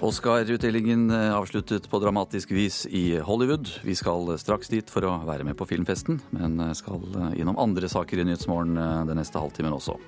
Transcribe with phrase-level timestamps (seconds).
[0.00, 3.68] Oscar-utdelingen eh, avsluttet på dramatisk vis i Hollywood.
[3.84, 7.58] Vi skal straks dit for å være med på filmfesten, men eh, skal eh, innom
[7.60, 8.78] andre saker i Nyhetsmorgen
[9.10, 9.98] den neste halvtimen også.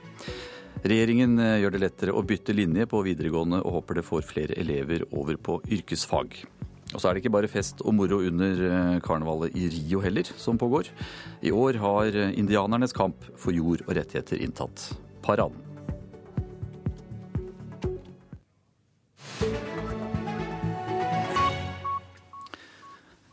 [0.89, 5.05] Regjeringen gjør det lettere å bytte linje på videregående og håper det får flere elever
[5.13, 6.39] over på yrkesfag.
[6.93, 10.61] Og så er det ikke bare fest og moro under karnevalet i Rio heller som
[10.61, 10.89] pågår.
[11.45, 14.89] I år har indianernes kamp for jord og rettigheter inntatt
[15.25, 15.72] paraden.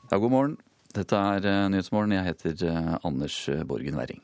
[0.09, 0.53] Ja, god morgen.
[0.89, 2.15] Dette er eh, Nyhetsmorgen.
[2.15, 4.23] Jeg heter eh, Anders eh, Borgen Werring.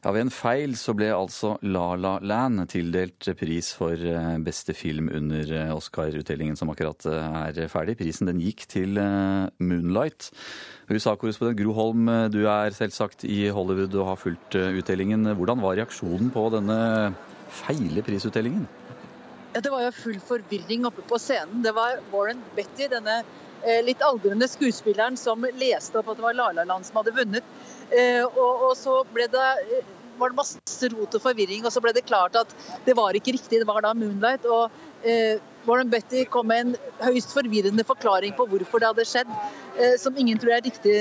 [0.00, 4.00] Ja, Ved en feil så ble altså La La Land tildelt pris for
[4.44, 7.98] beste film under Oscar-utdelingen som akkurat er ferdig.
[8.00, 9.00] Prisen den gikk til
[9.64, 10.28] Moonlight.
[10.92, 15.24] USA-korrespondent Gro Holm, du er selvsagt i Hollywood og har fulgt utdelingen.
[15.40, 16.78] Hvordan var reaksjonen på denne
[17.64, 18.68] feile prisutdelingen?
[19.54, 21.64] Ja, det var jo full forvirring oppe på scenen.
[21.64, 23.22] Det var Warren Betty, denne
[23.84, 27.54] litt aldrende skuespilleren som leste opp at det var La Land som hadde vunnet.
[27.90, 31.82] Eh, og, og så ble det eh, var det masse rot og forvirring, og så
[31.84, 32.54] ble det klart at
[32.86, 33.60] det var ikke riktig.
[33.60, 34.46] Det var da 'Moonlight'.
[34.46, 34.70] og
[35.04, 39.30] eh, Warren Betty kom med en høyst forvirrende forklaring på hvorfor det hadde skjedd,
[39.78, 40.96] eh, som ingen tror jeg riktig,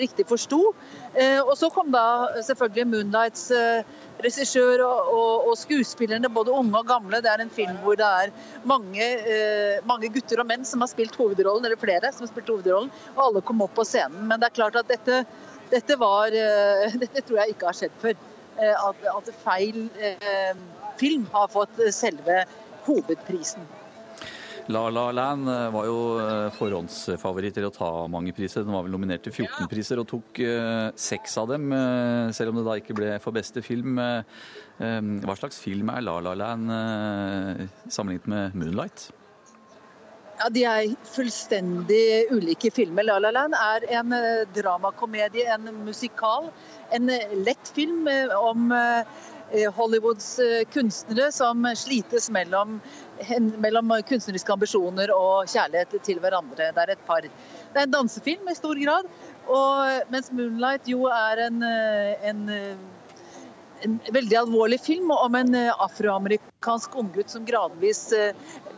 [0.00, 0.74] riktig forsto.
[1.14, 3.50] Eh, og så kom da selvfølgelig 'Moonlights'
[4.24, 7.20] regissør og, og, og, skuespillerne, både unge og gamle.
[7.24, 8.32] Det er en film hvor det er
[8.68, 12.52] mange, eh, mange, gutter og menn som har spilt hovedrollen, eller flere som har spilt
[12.52, 14.28] hovedrollen, og alle kom opp på scenen.
[14.28, 15.24] Men det er klart at dette,
[15.72, 18.16] dette, var, eh, dette tror jeg ikke har skjedd før.
[18.58, 20.52] Eh, at, at, feil eh,
[21.00, 22.44] film har fått selve
[22.86, 23.64] hovedprisen.
[24.72, 25.96] La La Land eh, var jo
[26.56, 28.64] forhåndsfavoritt til å ta mange priser.
[28.64, 30.40] Den var vel nominert til 14 priser og tok
[30.94, 31.74] seks av dem,
[32.36, 33.98] selv om det da ikke ble for beste film.
[34.78, 36.72] Hva slags film er La La Land
[37.90, 39.10] sammenlignet med Moonlight?
[40.38, 43.06] Ja, De er fullstendig ulike filmer.
[43.06, 44.14] La La Land er en
[44.56, 46.50] dramakomedie, en musikal.
[46.90, 47.06] En
[47.46, 48.08] lett film
[48.38, 48.72] om
[49.76, 50.28] Hollywoods
[50.74, 52.80] kunstnere som slites mellom
[53.62, 56.72] mellom kunstneriske ambisjoner og kjærlighet til hverandre.
[56.74, 57.22] Det er et par.
[57.22, 59.06] Det er en dansefilm i stor grad.
[59.46, 62.76] Og, mens 'Moonlight' jo er en, eh, en, eh,
[63.84, 68.12] en veldig alvorlig film om en eh, afroamerikansk unggutt som gradvis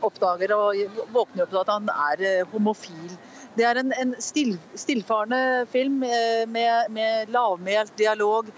[0.08, 3.16] oppdager og våkner opp til at han er homofil.
[3.56, 8.50] Det er en, en still, stillfarende film med, med lavmælt dialog,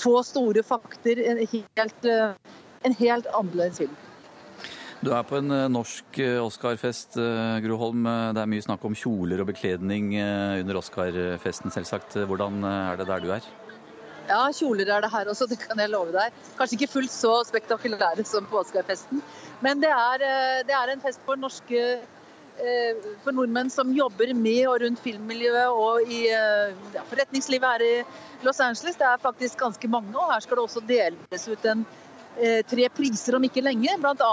[0.00, 1.20] få store fakter.
[1.20, 2.08] En helt,
[2.86, 3.96] en helt annerledes film.
[5.04, 8.08] Du er på en eh, norsk Oscarfest, Oscar-fest, eh, Gro Holm.
[8.08, 12.16] Det er mye snakk om kjoler og bekledning under Oscar-festen, selvsagt.
[12.24, 13.44] Hvordan er det der du er?
[14.26, 16.34] Ja, kjoler er det her også, det kan jeg love deg.
[16.58, 19.22] Kanskje ikke fullt så spektakulære som på Oscar-festen.
[19.62, 20.26] Men det er,
[20.66, 21.82] det er, en fest for norske
[23.20, 28.62] for nordmenn som jobber med og rundt filmmiljøet og i ja, forretningslivet her i Los
[28.64, 28.96] Angeles.
[28.96, 31.84] Det er faktisk ganske mange, og her skal det også deles ut en
[32.36, 34.32] Eh, tre priser om ikke lenge, bl.a.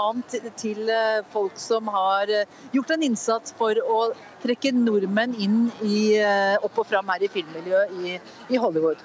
[0.60, 4.00] til eh, folk som har eh, gjort en innsats for å
[4.42, 6.20] trekke nordmenn inn i,
[6.60, 8.18] opp og fram her i filmmiljøet i,
[8.52, 9.00] i Hollywood.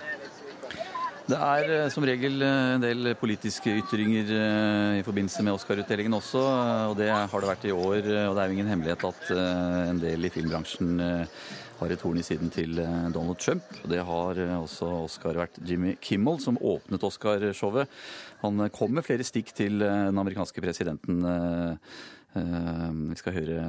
[1.30, 4.32] Det er som regel en del politiske ytringer
[4.98, 6.42] i forbindelse med Oscar-utdelingen også,
[6.90, 8.00] og det har det vært i år.
[8.02, 9.30] Og det er jo ingen hemmelighet at
[9.92, 11.04] en del i filmbransjen
[11.80, 12.82] har et horn i siden til
[13.14, 13.70] Donald Trump.
[13.86, 17.94] Det har også Oscar vært Jimmy Kimmel, som åpnet Oscar-showet.
[18.44, 21.22] Han eh, kom med flere stikk til eh, den amerikanske presidenten.
[22.36, 23.62] Eh, vi skal høre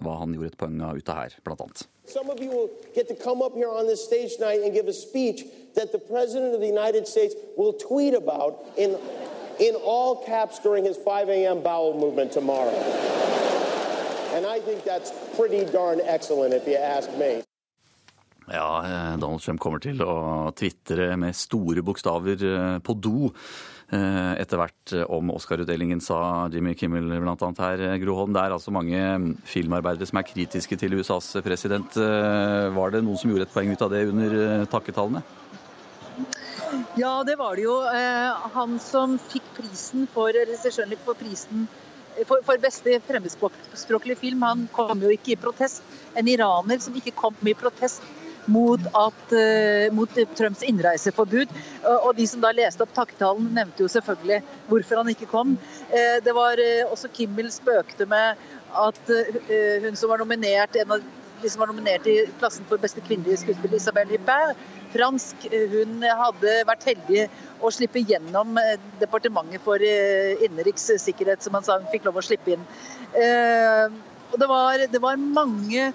[0.00, 1.82] hva han gjorde et poeng av ut av her, blant annet.
[2.08, 4.88] Some of you will get to come up here on this stage tonight and give
[4.88, 5.44] a speech
[5.74, 8.96] that the president of the United States will tweet about in,
[9.60, 11.62] in all caps during his 5 a.m.
[11.62, 12.72] bowel movement tomorrow.
[14.32, 17.42] And I think that's pretty darn excellent if you ask me.
[18.48, 24.92] Ja, Donald Trump kommer til å tvitre med store bokstaver på do Eh, etter hvert
[24.96, 27.36] eh, om Oscar-utdelingen, sa Jimmy Kimmel bl.a.
[27.60, 27.82] her.
[27.86, 29.00] Eh, Groholm, det er altså mange
[29.46, 31.94] filmarbeidere som er kritiske til USAs president.
[31.96, 35.22] Var det noen som gjorde et poeng ut av det under takketallene?
[36.98, 37.76] Ja, det var det jo.
[38.56, 41.68] Han som fikk prisen for regissøren for prisen
[42.24, 45.84] for, for beste fremmedspråklige film, han kom jo ikke i protest.
[46.16, 48.00] En iraner som ikke kom i protest
[48.46, 51.52] mot, at, uh, mot Trumps innreiseforbud.
[51.96, 54.40] Og, de som da leste opp takketalen, nevnte jo selvfølgelig
[54.70, 55.54] hvorfor han ikke kom.
[55.90, 58.42] Uh, det var uh, også Kimmel spøkte med
[58.76, 58.98] at
[59.48, 61.04] hun som var nominert, en av
[61.40, 64.58] de som var nominert i klassen for beste kvinnelige skuespiller, Isabel Huppert.
[64.92, 65.46] Fransk.
[65.72, 67.22] Hun hadde vært heldig
[67.64, 68.58] å slippe gjennom
[69.00, 72.68] departementet for innenriks sikkerhet, som han sa hun fikk lov å slippe inn.
[74.28, 75.88] Og det var, det var mange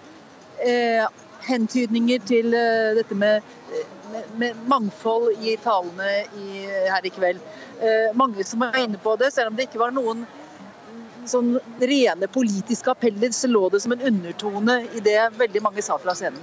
[1.48, 2.54] hentydninger til
[2.98, 3.42] dette med
[4.36, 7.42] med, mangfold i talene i, her i kveld.
[7.82, 10.26] Eh, mange som var inne på det, selv om det ikke var noen
[11.30, 16.00] sånn rene politiske appeller, så lå det som en undertone i det veldig mange sa
[16.02, 16.42] fra scenen.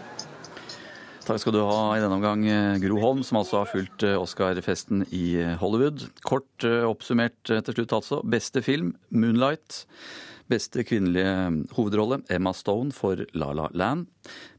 [1.29, 4.17] Takk skal du ha i denne omgang, eh, Gro Holm, som altså har fulgt eh,
[4.17, 6.07] Oscar-festen i Hollywood.
[6.25, 8.23] Kort oppsummert til slutt, altså.
[8.25, 9.85] Beste film, 'Moonlight'.
[10.49, 11.33] Beste kvinnelige
[11.77, 14.07] hovedrolle Emma Stone for La La Land.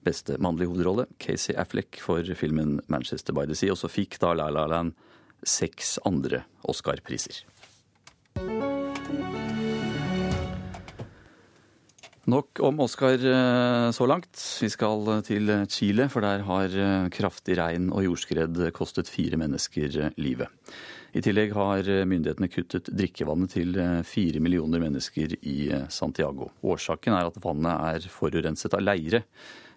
[0.05, 3.73] Beste mannlige hovedrolle Casey Affleck for filmen Manchester by the Sea.
[3.73, 4.93] Og så fikk da La La Land
[5.41, 7.41] seks andre Oscar-priser.
[12.29, 14.37] Nok om Oscar eh, så langt.
[14.61, 20.11] Vi skal til Chile, for der har eh, kraftig regn og jordskred kostet fire mennesker
[20.21, 20.53] livet.
[21.09, 26.51] I tillegg har myndighetene kuttet drikkevannet til eh, fire millioner mennesker i eh, Santiago.
[26.61, 29.23] Årsaken er at vannet er forurenset av leire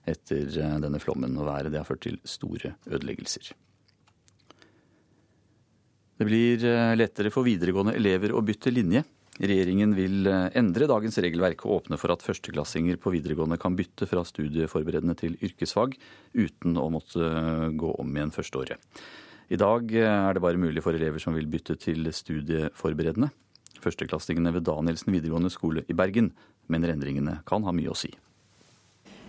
[0.09, 3.55] etter eh, denne flommen, og været det har ført til store ødeleggelser.
[6.21, 6.63] Det blir
[6.95, 9.01] lettere for videregående elever å bytte linje.
[9.43, 14.23] Regjeringen vil endre dagens regelverk og åpne for at førsteklassinger på videregående kan bytte fra
[14.29, 15.97] studieforberedende til yrkesfag
[16.37, 17.33] uten å måtte
[17.81, 19.03] gå om igjen førsteåret.
[19.53, 23.29] I dag eh, er det bare mulig for elever som vil bytte til studieforberedende.
[23.85, 26.31] Førsteklassingene ved Danielsen videregående skole i Bergen
[26.73, 28.09] mener endringene kan ha mye å si.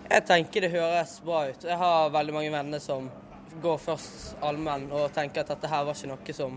[0.08, 1.66] Jeg tenker det høres bra ut.
[1.68, 3.10] Jeg har veldig mange venner som
[3.64, 6.56] går først allmenn og tenker at dette her var ikke noe som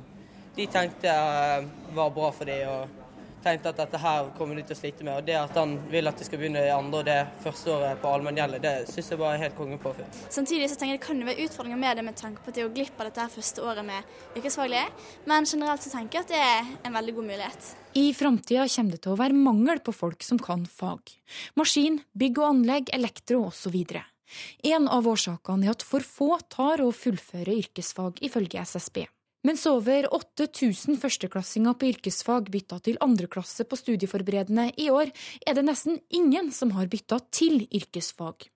[0.56, 1.66] de tenkte eh,
[1.96, 3.02] var bra for dem.
[3.46, 5.20] Og tenkt at dette her kommer de til å slite med.
[5.20, 8.00] Og det at han vil at de skal begynne i andre og det første året
[8.02, 9.92] på allmenngjeldet, det syns jeg bare er helt konge på.
[10.34, 12.58] Samtidig så tenker jeg det kan jo være utfordringer med det med tanke på at
[12.58, 14.86] de går glipp av dette her første året med yrkesfaglige,
[15.30, 17.70] men generelt så tenker jeg at det er en veldig god mulighet.
[17.96, 21.14] I framtida kommer det til å være mangel på folk som kan fag.
[21.56, 23.78] Maskin, bygg og anlegg, elektro osv.
[24.66, 29.06] En av årsakene er at for få tar og fullfører yrkesfag, ifølge SSB.
[29.46, 35.12] Mens over 8000 førsteklassinger på yrkesfag bytta til andreklasse på studieforberedende i år,
[35.46, 38.48] er det nesten ingen som har bytta til yrkesfag.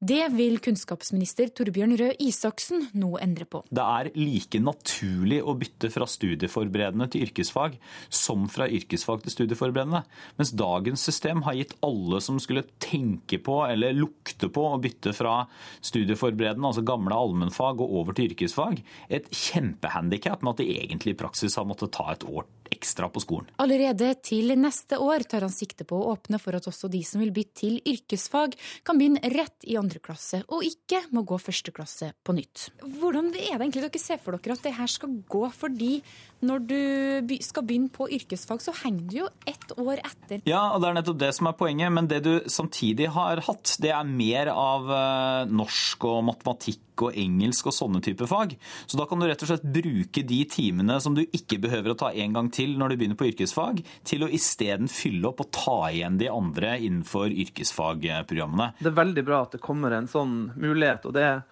[0.00, 3.62] Det vil kunnskapsminister Torbjørn Røe Isaksen nå endre på.
[3.70, 7.78] Det er like naturlig å bytte fra studieforberedende til yrkesfag
[8.08, 10.04] som fra yrkesfag til studieforberedende.
[10.40, 15.14] Mens dagens system har gitt alle som skulle tenke på eller lukte på å bytte
[15.16, 15.40] fra
[15.84, 18.82] studieforberedende, altså gamle allmennfag, og over til yrkesfag,
[19.12, 23.22] et kjempehandikap med at de egentlig i praksis har måttet ta et år ekstra på
[23.22, 23.48] skolen.
[23.62, 27.22] Allerede til neste år tar han sikte på å åpne for at også de som
[27.22, 28.54] vil bytte til yrkesfag,
[28.86, 32.68] kan begynne rett i andre klasse, og ikke må gå første klasse på nytt.
[32.84, 35.44] Hvordan er det egentlig dere ser for dere at det her skal gå?
[35.58, 35.92] Fordi
[36.46, 40.42] når du skal begynne på yrkesfag, så henger du jo ett år etter.
[40.48, 41.92] Ja, og det er nettopp det som er poenget.
[41.94, 47.14] Men det du samtidig har hatt, det er mer av eh, norsk og matematikk og
[47.18, 48.56] engelsk og sånne type fag.
[48.86, 51.98] Så da kan du rett og slett bruke de timene som du ikke behøver å
[51.98, 55.52] ta en gang til når du begynner på yrkesfag, til å isteden fylle opp og
[55.54, 58.72] ta igjen de andre innenfor yrkesfagprogrammene.
[58.80, 61.06] Det er veldig bra at det kommer en sånn mulighet.
[61.06, 61.42] og det er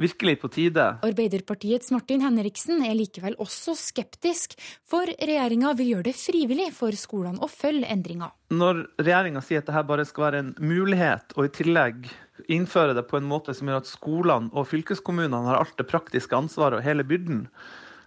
[0.00, 0.84] virkelig på tide.
[1.04, 4.56] Arbeiderpartiets Martin Henriksen er likevel også skeptisk,
[4.88, 8.32] for regjeringa vil gjøre det frivillig for skolene å følge endringa.
[8.52, 12.10] Når regjeringa sier at dette bare skal være en mulighet, og i tillegg
[12.52, 16.36] innføre det på en måte som gjør at skolene og fylkeskommunene har alt det praktiske
[16.36, 17.46] ansvaret og hele byrden,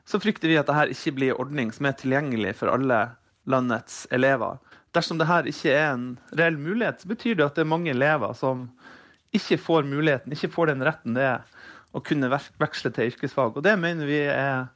[0.06, 3.00] så frykter vi at dette ikke blir en ordning som er tilgjengelig for alle
[3.50, 4.60] landets elever.
[4.96, 6.06] Dersom dette ikke er en
[6.38, 8.68] reell mulighet, så betyr det at det er mange elever som
[9.36, 11.64] ikke får muligheten, ikke får den retten det er
[11.96, 13.56] å kunne veksle til yrkesfag.
[13.56, 14.68] Og det mener vi er,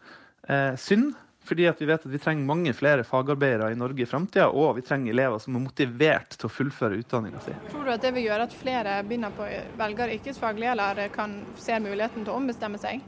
[0.47, 1.11] er synd,
[1.49, 4.83] fordi vi vet at vi trenger mange flere fagarbeidere i Norge i framtida, og vi
[4.85, 7.55] trenger elever som er motivert til å fullføre utdanninga si.
[7.71, 9.47] Tror du at det vil gjøre at flere begynner på
[9.79, 13.01] velger yrkesfaglig, eller kan se muligheten til å ombestemme seg?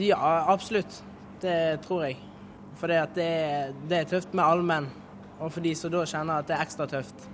[0.00, 0.20] Ja,
[0.52, 1.00] absolutt.
[1.40, 2.20] Det tror jeg.
[2.80, 3.30] For det, det,
[3.88, 4.90] det er tøft med allmenn,
[5.40, 7.26] og for de som da kjenner at det er ekstra tøft,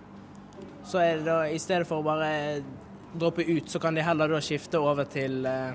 [0.87, 2.31] så er det da i stedet for å bare
[3.15, 5.75] droppe ut, så kan de heller da skifte over til, eh,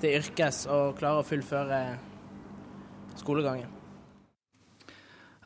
[0.00, 1.98] til yrkes og klare å fullføre
[3.16, 3.76] skolegangen.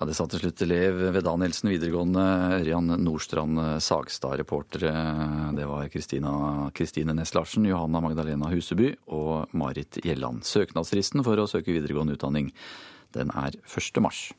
[0.01, 4.41] Ja, Det sa til slutt elev ved Danielsen videregående, Ørjan Nordstrand Sagstad.
[4.41, 4.91] Reportere
[5.55, 10.43] det var Kristine Næss Larsen, Johanna Magdalena Huseby og Marit Gjelland.
[10.43, 12.51] Søknadsfristen for å søke videregående utdanning
[13.15, 14.03] den er 1.
[14.03, 14.33] mars.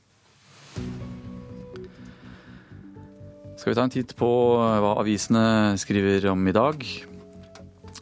[3.55, 4.27] Skal vi ta en titt på
[4.59, 6.81] hva avisene skriver om i dag?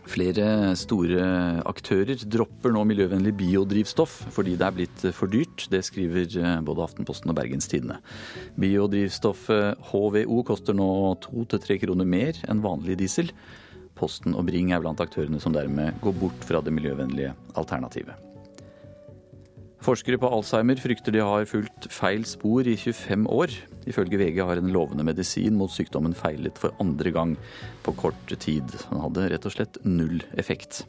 [0.10, 1.26] Flere store
[1.70, 5.68] aktører dropper nå miljøvennlig biodrivstoff fordi det er blitt for dyrt.
[5.70, 8.00] Det skriver både Aftenposten og Bergenstidene.
[8.58, 10.90] Biodrivstoffet HVO koster nå
[11.24, 13.30] to til tre kroner mer enn vanlig diesel.
[13.94, 18.18] Posten og Bring er blant aktørene som dermed går bort fra det miljøvennlige alternativet.
[19.84, 23.54] Forskere på Alzheimer frykter de har fulgt feil spor i 25 år.
[23.90, 27.38] Ifølge VG har en lovende medisin mot sykdommen feilet for andre gang
[27.86, 28.76] på kort tid.
[28.90, 30.84] Den hadde rett og slett null effekt.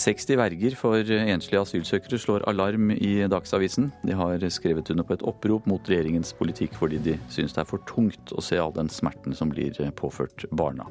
[0.00, 3.90] 60 verger for enslige asylsøkere slår alarm i Dagsavisen.
[4.06, 7.68] De har skrevet under på et opprop mot regjeringens politikk fordi de syns det er
[7.68, 10.88] for tungt å se all den smerten som blir påført barna.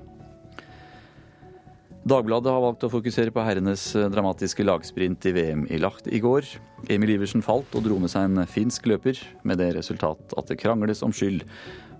[2.01, 6.47] Dagbladet har valgt å fokusere på herrenes dramatiske lagsprint i VM i Lacht i går.
[6.89, 10.57] Emil Iversen falt og dro med seg en finsk løper, med det resultat at det
[10.63, 11.45] krangles om skyld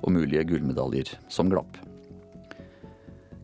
[0.01, 1.77] og mulige gullmedaljer som glapp.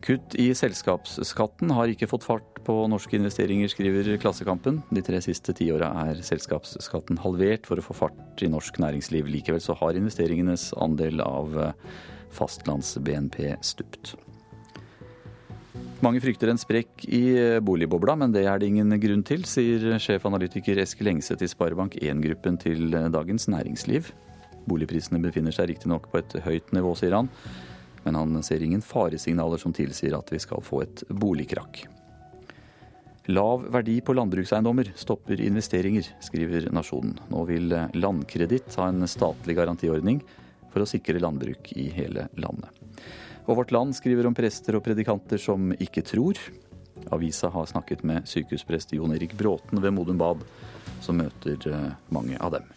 [0.02, 4.82] Kutt i selskapsskatten har ikke fått fart på norske investeringer, skriver Klassekampen.
[4.90, 9.30] De tre siste tiåra er selskapsskatten halvert for å få fart i norsk næringsliv.
[9.30, 11.54] Likevel så har investeringenes andel av
[12.34, 14.18] fastlands-BNP stupt.
[16.04, 17.22] Mange frykter en sprekk i
[17.64, 22.94] boligbobla, men det er det ingen grunn til, sier sjefanalytiker Eskil Engseth i Sparebank1-gruppen til
[23.12, 24.12] Dagens Næringsliv.
[24.68, 27.30] Boligprisene befinner seg riktignok på et høyt nivå, sier han,
[28.04, 31.82] men han ser ingen faresignaler som tilsier at vi skal få et boligkrakk.
[33.28, 37.18] Lav verdi på landbrukseiendommer stopper investeringer, skriver Nasjonen.
[37.28, 40.22] Nå vil Landkreditt ha en statlig garantiordning
[40.72, 42.77] for å sikre landbruk i hele landet.
[43.48, 46.36] Og Vårt Land skriver om prester og predikanter som ikke tror.
[47.14, 50.42] Avisa har snakket med sykehusprest Jon Erik Bråten ved Modum Bad,
[51.00, 51.56] som møter
[52.12, 52.68] mange av dem.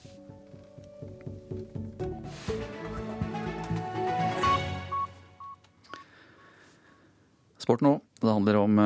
[7.60, 7.98] Sport nå.
[8.24, 8.82] Det handler om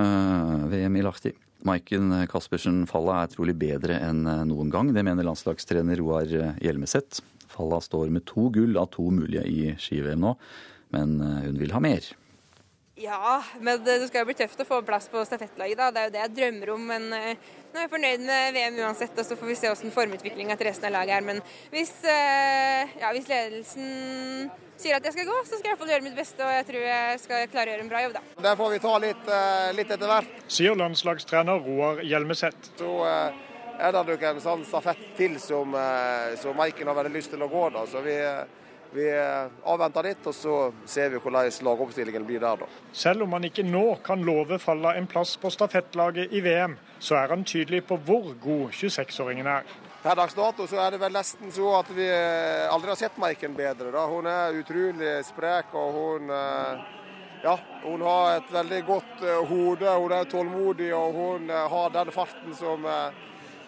[0.74, 1.38] VM i Lahti.
[1.66, 4.90] Maiken Caspersen-Falla er trolig bedre enn noen gang.
[4.94, 7.22] Det mener landslagstrener Roar Hjelmeset.
[7.46, 10.34] Falla står med to gull av to mulige i ski-VM nå,
[10.96, 12.16] men hun vil ha mer.
[12.96, 15.78] Ja, men det skal jo bli tøft å få plass på stafettlaget.
[15.78, 15.92] da.
[15.92, 16.86] Det er jo det jeg drømmer om.
[16.88, 17.18] Men nå
[17.76, 20.88] er jeg fornøyd med VM uansett, og så får vi se hvordan formutviklinga til resten
[20.88, 21.26] av laget er.
[21.28, 21.42] Men
[21.74, 24.48] hvis, ja, hvis ledelsen
[24.80, 26.40] sier at jeg skal gå, så skal jeg i hvert fall gjøre mitt beste.
[26.40, 28.26] Og jeg tror jeg skal klare å gjøre en bra jobb, da.
[28.48, 29.32] Det får vi ta litt,
[29.76, 30.42] litt etter hvert.
[30.48, 32.76] Sier landslagstrener Roar Hjelmeset.
[32.80, 35.76] Så er det nok en sånn stafett til som,
[36.40, 37.72] som Maiken har veldig lyst til å gå.
[37.76, 38.22] da, så vi...
[38.96, 39.08] Vi
[39.68, 42.62] avventer litt, og så ser vi hvordan lagoppstillingen blir der.
[42.64, 42.68] da.
[42.96, 47.18] Selv om han ikke nå kan love Falla en plass på stafettlaget i VM, så
[47.20, 49.68] er han tydelig på hvor god 26-åringen er.
[50.06, 52.08] Per dags dato så er det vel nesten så at vi
[52.70, 53.92] aldri har sett Maiken bedre.
[53.92, 54.06] da.
[54.08, 56.30] Hun er utrolig sprek, og hun,
[57.44, 59.98] ja, hun har et veldig godt hode.
[60.06, 62.86] Hun er tålmodig, og hun har den farten som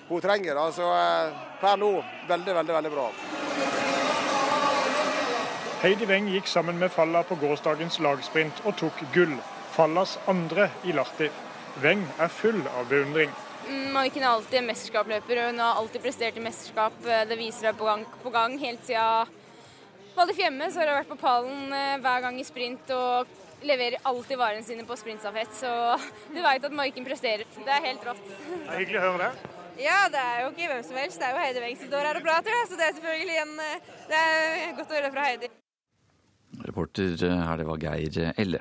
[0.07, 0.61] hun trenger.
[0.71, 0.87] Så
[1.59, 1.91] per nå
[2.29, 3.86] veldig, veldig, veldig bra.
[5.77, 9.35] Heidi Weng gikk sammen med Falla på gårsdagens lagsprint og tok gull.
[9.75, 11.27] Fallas andre i Lahti.
[11.83, 13.29] Weng er full av beundring.
[13.93, 16.97] Maiken er alltid en mesterskapsløper, og hun har alltid prestert i mesterskap.
[17.05, 18.55] Det viser seg på gang på gang.
[18.57, 19.35] Helt siden
[20.17, 24.41] Valdres hjemme så har hun vært på pallen hver gang i sprint og leverer alltid
[24.41, 25.53] varene sine på sprintstafett.
[25.59, 25.69] Så
[26.33, 27.45] du veit at Maiken presterer.
[27.53, 28.25] Det er helt rått.
[28.25, 29.53] Det er hyggelig å høre det.
[29.77, 31.21] Ja, det er jo ikke hvem som helst.
[31.21, 33.51] Det er jo Heidi Weng som står her og prater, så det er selvfølgelig en,
[34.09, 35.46] det er godt å høre fra Heidi.
[36.77, 38.59] Reporter her, det var Geir Elle.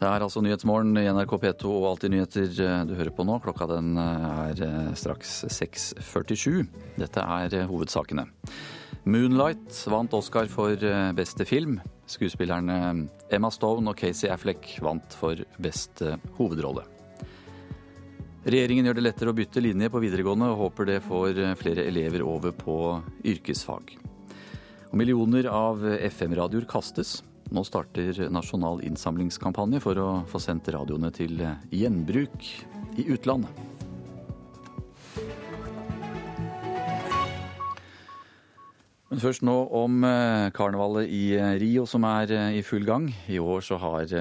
[0.00, 2.50] Det er altså Nyhetsmorgen i NRK P2 og Alltid nyheter
[2.84, 3.38] du hører på nå.
[3.40, 4.60] Klokka den er
[5.00, 6.66] straks 6.47.
[7.00, 8.26] Dette er hovedsakene.
[9.08, 10.76] Moonlight vant Oscar for
[11.16, 11.80] beste film.
[12.04, 16.84] Skuespillerne Emma Stone og Casey Affleck vant for beste hovedrolle.
[18.44, 22.28] Regjeringen gjør det lettere å bytte linje på videregående, og håper det får flere elever
[22.28, 22.76] over på
[23.24, 23.96] yrkesfag.
[24.92, 27.20] Millioner av FM-radioer kastes.
[27.54, 31.38] Nå starter nasjonal innsamlingskampanje for å få sendt radioene til
[31.70, 32.48] gjenbruk
[32.98, 33.69] i utlandet.
[39.10, 40.04] Men først nå om
[40.54, 43.08] karnevalet i Rio, som er i full gang.
[43.26, 44.12] I år så har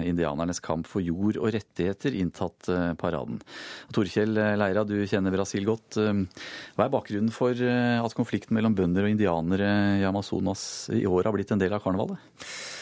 [0.00, 3.42] indianernes kamp for jord og rettigheter inntatt paraden.
[3.92, 6.00] Torkjell Leira, du kjenner Brasil godt.
[6.00, 9.70] Hva er bakgrunnen for at konflikten mellom bønder og indianere
[10.00, 10.64] i Amazonas
[10.96, 12.16] i år har blitt en del av karnevalet?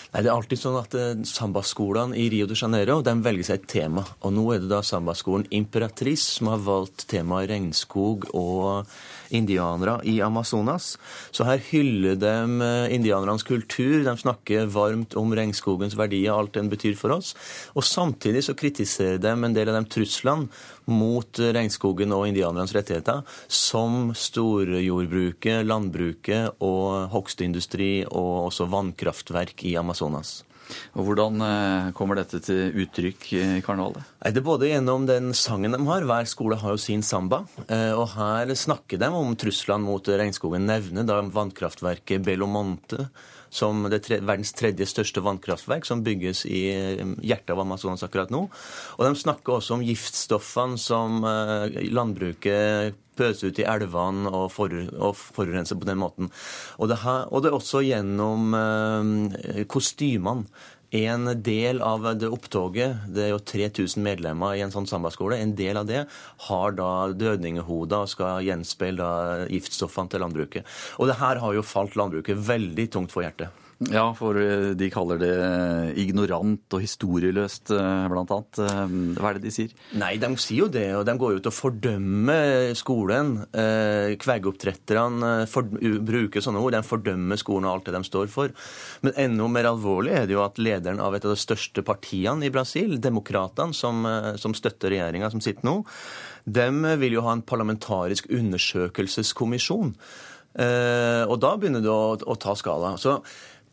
[0.08, 0.94] Nei, Det er alltid sånn at
[1.28, 4.06] Sambaskolene i Rio de Janeiro de velger seg et tema.
[4.22, 8.88] Og Nå er det da sambaskolen Imperatrice som har valgt temaet regnskog og
[9.34, 10.96] indianere i Amazonas.
[11.30, 14.00] Så her hyller de uh, indianernes kultur.
[14.06, 17.34] De snakker varmt om regnskogens verdier, og alt den betyr for oss.
[17.74, 20.48] Og samtidig så kritiserer de en del av de truslene
[20.88, 30.38] mot regnskogen og indianernes rettigheter, som storjordbruket, landbruket og hogstindustri og også vannkraftverk i Amazonas.
[30.96, 34.04] Og Hvordan eh, kommer dette til uttrykk i karnevalet?
[34.22, 36.06] Det er både gjennom den sangen de har.
[36.08, 37.44] Hver skole har jo sin samba.
[37.66, 40.68] Eh, og her snakker de om truslene mot regnskogen.
[40.68, 43.08] Nevner da vannkraftverket Belomonte
[43.48, 48.32] som det tre, verdens tredje største vannkraftverk, som bygges i eh, hjertet av Amazonas akkurat
[48.34, 48.44] nå.
[48.98, 51.22] Og de snakker også om giftstoffene som
[51.88, 56.32] landbruket pøse ut i elvene og, for, og, forurense på den måten.
[56.78, 60.48] Og det, her, og det er også gjennom eh, kostymene.
[60.96, 65.52] En del av det opptoget, det er jo 3000 medlemmer i en sånn sambaskole, en
[65.52, 66.06] del av det
[66.46, 69.10] har da dødningehoder og skal gjenspeile
[69.52, 70.64] giftstoffene til landbruket.
[70.96, 73.67] Og det her har jo falt landbruket veldig tungt for hjertet.
[73.86, 78.58] Ja, for eh, de kaller det eh, ignorant og historieløst, eh, blant annet.
[79.14, 79.74] Hva er det de sier?
[80.00, 82.38] Nei, de sier jo det, og de går jo til å fordømme
[82.78, 83.36] skolen.
[84.18, 85.30] Kvegeoppdretterne
[86.08, 86.74] bruker sånne ord.
[86.74, 88.54] De fordømmer skolen og alt det de står for.
[89.06, 92.48] Men enda mer alvorlig er det jo at lederen av et av de største partiene
[92.48, 94.02] i Brasil, Demokratene, som,
[94.42, 95.76] som støtter regjeringa som sitter nå,
[96.48, 96.66] de
[96.98, 99.94] vil jo ha en parlamentarisk undersøkelseskommisjon.
[101.28, 102.96] og da begynner det å ta skala.
[102.98, 103.20] Så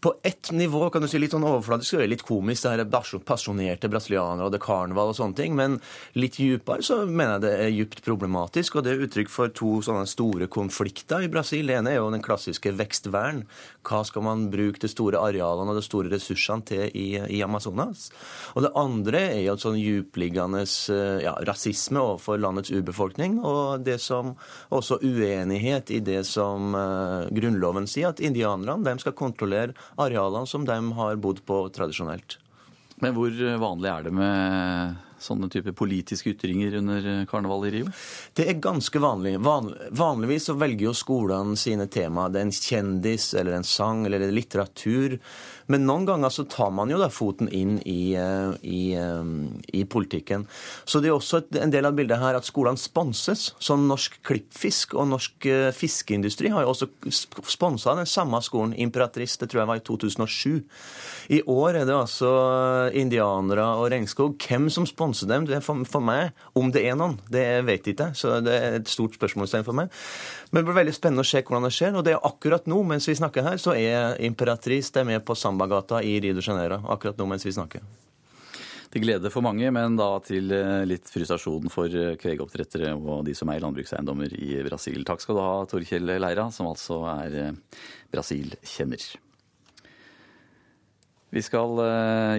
[0.06, 3.90] på ett nivå kan du si litt sånn overfladisk og litt komisk, det her pasjonerte
[3.90, 5.56] brasilianere og det karneval og sånne ting.
[5.58, 5.80] Men
[6.14, 9.80] litt dypere så mener jeg det er dypt problematisk, og det er uttrykk for to
[9.88, 11.66] sånne store konflikter i Brasil.
[11.66, 13.40] Det ene er jo den klassiske vekstvern.
[13.82, 17.08] Hva skal man bruke de store arealene og de store ressursene til i,
[17.40, 18.12] i Amazonas?
[18.54, 20.62] Og det andre er jo sånn dypliggende
[21.26, 24.36] ja, rasisme overfor landets urbefolkning, og det som
[24.70, 30.66] også uenighet i det som uh, Grunnloven sier, at indianerne de skal kontrollere arealene som
[30.68, 32.40] de har bodd på tradisjonelt.
[33.04, 37.92] Men hvor vanlig er det med sånne type politiske ytringer under karnevalet i Rio?
[38.36, 39.36] Det er ganske vanlig.
[39.44, 42.28] Van, vanligvis så velger jo skolene sine tema.
[42.30, 45.18] Det er en kjendis eller en sang eller litteratur.
[45.72, 49.24] Men noen ganger så tar man jo da foten inn i, eh, i, eh,
[49.74, 50.46] i politikken.
[50.86, 53.54] Så det er også en del av bildet her at skolene sponses.
[53.60, 56.90] Som Norsk Klippfisk og Norsk eh, Fiskeindustri har jo også
[57.50, 60.64] sponsa den samme skolen, Imperatrice, det tror jeg var i 2007.
[61.34, 62.30] I år er det altså
[62.94, 64.38] indianere og regnskog.
[64.38, 67.88] Hvem som sponser dem, det er for, for meg, om det er noen, det vet
[67.88, 68.12] jeg ikke.
[68.18, 69.90] Så det er et stort spørsmålstegn for meg.
[70.52, 71.98] Men det blir veldig spennende å se hvordan det skjer.
[71.98, 75.26] Og det er akkurat nå, mens vi snakker her, så er Imperatrice det er med
[75.26, 76.82] på Sambagata i Rio de Janeiro.
[76.88, 77.84] Akkurat nå mens vi snakker.
[78.92, 83.34] Til glede for mange, men da til eh, litt frustrasjon for eh, kvegeoppdrettere og de
[83.36, 85.04] som eier landbrukseiendommer i Brasil.
[85.08, 89.08] Takk skal du ha, Torkjell Leira, som altså er eh, Brasil-kjenner.
[91.36, 91.82] Vi skal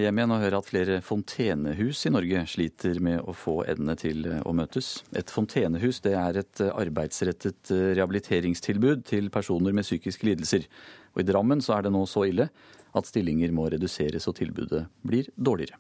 [0.01, 4.23] hjem igjen og høre at flere fontenehus i Norge sliter med å få endene til
[4.41, 5.03] å møtes.
[5.13, 10.65] Et fontenehus det er et arbeidsrettet rehabiliteringstilbud til personer med psykiske lidelser.
[11.13, 12.49] Og I Drammen så er det nå så ille
[12.97, 15.79] at stillinger må reduseres og tilbudet blir dårligere.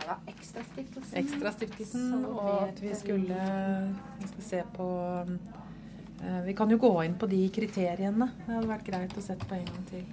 [0.00, 1.16] Ja, Ekstrastiftelsen.
[1.20, 3.40] Ekstrastiftelsen, og at vi skulle
[4.20, 4.86] vi skal se på
[6.46, 8.26] Vi kan jo gå inn på de kriteriene.
[8.46, 10.04] Det hadde vært greit å sette på en gang til.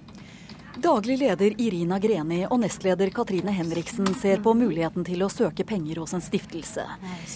[0.78, 5.98] Daglig leder Irina Greni og nestleder Katrine Henriksen ser på muligheten til å søke penger
[5.98, 6.84] hos en stiftelse.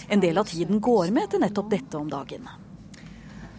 [0.07, 2.47] En del av tiden går med til nettopp dette om dagen.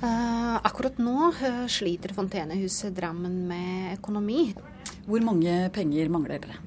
[0.01, 4.55] Uh, akkurat nå uh, sliter Fontenehuset Drammen med økonomi.
[5.05, 6.59] Hvor mange penger mangler dere?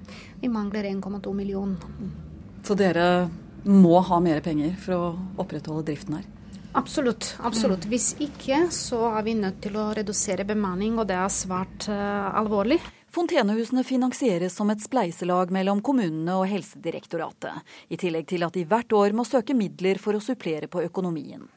[0.42, 1.78] Vi mangler 1,2 millioner.
[2.64, 3.30] Så dere
[3.66, 5.06] må ha mer penger for å
[5.42, 6.28] opprettholde driften her?
[6.78, 7.32] Absolutt.
[7.42, 7.88] absolutt.
[7.90, 12.30] Hvis ikke, så er vi nødt til å redusere bemanning, og det er svært uh,
[12.38, 12.78] alvorlig.
[13.18, 18.94] Fontenehusene finansieres som et spleiselag mellom kommunene og Helsedirektoratet, i tillegg til at de hvert
[18.94, 21.48] år må søke midler for å supplere på økonomien.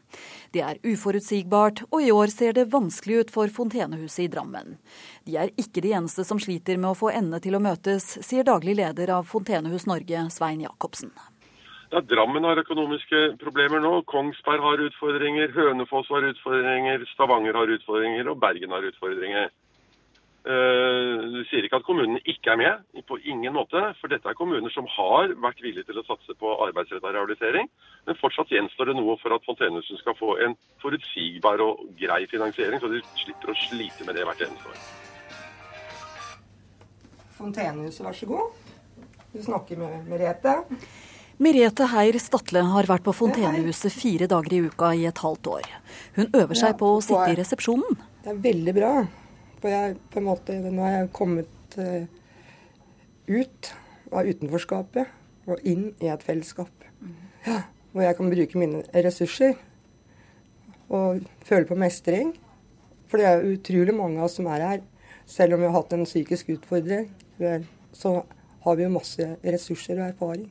[0.54, 4.78] Det er uforutsigbart, og i år ser det vanskelig ut for Fontenehuset i Drammen.
[5.26, 8.46] De er ikke de eneste som sliter med å få endene til å møtes, sier
[8.46, 11.12] daglig leder av Fontenehus Norge, Svein Jacobsen.
[11.90, 13.96] Ja, Drammen har økonomiske problemer nå.
[14.10, 19.50] Kongsberg har utfordringer, Hønefoss har utfordringer, Stavanger har utfordringer og Bergen har utfordringer.
[20.40, 23.82] Eh, du sier ikke at kommunene ikke er med, på ingen måte.
[24.00, 27.68] For dette er kommuner som har vært villige til å satse på arbeidsrettet rehabilitering.
[28.08, 32.80] Men fortsatt gjenstår det noe for at Fontenehusen skal få en forutsigbar og grei finansiering,
[32.80, 34.80] så de slipper å slite med det hvert eneste år.
[37.36, 38.66] Fontenehuset, vær så god.
[39.30, 40.56] Du snakker med Merete.
[41.40, 45.72] Merete Heier Statle har vært på Fontenehuset fire dager i uka i et halvt år.
[46.16, 47.96] Hun øver seg på å sitte i resepsjonen.
[48.24, 48.92] Det er veldig bra.
[49.60, 52.04] For jeg, på en måte, nå har jeg kommet uh,
[53.28, 53.72] ut
[54.10, 56.72] av utenforskapet og inn i et fellesskap.
[57.46, 59.58] Ja, hvor jeg kan bruke mine ressurser
[60.90, 62.32] og føle på mestring.
[63.10, 64.82] For det er utrolig mange av oss som er her.
[65.30, 67.10] Selv om vi har hatt en psykisk utfordring,
[67.92, 68.20] så
[68.64, 70.48] har vi jo masse ressurser og erfaring.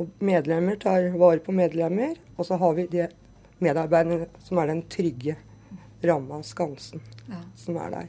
[0.00, 3.08] Og medlemmer tar vare på medlemmer, og så har vi de
[3.62, 5.36] medarbeiderne som er den trygge
[6.02, 7.40] ramma, skansen, ja.
[7.56, 8.08] som er der.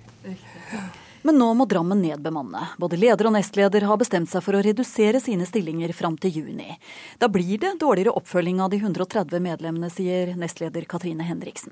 [1.24, 2.66] Men nå må Drammen nedbemanne.
[2.78, 6.76] Både leder og nestleder har bestemt seg for å redusere sine stillinger fram til juni.
[7.20, 11.72] Da blir det dårligere oppfølging av de 130 medlemmene, sier nestleder Katrine Henriksen.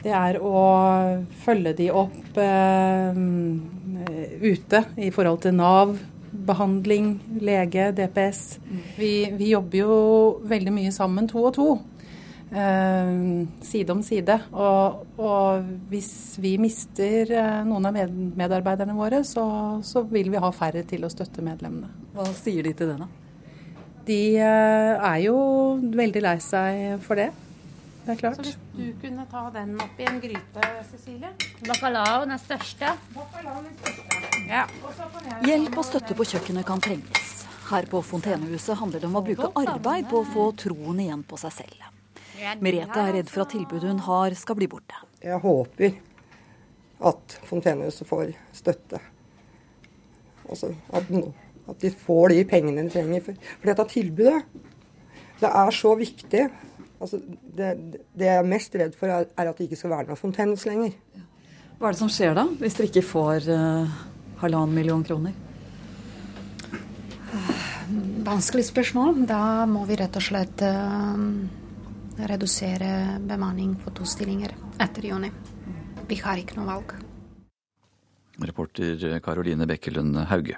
[0.00, 0.60] Det er å
[1.44, 3.18] følge de opp eh,
[4.40, 5.92] ute i forhold til Nav,
[6.30, 7.12] behandling,
[7.44, 8.42] lege, DPS.
[8.96, 9.96] Vi, vi, jobber jo
[10.48, 11.68] veldig mye sammen to og to.
[12.50, 14.34] Uh, side om side.
[14.50, 19.44] Og, og, hvis vi mister uh, noen av med medarbeiderne våre, så,
[19.86, 21.92] så, vil vi ha færre til å støtte medlemmene.
[22.16, 23.10] Hva sier de til det, da?
[24.10, 25.36] De er jo
[25.94, 27.28] veldig lei seg for det
[28.04, 28.36] det er klart.
[28.36, 31.30] Så hvis du kunne ta den opp i en gryte, Cecilie?
[31.66, 32.94] Bacalaoen er største.
[33.14, 34.30] Bacalaoen er største.
[34.48, 34.64] Ja.
[35.46, 37.44] Hjelp og støtte på kjøkkenet kan trenges.
[37.70, 41.38] Her på Fontenehuset handler det om å bruke arbeid på å få troen igjen på
[41.38, 41.89] seg selv.
[42.64, 44.96] Merete er redd for at tilbudet hun har skal bli borte.
[45.22, 45.98] Jeg håper
[47.10, 49.00] at Fontenehuset får støtte.
[50.48, 51.12] Altså at,
[51.70, 53.24] at de får de pengene de trenger.
[53.24, 54.42] For, for dette tilbudet,
[55.40, 56.48] det er så viktig
[57.00, 57.16] Altså,
[57.56, 57.68] det,
[58.12, 60.66] det, jeg er mest redd for, er, er, at det ikke skal være noe fontenehus
[60.68, 60.92] lenger.
[61.78, 63.94] Hva er det som skjer da, hvis dere ikke får uh,
[64.42, 65.32] halvannen million kroner?
[68.26, 69.22] Vanskelig spørsmål.
[69.30, 71.24] Da må vi rett og slett uh,
[72.28, 75.30] redusere bemanning på to stillinger etter juni.
[76.08, 76.94] Vi har ikke noe valg.
[78.40, 80.56] Reporter Karoline Bekkelund Hauge.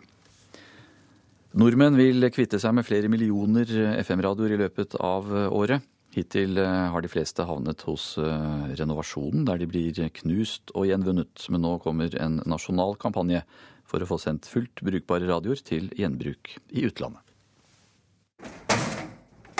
[1.58, 3.68] Nordmenn vil kvitte seg med flere millioner
[4.00, 5.84] FM-radioer i løpet av året.
[6.12, 11.46] Hittil har de fleste havnet hos eh, renovasjonen, der de blir knust og gjenvunnet.
[11.48, 13.40] Men nå kommer en nasjonal kampanje
[13.88, 17.24] for å få sendt fullt brukbare radioer til gjenbruk i utlandet.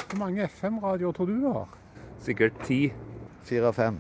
[0.03, 1.71] Hvor mange FM-radioer tror du du har?
[2.23, 2.81] Sikkert ti.
[3.47, 3.99] Fire-fem.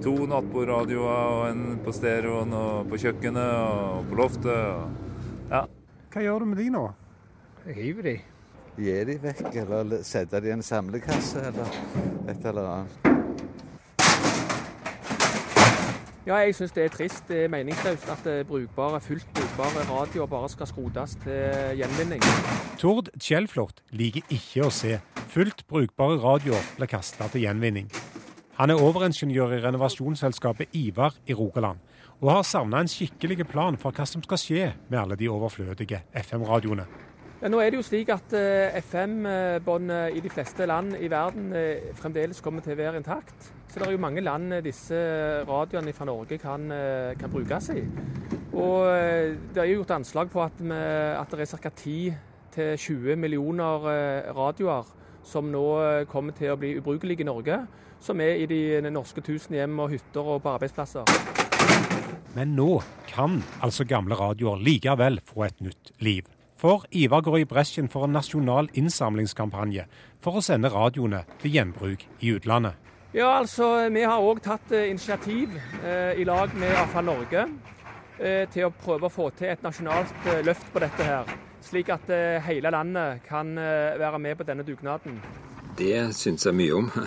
[0.00, 4.48] To nattbordradioer og en på stereoen og på kjøkkenet og på loftet.
[4.48, 5.46] Og...
[5.50, 5.64] Ja.
[6.10, 6.84] Hva gjør du med de nå?
[7.66, 8.18] Jeg hiver de
[8.80, 11.80] gi de vekk, eller sette de i en samlekasse, eller
[12.30, 13.09] et eller annet.
[16.26, 17.22] Ja, jeg syns det er trist.
[17.28, 22.20] Det er meningsløst at eh, brukbare, fullt brukbare radioer bare skal skrotes til gjenvinning.
[22.78, 24.98] Tord Kjellflot liker ikke å se
[25.32, 27.88] fullt brukbare radioer bli kasta til gjenvinning.
[28.60, 31.80] Han er overingeniør i renovasjonsselskapet Ivar i Rogaland,
[32.20, 36.02] og har savna en skikkelig plan for hva som skal skje med alle de overflødige
[36.12, 36.84] FM-radioene.
[37.40, 41.46] Ja, nå er det jo slik at uh, FM-båndet i de fleste land i verden
[41.56, 43.46] uh, fremdeles kommer til å være intakt.
[43.70, 44.98] Så det er jo mange land disse
[45.48, 46.64] radioene fra Norge kan,
[47.16, 47.84] kan brukes i.
[48.50, 48.82] Og
[49.54, 51.70] det er jo gjort anslag på at, vi, at det er ca.
[52.58, 53.86] 10-20 millioner
[54.34, 54.90] radioer
[55.22, 55.62] som nå
[56.10, 57.60] kommer til å bli ubrukelige i Norge.
[58.02, 61.06] Som er i de norske tusen hjem og hytter og på arbeidsplasser.
[62.34, 66.26] Men nå kan altså gamle radioer likevel få et nytt liv.
[66.60, 69.86] For Ivar går i bresjen for en nasjonal innsamlingskampanje
[70.20, 72.76] for å sende radioene til gjenbruk i utlandet.
[73.16, 77.46] Ja, altså Vi har òg tatt eh, initiativ eh, i lag med Avfall Norge
[78.20, 81.32] eh, til å prøve å få til et nasjonalt eh, løft på dette her.
[81.64, 85.16] Slik at eh, hele landet kan eh, være med på denne dugnaden.
[85.80, 86.90] Det syns jeg mye om.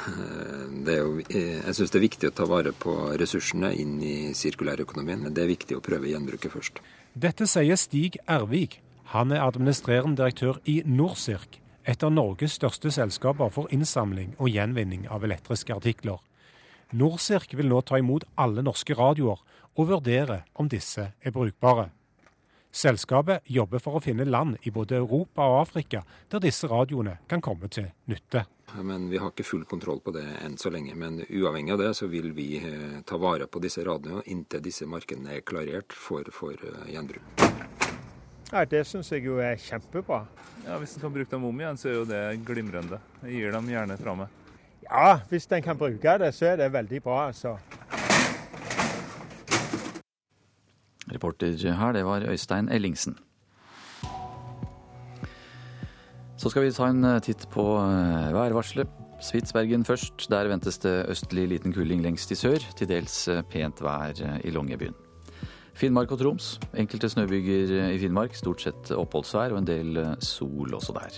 [0.84, 5.22] Jo, jeg syns det er viktig å ta vare på ressursene inn i sirkulærøkonomien.
[5.24, 6.82] Men det er viktig å prøve gjenbruket først.
[7.14, 8.82] Dette sier Stig Ervik,
[9.14, 15.04] han er administrerende direktør i Norsirk, et av Norges største selskaper for innsamling og gjenvinning
[15.06, 16.18] av elektriske artikler.
[16.98, 19.44] Norsirk vil nå ta imot alle norske radioer
[19.78, 21.92] og vurdere om disse er brukbare.
[22.74, 26.02] Selskapet jobber for å finne land i både Europa og Afrika
[26.34, 28.48] der disse radioene kan komme til nytte.
[28.82, 30.96] Men Vi har ikke full kontroll på det enn så lenge.
[30.98, 34.90] Men uavhengig av det så vil vi eh, ta vare på disse radioene inntil disse
[34.90, 37.53] markedene er klarert for, for eh, gjenbruk.
[38.54, 40.28] Ja, Det syns jeg jo er kjempebra.
[40.68, 43.00] Ja, Hvis en kan bruke dem om igjen, så er jo det glimrende.
[43.24, 44.28] Jeg gir dem gjerne fra meg.
[44.84, 47.58] Ja, hvis en kan bruke det, så er det veldig bra, altså.
[51.10, 53.18] Reporter her, det var Øystein Ellingsen.
[56.38, 58.90] Så skal vi ta en eh, titt på eh, værvarselet.
[59.24, 60.28] Spitsbergen først.
[60.30, 62.62] Der ventes det østlig liten kuling lengst i sør.
[62.78, 64.14] Til dels eh, pent vær
[64.44, 64.94] i Longyearbyen.
[65.78, 66.58] Finnmark og Troms.
[66.78, 68.36] Enkelte snøbyger i Finnmark.
[68.38, 71.18] Stort sett oppholdsvær og en del sol også der.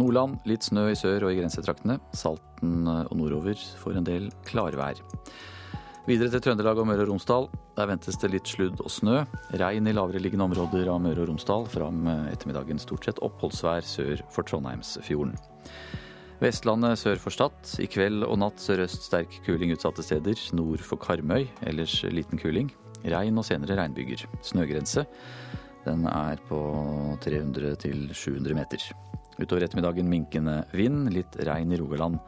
[0.00, 1.98] Nordland litt snø i sør og i grensetraktene.
[2.16, 4.98] Salten og nordover får en del klarvær.
[6.04, 7.46] Videre til Trøndelag og Møre og Romsdal.
[7.78, 9.22] Der ventes det litt sludd og snø.
[9.60, 11.68] Regn i lavereliggende områder av Møre og Romsdal.
[11.72, 15.36] Fram ettermiddagen stort sett oppholdsvær sør for Trondheimsfjorden.
[16.42, 17.56] Vestlandet sør for Stad.
[17.80, 20.36] I kveld og natt sørøst sterk kuling utsatte steder.
[20.58, 22.72] Nord for Karmøy ellers liten kuling.
[23.04, 24.26] Regn og senere regnbyger.
[24.44, 25.04] Snøgrense
[25.84, 26.58] den er på
[27.24, 28.84] 300-700 meter.
[29.36, 31.08] Utover ettermiddagen minkende vind.
[31.12, 32.20] Litt regn i Rogaland.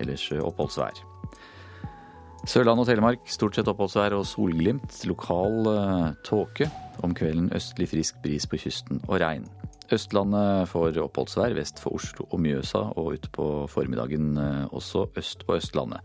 [0.00, 1.02] Ellers oppholdsvær.
[2.44, 4.98] Sørland og Telemark stort sett oppholdsvær og solglimt.
[5.08, 6.68] Lokal uh, tåke.
[7.04, 9.46] Om kvelden østlig frisk bris på kysten og regn.
[9.92, 15.58] Østlandet får oppholdsvær vest for Oslo og Mjøsa, og utpå formiddagen uh, også øst på
[15.60, 16.00] Østlandet.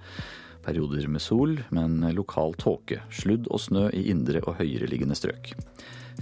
[0.70, 3.02] Perioder med sol, men lokal tåke.
[3.10, 5.56] Sludd og snø i indre og høyereliggende strøk.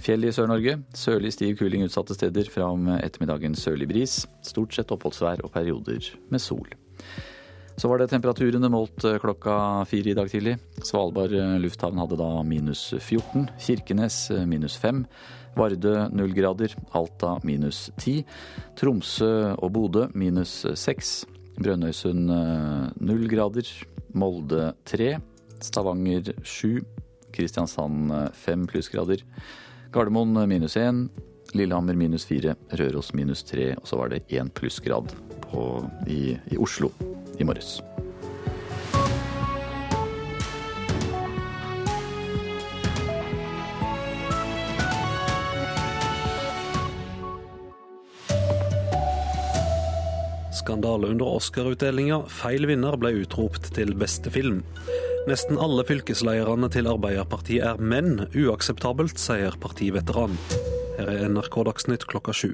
[0.00, 0.78] Fjell i Sør-Norge.
[0.96, 2.48] Sørlig stiv kuling utsatte steder.
[2.52, 4.22] Fra om ettermiddagen sørlig bris.
[4.46, 6.70] Stort sett oppholdsvær og perioder med sol.
[7.78, 10.56] Så var det temperaturene målt eh, klokka fire i dag tidlig.
[10.82, 13.46] Svalbard eh, lufthavn hadde da minus 14.
[13.62, 15.04] Kirkenes eh, minus 5.
[15.58, 16.74] Vardø null grader.
[16.98, 18.24] Alta minus 10.
[18.80, 21.37] Tromsø og Bodø minus 6.
[21.58, 22.30] Brønnøysund
[23.02, 23.68] null grader.
[24.18, 25.16] Molde 3.
[25.64, 26.80] Stavanger 7.
[27.34, 29.24] Kristiansand 5 plussgrader.
[29.92, 31.08] Gardermoen minus 1.
[31.58, 32.54] Lillehammer minus 4.
[32.80, 33.72] Røros minus 3.
[33.80, 35.14] Og så var det 1 plussgrad
[36.06, 36.92] i, i Oslo
[37.38, 37.78] i morges.
[50.68, 52.26] Skandale under Oscar-utdelinga.
[52.28, 54.58] Feil vinner ble utropt til beste film.
[55.24, 58.26] Nesten alle fylkeslederne til Arbeiderpartiet er menn.
[58.36, 60.36] Uakseptabelt, sier partiveteran.
[60.98, 62.52] Her er NRK Dagsnytt klokka sju.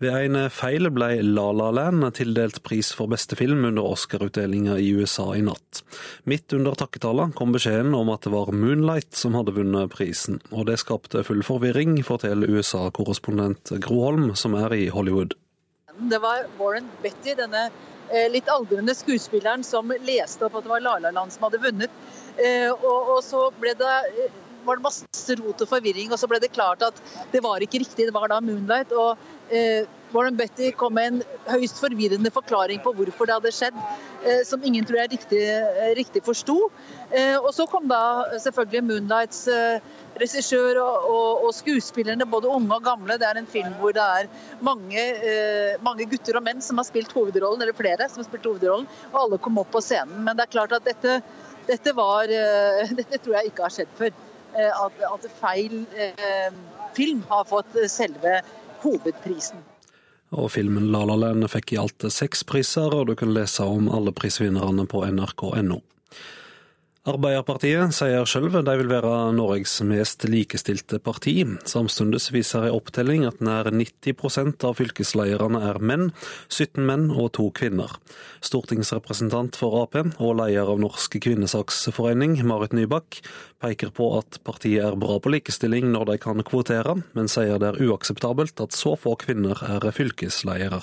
[0.00, 4.88] Ved en feil ble La La Land tildelt pris for beste film under Oscar-utdelinga i
[4.96, 5.84] USA i natt.
[6.24, 10.70] Midt under takketalen kom beskjeden om at det var Moonlight som hadde vunnet prisen, og
[10.72, 15.36] det skapte full forvirring, forteller USA-korrespondent Groholm, som er i Hollywood.
[15.98, 17.68] Det var Warren Betty, denne
[18.10, 21.62] eh, litt aldrende skuespilleren, som leste opp at det var La La Land som hadde
[21.62, 22.02] vunnet.
[22.36, 24.34] Eh, og, og så det eh,
[24.66, 26.98] var det masse rot og forvirring, og så ble det klart at
[27.32, 28.92] det var ikke riktig, det var da Moonlight.
[28.92, 29.16] og
[30.16, 31.18] Warren Betty kom med en
[31.50, 33.76] høyst forvirrende forklaring på hvorfor det hadde skjedd,
[34.24, 36.56] eh, som ingen tror jeg riktig, eh, riktig forsto.
[37.10, 38.00] Eh, og så kom da
[38.40, 39.42] selvfølgelig Moonlights
[40.16, 43.18] regissør og, og, og, skuespillerne, både unge og gamle.
[43.20, 44.30] Det er en film hvor det er
[44.64, 45.04] mange,
[45.84, 49.20] mange, gutter og menn som har spilt hovedrollen, eller flere som har spilt hovedrollen, og
[49.26, 50.24] alle kom opp på scenen.
[50.24, 51.20] Men det er klart at dette,
[51.68, 52.32] dette, var,
[53.02, 54.16] dette tror jeg ikke har skjedd før.
[54.56, 55.82] At, at feil
[56.96, 58.38] film har fått selve
[58.80, 59.75] hovedprisen.
[60.34, 63.90] Og filmen La La Land fikk i alt seks priser, og du kan lese om
[63.92, 65.78] alle prisvinnerne på nrk.no.
[67.06, 71.36] Arbeiderpartiet sier sjøl de vil være Norges mest likestilte parti.
[71.62, 76.08] Samtidig viser ei opptelling at nær 90% av fylkeslederne er menn,
[76.50, 77.92] 17 menn og to kvinner.
[78.42, 83.20] Stortingsrepresentant for Ap og leder av Norsk kvinnesaksforening, Marit Nybakk,
[83.62, 87.70] peker på at partiet er bra på likestilling når de kan kvotere, men sier det
[87.70, 90.82] er uakseptabelt at så få kvinner er fylkesledere.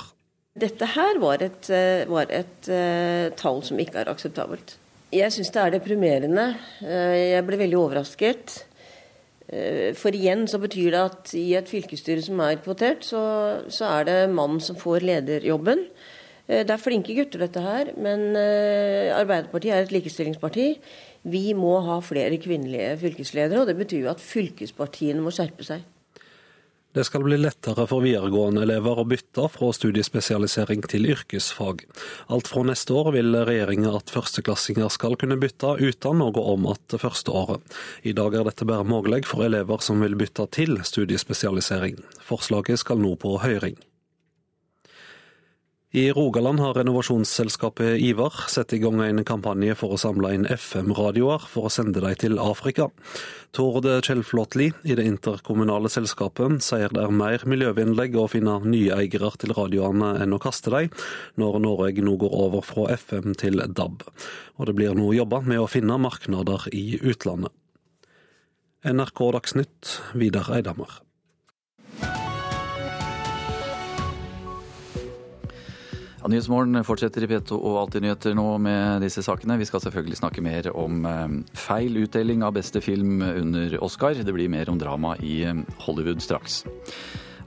[0.55, 4.77] Dette her var et, eh, var et uh, tall som ikke er akseptabelt.
[5.13, 6.45] Jeg syns det er deprimerende.
[6.81, 8.55] Eh, jeg ble veldig overrasket.
[9.45, 13.21] Eh, for igjen så betyr det at i et fylkesstyre som er kvotert, så,
[13.69, 15.85] så er det mannen som får lederjobben.
[16.47, 20.67] Eh, det er flinke gutter, dette her, men Arbeiderpartiet er et likestillingsparti.
[21.29, 25.85] Vi må ha flere kvinnelige fylkesledere, og det betyr jo at fylkespartiene må skjerpe seg.
[26.93, 31.81] Det skal bli lettere for videregående elever å bytte fra studiespesialisering til yrkesfag.
[32.29, 36.97] Alt fra neste år vil regjeringa at førsteklassinger skal kunne bytte uten gå om at
[37.01, 37.65] første året.
[38.05, 41.97] I dag er dette bare mulig for elever som vil bytte til studiespesialisering.
[42.29, 43.81] Forslaget skal nå på høring.
[45.95, 51.45] I Rogaland har renovasjonsselskapet Ivar satt i gang en kampanje for å samle inn FM-radioer
[51.51, 52.87] for å sende dem til Afrika.
[53.53, 59.29] Tord Kjellflåtli i det interkommunale selskapet sier det er mer miljøvennlig å finne nye eiere
[59.37, 60.89] til radioene enn å kaste dem,
[61.37, 64.01] når Norge nå går over fra FM til DAB.
[64.57, 67.53] Og det blir nå jobba med å finne markeder i utlandet.
[68.81, 71.03] NRK Dagsnytt, Vidar Eidhammer.
[76.23, 79.57] Ja, Nyhetsmorgen fortsetter i P2 og Alltid nyheter nå med disse sakene.
[79.59, 84.15] Vi skal selvfølgelig snakke mer om eh, feil utdeling av beste film under Oscar.
[84.15, 86.61] Det blir mer om drama i eh, Hollywood straks.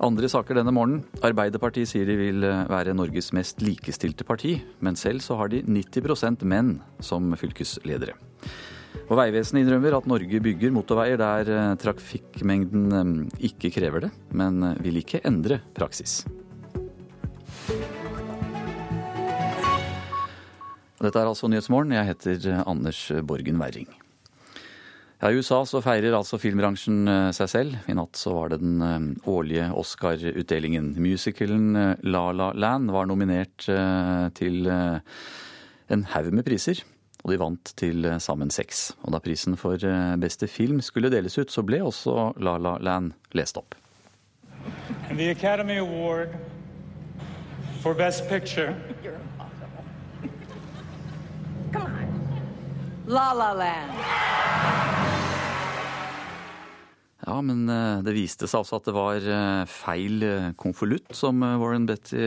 [0.05, 1.07] Andre saker denne morgenen.
[1.25, 5.65] Arbeiderpartiet sier de vil eh, være Norges mest likestilte parti, men selv så har de
[5.65, 8.13] 90% menn som fylkesledere.
[9.07, 15.25] Og Vegvesenet innrømmer at Norge bygger motorveier der trafikkmengden ikke krever det, men vil ikke
[15.25, 16.27] endre praksis.
[20.97, 21.93] Dette er altså Nyhetsmorgen.
[21.93, 23.89] Jeg heter Anders Borgen Werring.
[25.17, 27.77] Ja, I USA så feirer altså filmbransjen eh, seg selv.
[27.89, 30.91] I natt så var det den eh, årlige Oscar-utdelingen.
[31.01, 33.65] Musicalen eh, La La Land var nominert
[34.37, 36.83] til en haug med priser.
[37.25, 38.91] Og de vant til sammen seks.
[39.03, 39.81] Og da prisen for
[40.21, 43.75] beste film skulle deles ut, så ble også La La Land lest opp.
[45.17, 46.37] The Academy Award
[47.83, 48.77] for Best Picture
[53.07, 53.93] La La Land.
[57.27, 61.39] Ja, men eh, det viste seg altså at det var eh, feil eh, konvolutt som
[61.43, 62.19] Warren Betty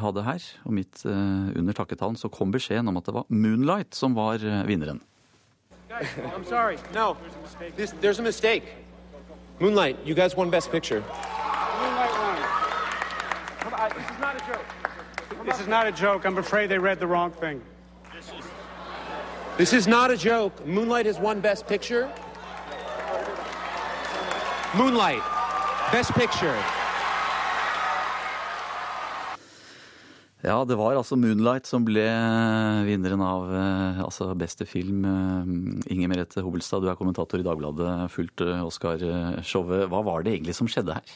[0.00, 0.44] hadde her.
[0.68, 5.00] Og midt under takketalen så kom beskjeden om at det var Moonlight som var vinneren.
[5.90, 6.78] I'm sorry.
[6.94, 7.16] No,
[7.76, 8.64] this, there's a mistake.
[9.60, 11.00] Moonlight, you guys won Best Picture.
[11.00, 12.36] Moonlight won.
[13.60, 15.46] Come on, this is not a joke.
[15.46, 16.26] This is not a joke.
[16.26, 17.62] I'm afraid they read the wrong thing.
[19.58, 20.66] This is not a joke.
[20.66, 22.10] Moonlight has won Best Picture.
[24.74, 25.22] Moonlight,
[25.92, 26.81] Best Picture.
[30.42, 32.02] Ja, det var altså 'Moonlight' som ble
[32.82, 35.04] vinneren av eh, altså beste film.
[35.06, 39.86] Eh, Inger Merete Hobelstad, du er kommentator i Dagbladet, fulgt eh, Oscar-showet.
[39.86, 41.14] Hva var det egentlig som skjedde her?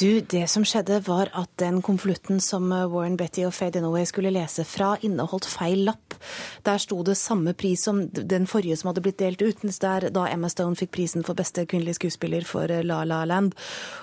[0.00, 4.32] Du, Det som skjedde, var at den konvolutten som Warren Betty og Faye Dunaway skulle
[4.32, 6.16] lese fra, inneholdt feil lapp.
[6.64, 10.24] Der sto det samme pris som den forrige som hadde blitt delt ut, der da
[10.32, 13.52] Emma Stone fikk prisen for beste kvinnelige skuespiller for La La Land.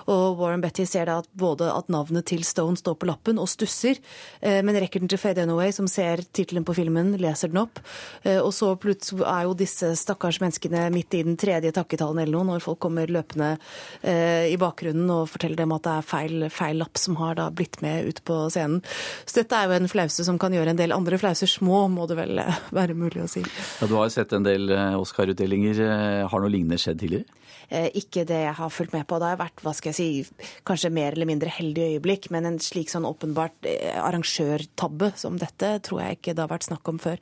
[0.06, 3.50] Og Warren Betty ser da at både at navnet til Stone står på lappen, og
[3.50, 3.98] stusser.
[4.40, 7.80] Eh, men rekker den til Fade Anyway, som ser tittelen på filmen, leser den opp.
[8.22, 12.36] Eh, og så plutselig er jo disse stakkars menneskene midt i den tredje takketalen eller
[12.36, 13.54] noe, når folk kommer løpende
[14.00, 17.48] eh, i bakgrunnen og forteller dem at det er feil, feil lapp som har da
[17.54, 18.82] blitt med ut på scenen.
[19.24, 22.08] Så dette er jo en flause som kan gjøre en del andre flauser små, må
[22.10, 22.42] det vel
[22.78, 23.44] være mulig å si.
[23.80, 25.86] Ja, Du har jo sett en del Oscar-utdelinger.
[26.28, 27.40] Har noe lignende skjedd tidligere?
[27.72, 29.16] Eh, ikke det jeg har fulgt med på.
[29.16, 32.58] Det har vært hva skal jeg si, kanskje mer eller mindre heldig øyeblikk, men en
[32.60, 33.96] slik sånn åpenbart eh,
[34.42, 37.20] arrangørtabbe som dette tror jeg ikke det har vært snakk om før.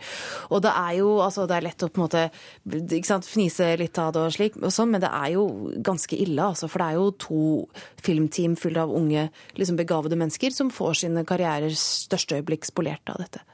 [0.50, 2.24] Og det er jo altså det er lett å på en måte
[2.80, 5.46] ikke sant, fnise litt av det og slik, og sånn, men det er jo
[5.84, 6.68] ganske ille, altså.
[6.70, 7.44] For det er jo to
[8.04, 9.28] filmteam fulle av unge,
[9.58, 13.44] liksom begavede mennesker som får sine karrierers største øyeblikk spolert av dette.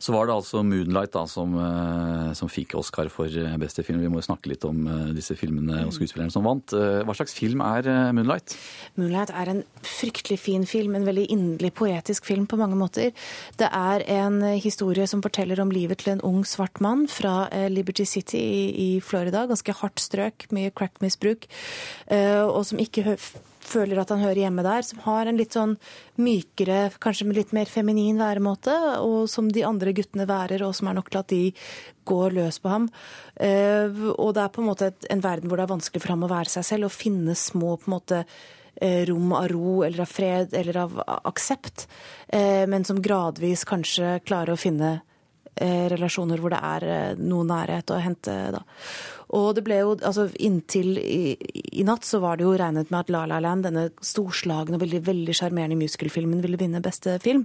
[0.00, 4.00] Så var det altså 'Moonlight' da, som, eh, som, fikk Oscar for eh, beste film.
[4.00, 6.72] Vi må jo snakke litt om eh, disse filmene og skuespillerne som vant.
[6.72, 7.84] Hva slags film er
[8.16, 8.56] 'Moonlight'?
[8.96, 13.12] 'Moonlight' er en fryktelig fin film, en veldig inderlig poetisk film på mange måter.
[13.58, 18.04] Det er en historie som forteller om livet til en ung svart mann fra Liberty
[18.04, 19.46] City i Florida.
[19.46, 21.44] Ganske hardt strøk, mye crackmisbruk,
[22.08, 23.18] og som ikke
[23.70, 25.76] føler at han hører hjemme der, som har en litt sånn
[26.20, 30.98] mykere, kanskje litt mer feminin væremåte, og som de andre guttene værer, og som er
[30.98, 31.42] nok til at de
[32.10, 32.88] går løs på ham.
[33.36, 36.26] Eh, og det er på en måte en verden hvor det er vanskelig for ham
[36.26, 40.04] å være seg selv, og finne små på en måte eh, rom av ro eller
[40.06, 41.86] av fred eller av aksept,
[42.28, 44.98] eh, men som gradvis kanskje klarer å finne
[45.60, 48.32] relasjoner hvor det er noe nærhet å hente.
[48.54, 48.62] Da.
[49.36, 51.36] Og det ble jo, altså Inntil i,
[51.70, 54.82] i, natt så var det jo regnet med at La La Land, denne storslagne og
[54.82, 57.44] veldig veldig sjarmerende musicalfilmen, ville vinne beste film.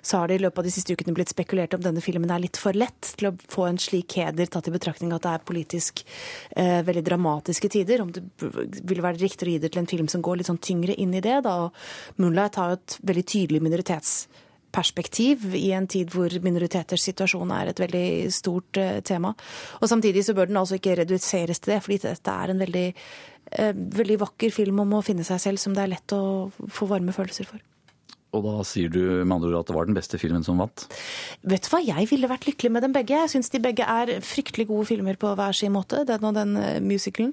[0.00, 2.44] Så har det i løpet av de siste ukene blitt spekulert om denne filmen er
[2.44, 5.46] litt for lett til å få en slik heder, tatt i betraktning at det er
[5.50, 6.04] politisk
[6.54, 8.04] eh, veldig dramatiske tider.
[8.04, 8.24] Om det
[8.86, 11.14] ville være riktig å gi det til en film som går litt sånn tyngre inn
[11.16, 11.40] i det.
[11.46, 14.18] da, og Moonlight har jo et veldig tydelig minoritets
[14.76, 19.32] perspektiv i en tid hvor minoriteters situasjon er et veldig stort uh, tema.
[19.80, 22.88] Og Samtidig så bør den altså ikke reduseres til det, fordi dette er en veldig,
[23.58, 23.72] uh,
[24.02, 27.16] veldig vakker film om å finne seg selv som det er lett å få varme
[27.16, 27.64] følelser for.
[28.34, 30.86] Og da sier du med andre ord at det var den beste filmen som vant?
[31.46, 33.20] Vet du hva, jeg ville vært lykkelig med dem begge.
[33.22, 36.56] Jeg syns de begge er fryktelig gode filmer på hver sin måte, den og den
[36.58, 37.32] uh, musicalen.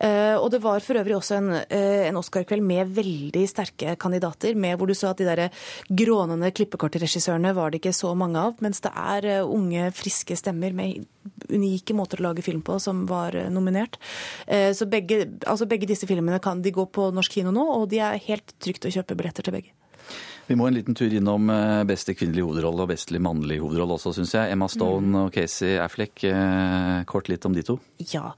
[0.00, 4.56] Uh, og det var for øvrig også en, uh, en Oscar-kveld med veldig sterke kandidater,
[4.58, 5.44] med hvor du så at de der
[5.92, 11.04] grånende klippekortregissørene var det ikke så mange av, mens det er unge, friske stemmer med
[11.52, 13.98] unike måter å lage film på som var nominert.
[14.48, 18.02] Så begge, altså begge disse filmene kan de gå på norsk kino nå, og de
[18.02, 19.76] er helt trygt å kjøpe billetter til begge.
[20.52, 24.10] Vi må en liten tur innom eh, beste kvinnelige hovedrolle og beste mannlige hovedrolle også,
[24.18, 24.52] syns jeg.
[24.52, 25.14] Emma Stone mm.
[25.22, 26.26] og Casey Affleck.
[26.28, 27.78] Eh, kort litt om de to.
[28.10, 28.34] Ja.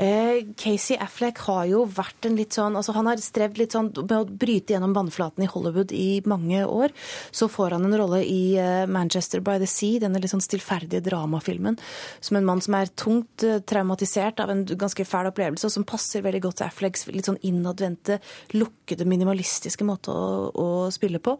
[0.00, 3.90] Eh, Casey Affleck har jo vært en litt sånn altså Han har strevd litt sånn
[3.98, 6.94] med å bryte gjennom vannflaten i Hollywood i mange år.
[7.28, 8.56] Så får han en rolle i
[8.88, 11.76] Manchester by the Sea, denne litt sånn stillferdige dramafilmen,
[12.24, 16.24] som en mann som er tungt traumatisert av en ganske fæl opplevelse, og som passer
[16.24, 18.20] veldig godt til Afflecks litt sånn innadvendte,
[18.56, 21.36] lukkede, minimalistiske måte å, å spille på.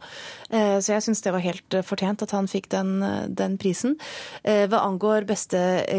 [0.51, 3.57] Eh, så jeg syns det var helt eh, fortjent at han fikk den, eh, den,
[3.61, 3.97] prisen.
[4.41, 5.59] Hva angår beste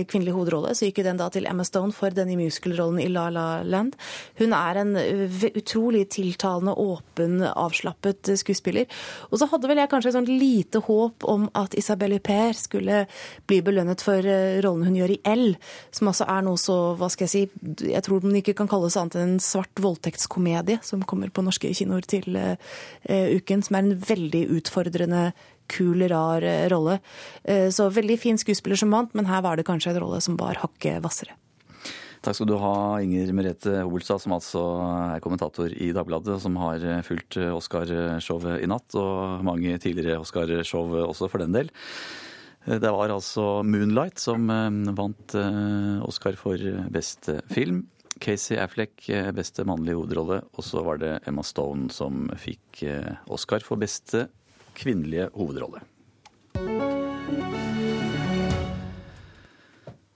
[0.09, 3.45] kvinnelige hovedrolle, så gikk den da til Emma Stone for denne musical-rollen i La La
[3.63, 3.95] Land.
[4.39, 8.89] Hun er en utrolig tiltalende, åpen, avslappet skuespiller.
[9.29, 13.03] Og så hadde vel jeg kanskje et sånt lite håp om at Isabelle Huppert skulle
[13.49, 14.25] bli belønnet for
[14.65, 15.45] rollen hun gjør i L,
[15.93, 18.97] som altså er noe så, hva skal jeg si, jeg tror den ikke kan kalles
[18.99, 22.55] annet enn en svart voldtektskomedie som kommer på norske kinoer til uh,
[23.07, 25.31] uken, som er en veldig utfordrende,
[25.71, 26.99] kul, rar eh, rolle.
[27.43, 30.37] Eh, så veldig fin skuespiller som vant, men her var det kanskje en rolle som
[30.39, 31.37] var hakket hvassere.
[32.21, 34.61] Takk skal du ha, Inger Merete Holstad, som altså
[35.15, 41.31] er kommentator i Dagbladet, som har fulgt Oscar-showet i natt, og mange tidligere Oscar-show også,
[41.31, 41.71] for den del.
[42.61, 45.33] Det var altså 'Moonlight' som eh, vant
[46.05, 46.61] Oscar for
[46.93, 47.87] beste film.
[48.19, 53.63] Casey Affleck beste mannlige hovedrolle, og så var det Emma Stone som fikk eh, Oscar
[53.65, 54.27] for beste
[54.77, 55.83] kvinnelige hovedrolle.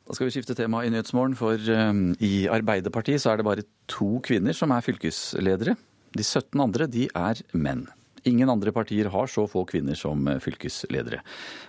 [0.05, 1.93] Da skal vi skifte tema i Nyhetsmorgen, for eh,
[2.25, 5.77] i Arbeiderpartiet så er det bare to kvinner som er fylkesledere.
[6.15, 7.87] De 17 andre de er menn.
[8.25, 11.19] Ingen andre partier har så få kvinner som fylkesledere.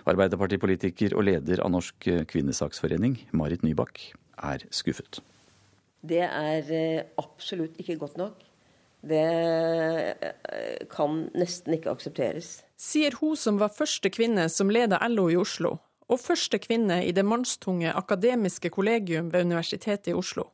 [0.09, 4.01] Arbeiderpartipolitiker og leder av Norsk kvinnesaksforening, Marit Nybakk,
[4.41, 5.21] er skuffet
[6.07, 8.43] det er eh, absolutt ikke godt nok.
[9.07, 12.61] Det eh, kan nesten ikke aksepteres.
[12.77, 15.77] Sier hun som var første kvinne som leda LO i Oslo,
[16.07, 20.49] og første kvinne i det mannstunge akademiske kollegium ved Universitetet i Oslo.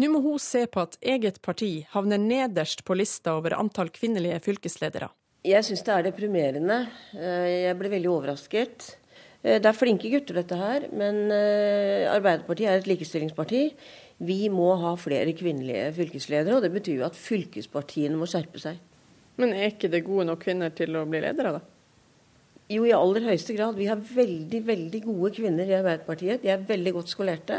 [0.00, 4.40] Nå må hun se på at eget parti havner nederst på lista over antall kvinnelige
[4.42, 5.10] fylkesledere.
[5.46, 6.84] Jeg syns det er deprimerende.
[7.14, 8.96] Eh, jeg ble veldig overrasket.
[9.42, 13.62] Det er flinke gutter, dette her, men Arbeiderpartiet er et likestillingsparti.
[14.22, 18.78] Vi må ha flere kvinnelige fylkesledere, og det betyr jo at fylkespartiene må skjerpe seg.
[19.40, 21.62] Men er ikke det gode nok kvinner til å bli ledere, da?
[22.72, 23.76] Jo, i aller høyeste grad.
[23.76, 26.44] Vi har veldig, veldig gode kvinner i Arbeiderpartiet.
[26.44, 27.58] De er veldig godt skolerte.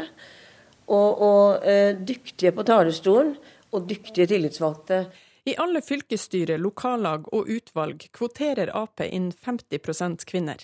[0.88, 3.34] Og, og eh, dyktige på talerstolen,
[3.74, 5.04] og dyktige tillitsvalgte.
[5.44, 10.62] I alle fylkesstyre, lokallag og utvalg kvoterer Ap inn 50% kvinner.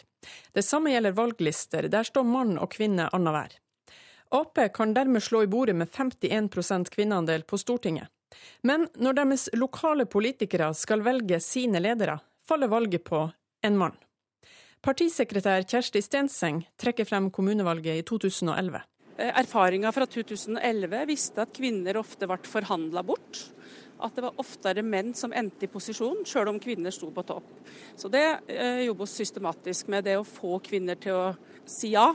[0.57, 3.59] Det samme gjelder valglister, der står mann og kvinne annenhver.
[4.31, 8.09] Ap kan dermed slå i bordet med 51% kvinneandel på Stortinget.
[8.63, 13.25] Men når deres lokale politikere skal velge sine ledere, faller valget på
[13.67, 13.97] en mann.
[14.81, 18.81] Partisekretær Kjersti Stenseng trekker frem kommunevalget i 2011.
[19.19, 23.43] Eh, Erfaringa fra 2011 viste at kvinner ofte ble forhandla bort.
[24.01, 27.51] At det var oftere menn som endte i posisjon, sjøl om kvinner sto på topp.
[27.99, 31.27] Så det eh, jobbes systematisk med det å få kvinner til å
[31.69, 32.09] si ja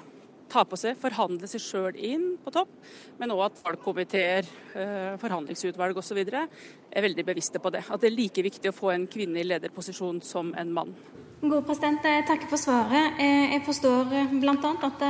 [0.55, 2.71] ta på seg, forhandle seg sjøl inn på topp,
[3.19, 6.21] men òg at valgkomiteer, eh, forhandlingsutvalg osv.
[6.25, 7.83] er veldig bevisste på det.
[7.89, 10.95] At det er like viktig å få en kvinne i lederposisjon som en mann.
[11.41, 13.19] God president, jeg takker for svaret.
[13.19, 14.55] Eh, jeg forstår eh, bl.a.
[14.55, 15.03] at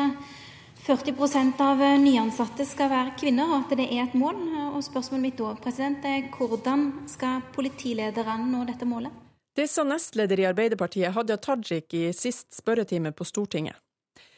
[0.85, 4.41] 40% av nyansatte skal være kvinner, og at det er et mål.
[4.75, 9.13] Og spørsmålet mitt da, president, er hvordan skal politilederne nå dette målet?
[9.55, 13.84] Det sa nestleder i Arbeiderpartiet Hadia Tajik i sist spørretime på Stortinget.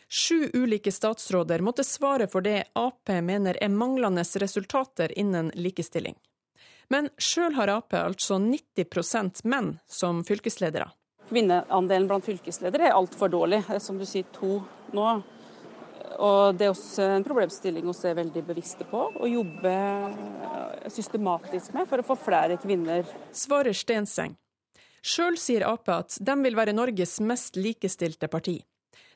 [0.10, 6.16] Sju ulike statsråder måtte svare for det Ap mener er manglende resultater innen likestilling.
[6.88, 10.88] Men sjøl har Ap altså 90% menn som fylkesledere.
[11.28, 13.66] Kvinneandelen blant fylkesledere er altfor dårlig.
[13.68, 14.62] Er som du sier, to
[14.96, 15.10] nå.
[16.24, 21.90] Og Det er også en problemstilling vi er veldig bevisste på og jobber systematisk med
[21.90, 23.04] for å få flere kvinner.
[23.36, 24.38] Svarer Stenseng.
[25.04, 28.62] Sjøl sier Ap at de vil være Norges mest likestilte parti.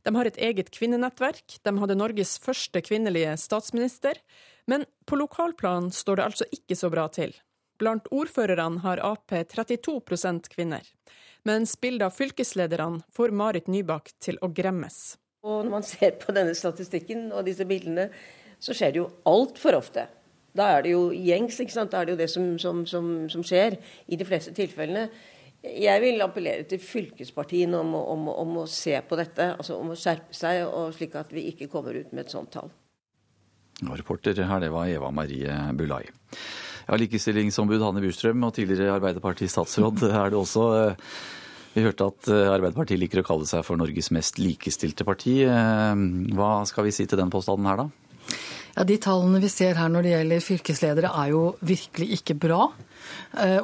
[0.01, 4.17] De har et eget kvinnenettverk, de hadde Norges første kvinnelige statsminister,
[4.65, 7.35] men på lokalplan står det altså ikke så bra til.
[7.81, 9.99] Blant ordførerne har Ap 32
[10.53, 10.85] kvinner,
[11.45, 15.17] mens bildet av fylkeslederne får Marit Nybakk til å gremmes.
[15.41, 18.09] Og når man ser på denne statistikken og disse bildene,
[18.61, 20.05] så skjer det jo altfor ofte.
[20.57, 21.93] Da er det jo gjengs, ikke sant?
[21.93, 23.77] Da er det jo det som, som, som, som skjer
[24.11, 25.07] i de fleste tilfellene.
[25.61, 29.97] Jeg vil appellere til fylkespartiene om, om, om, å se på dette, altså om å
[29.97, 30.63] skjerpe seg,
[30.97, 32.71] slik at vi ikke kommer ut med et sånt tall.
[33.85, 36.03] Og reporter her, det var Eva Marie Bulai.
[36.87, 40.65] Ja, Likestillingsombud Hanne Burstrøm og tidligere Arbeiderparti-statsråd er det også.
[41.75, 45.43] Vi hørte at Arbeiderpartiet liker å kalle seg for Norges mest likestilte parti.
[45.45, 48.10] Hva skal vi si til den påstanden her, da?
[48.75, 52.61] Ja, De tallene vi ser her når det gjelder fylkesledere er jo virkelig ikke bra.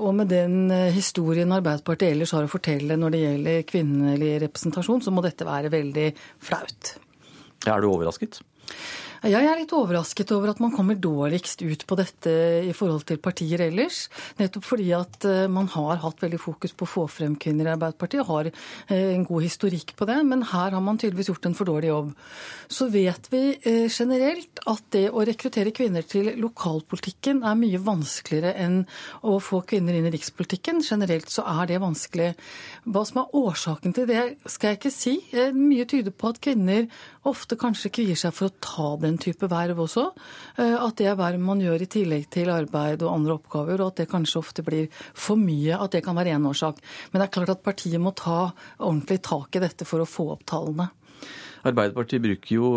[0.01, 5.13] Og med den historien Arbeiderpartiet ellers har å fortelle når det gjelder kvinnelig representasjon, så
[5.13, 6.07] må dette være veldig
[6.43, 6.97] flaut.
[7.67, 8.41] Er du overrasket?
[9.25, 12.31] Jeg er litt overrasket over at man kommer dårligst ut på dette
[12.67, 14.03] i forhold til partier ellers.
[14.37, 17.73] Nettopp fordi at eh, man har hatt veldig fokus på å få frem kvinner i
[17.73, 20.19] Arbeiderpartiet, og har eh, en god historikk på det.
[20.27, 22.11] Men her har man tydeligvis gjort en for dårlig jobb.
[22.69, 28.53] Så vet vi eh, generelt at det å rekruttere kvinner til lokalpolitikken er mye vanskeligere
[28.67, 28.83] enn
[29.25, 30.83] å få kvinner inn i rikspolitikken.
[30.85, 32.29] Generelt så er det vanskelig.
[32.85, 35.17] Hva som er årsaken til det, skal jeg ikke si.
[35.57, 36.85] Mye tyder på at kvinner
[37.27, 40.05] ofte kanskje kvier seg for å ta den type verv også.
[40.57, 44.03] At det er verv man gjør i tillegg til arbeid og andre oppgaver, og at
[44.03, 45.77] det kanskje ofte blir for mye.
[45.77, 46.83] At det kan være én årsak.
[47.11, 50.29] Men det er klart at partiet må ta ordentlig tak i dette for å få
[50.35, 50.89] opp tallene.
[51.67, 52.69] Arbeiderpartiet bruker jo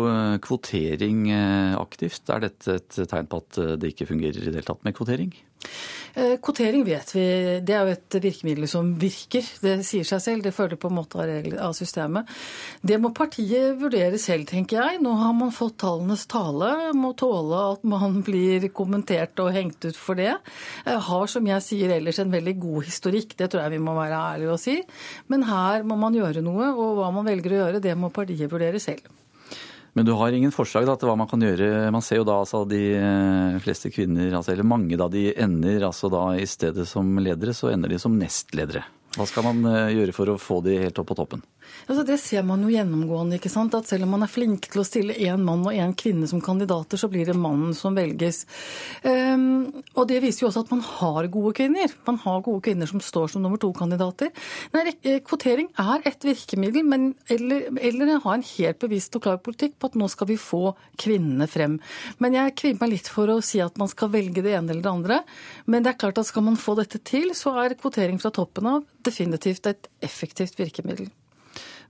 [0.43, 1.29] kvotering
[1.77, 2.25] aktivt.
[2.33, 5.31] Er dette et tegn på at det ikke fungerer i det hele tatt med kvotering?
[6.11, 7.21] Kvotering vet vi,
[7.63, 9.45] det er jo et virkemiddel som virker.
[9.63, 12.27] Det sier seg selv, det følger på en måte av systemet.
[12.83, 14.99] Det må partiet vurdere selv, tenker jeg.
[15.05, 19.95] Nå har man fått tallenes tale, må tåle at man blir kommentert og hengt ut
[19.95, 20.33] for det.
[20.83, 24.19] Har, som jeg sier ellers, en veldig god historikk, det tror jeg vi må være
[24.35, 24.77] ærlige og si.
[25.31, 28.51] Men her må man gjøre noe, og hva man velger å gjøre, det må partiet
[28.51, 29.07] vurdere selv.
[29.93, 31.89] Men du har ingen forslag da, til hva man kan gjøre?
[31.91, 32.79] Man ser jo da altså de
[33.63, 37.73] fleste kvinner, altså, eller mange da, de ender altså da i stedet som ledere, så
[37.73, 38.85] ender de som nestledere.
[39.17, 41.43] Hva skal man gjøre for å få de helt opp på toppen?
[41.87, 43.37] Altså, det ser man jo gjennomgående.
[43.39, 43.75] ikke sant?
[43.75, 46.41] At Selv om man er flink til å stille én mann og én kvinne som
[46.41, 48.45] kandidater, så blir det mannen som velges.
[49.03, 51.91] Um, og Det viser jo også at man har gode kvinner.
[52.07, 54.31] Man har gode kvinner som står som nummer to-kandidater.
[55.27, 59.91] Kvotering er et virkemiddel, men eller, eller ha en helt bevisst og klar politikk på
[59.91, 61.79] at nå skal vi få kvinnene frem.
[62.23, 64.85] Men jeg kvier meg litt for å si at man skal velge det ene eller
[64.85, 65.21] det andre.
[65.65, 68.69] Men det er klart at skal man få dette til, så er kvotering fra toppen
[68.69, 71.09] av definitivt et effektivt virkemiddel.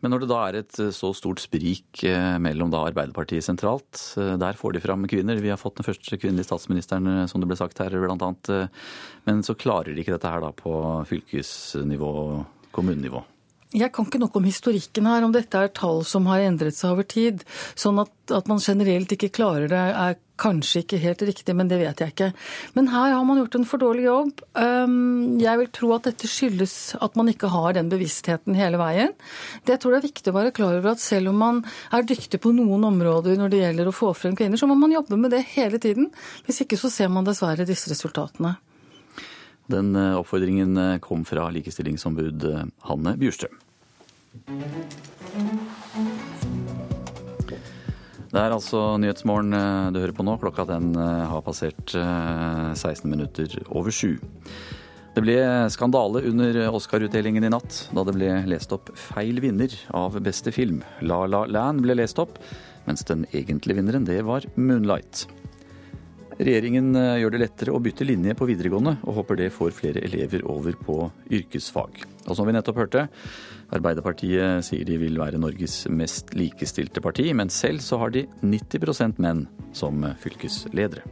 [0.01, 2.01] Men når det da er et så stort sprik
[2.41, 5.37] mellom da Arbeiderpartiet sentralt, der får de fram kvinner.
[5.37, 8.71] Vi har fått den første kvinnelige statsministeren, som det ble sagt her, blant annet.
[9.29, 10.73] Men så klarer de ikke dette her da på
[11.09, 12.11] fylkesnivå
[12.73, 13.21] kommunenivå.
[13.71, 16.91] Jeg kan ikke nok om historikken her, om dette er tall som har endret seg
[16.91, 17.45] over tid.
[17.79, 21.77] Sånn at, at man generelt ikke klarer det er kanskje ikke helt riktig, men det
[21.79, 22.27] vet jeg ikke.
[22.75, 24.41] Men her har man gjort en for dårlig jobb.
[25.39, 29.13] Jeg vil tro at dette skyldes at man ikke har den bevisstheten hele veien.
[29.63, 31.61] Det jeg tror det er viktig å være klar over at selv om man
[31.93, 34.97] er dyktig på noen områder når det gjelder å få frem kvinner, så må man
[34.97, 36.09] jobbe med det hele tiden.
[36.49, 38.57] Hvis ikke så ser man dessverre disse resultatene.
[39.71, 42.49] Den oppfordringen kom fra likestillingsombud
[42.89, 43.60] Hanne Bjurstrøm.
[48.31, 49.51] Det er altså Nyhetsmorgen
[49.91, 50.37] du hører på nå.
[50.39, 54.15] Klokka den har passert 16 minutter over sju.
[55.11, 55.35] Det ble
[55.73, 60.79] skandale under Oscar-utdelingen i natt, da det ble lest opp feil vinner av beste film.
[61.03, 62.39] La La Land ble lest opp,
[62.87, 65.25] mens den egentlige vinneren, det var Moonlight.
[66.39, 70.47] Regjeringen gjør det lettere å bytte linje på videregående, og håper det får flere elever
[70.47, 72.07] over på yrkesfag.
[72.31, 73.09] Og som vi nettopp hørte,
[73.71, 79.21] Arbeiderpartiet sier de vil være Norges mest likestilte parti, men selv så har de 90%
[79.23, 79.45] menn
[79.75, 81.05] som fylkesledere.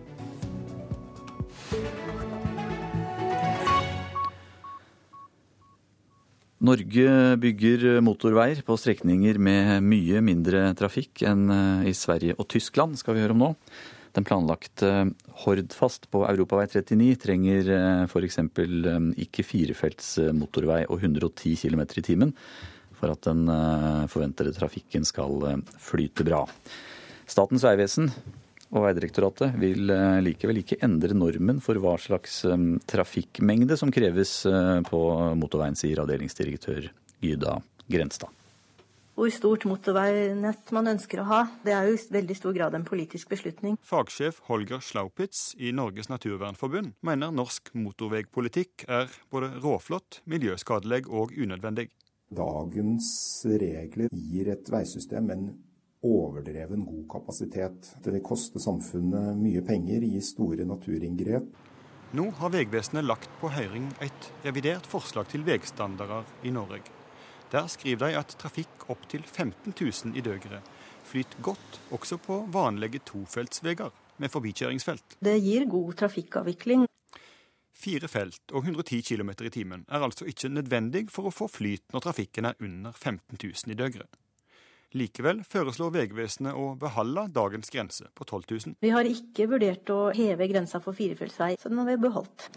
[6.59, 11.47] Norge bygger motorveier på strekninger med mye mindre trafikk enn
[11.87, 13.53] i Sverige og Tyskland, skal vi høre om nå.
[14.17, 14.91] Den planlagte
[15.39, 17.69] Hordfast på Europavei 39 trenger
[18.09, 18.39] f.eks.
[19.23, 22.33] ikke firefelts motorvei og 110 km i timen
[22.99, 23.47] for at den
[24.11, 26.41] forventede trafikken skal flyte bra.
[27.29, 28.09] Statens vegvesen
[28.69, 29.87] og Vegdirektoratet vil
[30.25, 32.41] likevel ikke endre normen for hva slags
[32.91, 34.41] trafikkmengde som kreves
[34.89, 35.05] på
[35.39, 36.91] motorveien, sier avdelingsdirektør
[37.23, 37.55] Gyda
[37.87, 38.38] Grenstad.
[39.19, 42.85] Hvor stort motorveinett man ønsker å ha, det er jo i veldig stor grad en
[42.87, 43.73] politisk beslutning.
[43.83, 51.89] Fagsjef Holger Slaupitz i Norges naturvernforbund mener norsk motorveipolitikk er både råflott, miljøskadelig og unødvendig.
[52.31, 53.09] Dagens
[53.59, 55.49] regler gir et veisystem en
[55.99, 57.89] overdreven god kapasitet.
[57.99, 61.51] Det vil koste samfunnet mye penger, gi store naturinngrep.
[62.15, 66.98] Nå har Vegvesenet lagt på høring et revidert forslag til veistandarder i Norge.
[67.49, 70.75] Der skriver de at trafikk opp til 15 000 i døgeret
[71.09, 73.89] flyter godt også på vanlige tofeltsveier
[74.21, 75.17] med forbikjøringsfelt.
[75.23, 76.85] Det gir god trafikkavvikling.
[77.79, 81.85] Fire felt og 110 km i timen er altså ikke nødvendig for å få flyt
[81.93, 84.19] når trafikken er under 15 000 i døgeret.
[84.97, 88.77] Likevel foreslår Vegvesenet å beholde dagens grense på 12 000.
[88.81, 92.49] Vi har ikke vurdert å heve grensa for firefeltsvei, så den har vi beholdt.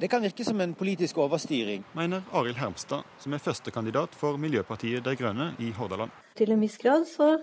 [0.00, 1.84] Det kan virke som en politisk overstyring.
[1.94, 6.10] Mener Arild Hermstad, som er førstekandidat for Miljøpartiet De Grønne i Hordaland.
[6.34, 7.36] Til en viss grad så,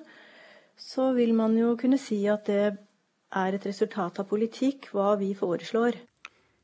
[0.76, 2.74] så vil man jo kunne si at det
[3.32, 5.95] er et resultat av politikk, hva vi foreslår.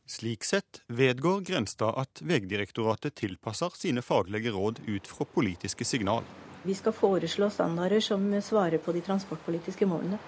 [0.08, 6.28] Slik sett vedgår Grenstad at Vegdirektoratet tilpasser sine faglige råd ut fra politiske signal.
[6.68, 10.20] Vi skal foreslå standarder som svarer på de transportpolitiske målene.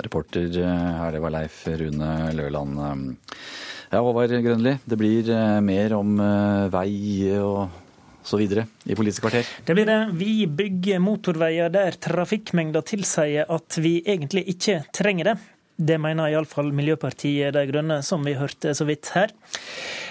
[0.00, 3.16] Reporter her, det var Leif Rune Løland.
[3.90, 5.28] Ja, Håvard Grønli, det blir
[5.66, 6.12] mer om
[6.70, 7.64] vei og
[8.22, 9.48] så videre i Politisk kvarter?
[9.66, 9.98] Det blir det.
[10.14, 15.34] Vi bygger motorveier der trafikkmengda tilsier at vi egentlig ikke trenger det.
[15.80, 19.32] Det mener iallfall Miljøpartiet De Grønne, som vi hørte så vidt her.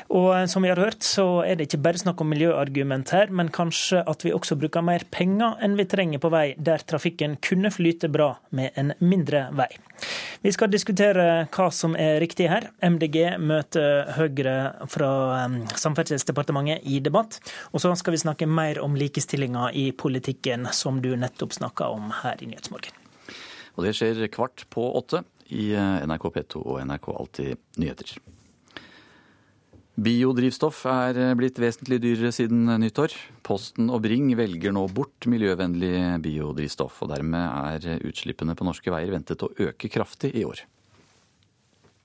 [0.10, 3.52] Og som vi har hørt, så er det ikke bare snakk om miljøargument her, men
[3.54, 7.70] kanskje at vi også bruker mer penger enn vi trenger på vei der trafikken kunne
[7.70, 9.70] flyte bra med en mindre vei.
[10.42, 12.72] Vi skal diskutere hva som er riktig her.
[12.82, 14.58] MDG møter Høyre
[14.90, 15.12] fra
[15.78, 17.38] Samferdselsdepartementet i debatt.
[17.76, 22.10] Og så skal vi snakke mer om likestillinga i politikken, som du nettopp snakka om
[22.24, 22.96] her i Nyhetsmorgen.
[23.78, 25.22] Og det skjer kvart på åtte
[25.56, 25.72] i
[26.10, 28.18] NRK P2 og NRK Alltid nyheter.
[30.00, 33.12] Biodrivstoff er blitt vesentlig dyrere siden nyttår.
[33.44, 37.42] Posten og Bring velger nå bort miljøvennlig biodrivstoff, og dermed
[37.76, 40.64] er utslippene på norske veier ventet å øke kraftig i år.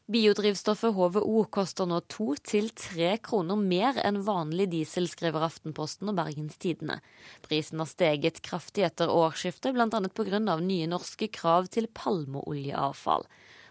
[0.04, 6.18] Biodrivstoffet HVO koster nå to til tre kroner mer enn vanlig diesel, skriver Aftenposten og
[6.18, 6.98] Bergens Tidende.
[7.46, 9.88] Prisen har steget kraftig etter årsskiftet, bl.a.
[9.88, 10.42] pga.
[10.60, 13.24] nye norske krav til palmeoljeavfall.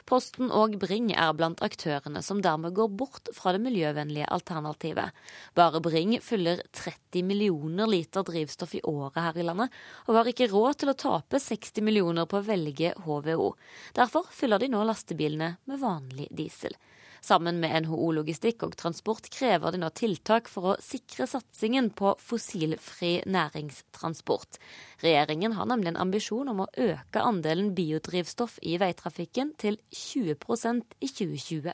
[0.09, 5.15] Posten og Bring er blant aktørene som dermed går bort fra det miljøvennlige alternativet.
[5.55, 9.71] Bare Bring fyller 30 millioner liter drivstoff i året her i landet,
[10.07, 13.53] og har ikke råd til å tape 60 millioner på å velge HVO.
[13.95, 16.75] Derfor fyller de nå lastebilene med vanlig diesel.
[17.23, 22.09] Sammen med NHO Logistikk og Transport krever de nå tiltak for å sikre satsingen på
[22.19, 24.57] fossilfri næringstransport.
[24.99, 31.11] Regjeringen har nemlig en ambisjon om å øke andelen biodrivstoff i veitrafikken til 20% i
[31.13, 31.71] 2020.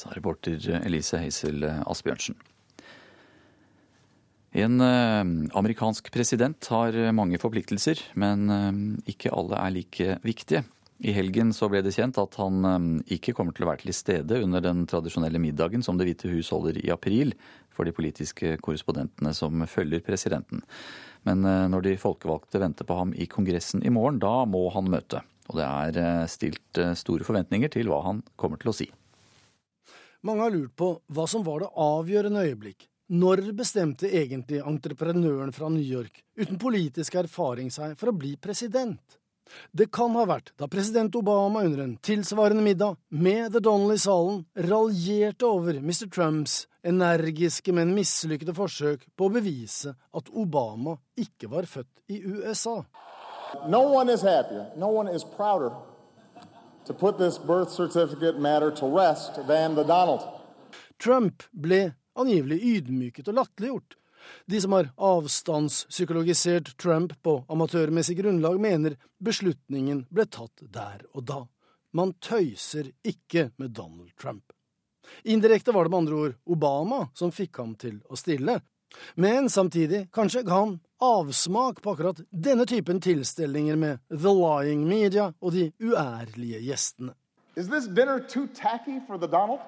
[0.00, 2.40] Sa reporter Elise Heisel Asbjørnsen.
[4.56, 10.64] En amerikansk president har mange forpliktelser, men ikke alle er like viktige.
[10.98, 14.40] I helgen så ble det kjent at han ikke kommer til å være til stede
[14.42, 17.36] under den tradisjonelle middagen som Det hvite hus holder i april
[17.70, 20.64] for de politiske korrespondentene som følger presidenten.
[21.22, 25.22] Men når de folkevalgte venter på ham i Kongressen i morgen, da må han møte.
[25.48, 28.88] Og det er stilt store forventninger til hva han kommer til å si.
[30.26, 32.88] Mange har lurt på hva som var det avgjørende øyeblikk.
[33.14, 39.00] Når bestemte egentlig entreprenøren fra New York uten politisk erfaring seg for å bli president?
[39.72, 44.00] Det kan ha vært da president Obama under en tilsvarende middag med The Donald i
[44.02, 46.08] salen raljerte over Mr.
[46.14, 52.80] Trumps energiske, men mislykkede forsøk på å bevise at Obama ikke var født i USA.
[53.68, 55.72] No one is happier, no one is prouder
[56.86, 60.20] to put this birth certificate matter to rest than the Donald.
[60.98, 63.97] Trump ble angivelig ydmyket og latterliggjort
[64.46, 71.42] de som har avstandspsykologisert Trump på amatørmessig grunnlag, mener beslutningen ble tatt der og da.
[71.92, 74.52] Man tøyser ikke med Donald Trump.
[75.24, 78.58] Indirekte var det med andre ord Obama som fikk ham til å stille,
[79.14, 85.32] men samtidig kanskje ga han avsmak på akkurat denne typen tilstelninger med The Lying Media
[85.40, 87.14] og de uærlige gjestene.
[87.56, 89.60] Is this dinner too tacky for Donald?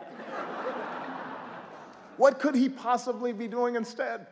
[2.19, 4.27] What could he possibly be doing instead?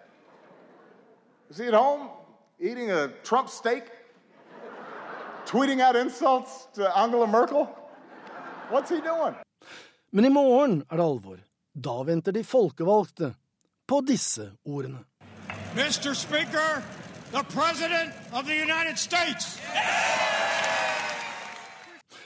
[1.50, 2.10] Is he at home
[2.60, 3.84] eating a Trump steak?
[5.46, 7.66] Tweeting out insults to Angela Merkel?
[8.70, 9.34] What's he doing?
[10.10, 11.38] Men i morgen er det alvor.
[11.72, 13.34] Da venter de folkevalgte
[13.88, 14.98] på disse ordene.
[15.74, 16.12] Mr.
[16.14, 16.82] Speaker,
[17.32, 19.58] the President of the United States!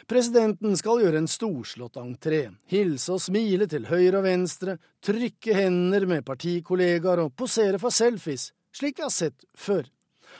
[0.09, 6.09] Presidenten skal gjøre en storslått entré, hilse og smile til høyre og venstre, trykke hender
[6.11, 9.87] med partikollegaer og posere for selfies, slik jeg har sett før.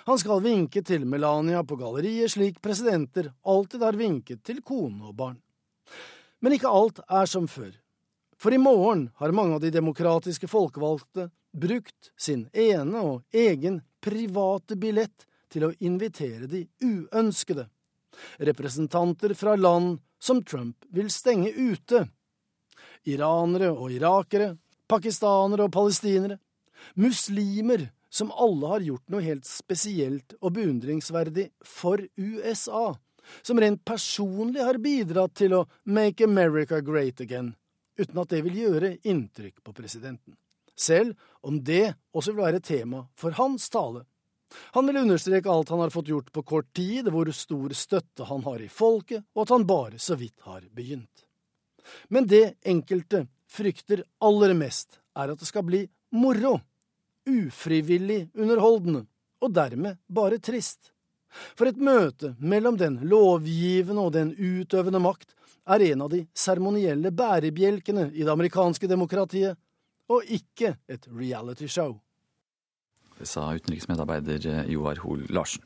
[0.09, 5.17] Han skal vinke til Melania på galleriet, slik presidenter alltid har vinket til kone og
[5.19, 5.39] barn.
[6.41, 7.71] Men ikke alt er som før.
[8.41, 14.75] For i morgen har mange av de demokratiske folkevalgte brukt sin ene og egen private
[14.81, 17.69] billett til å invitere de uønskede
[18.39, 22.07] representanter fra land som Trump vil stenge ute.
[23.07, 24.57] Iranere og irakere,
[24.89, 26.39] pakistanere og palestinere,
[26.99, 32.93] muslimer som alle har gjort noe helt spesielt og beundringsverdig for USA,
[33.43, 37.55] som rent personlig har bidratt til å make America great again,
[37.97, 40.37] uten at det vil gjøre inntrykk på presidenten.
[40.77, 44.05] Selv om det også vil være tema for hans tale.
[44.77, 48.45] Han vil understreke alt han har fått gjort på kort tid, hvor stor støtte han
[48.45, 51.25] har i folket, og at han bare så vidt har begynt.
[52.13, 56.59] Men det enkelte frykter aller mest, er at det skal bli moro
[57.29, 59.07] ufrivillig underholdende,
[59.43, 60.93] og dermed bare trist.
[61.57, 65.33] For et møte mellom den lovgivende og den utøvende makt
[65.73, 69.57] er en av de seremonielle bærebjelkene i det amerikanske demokratiet,
[70.11, 71.95] og ikke et realityshow.
[73.19, 75.63] Det sa utenriksmedarbeider Joar Hoel Larsen.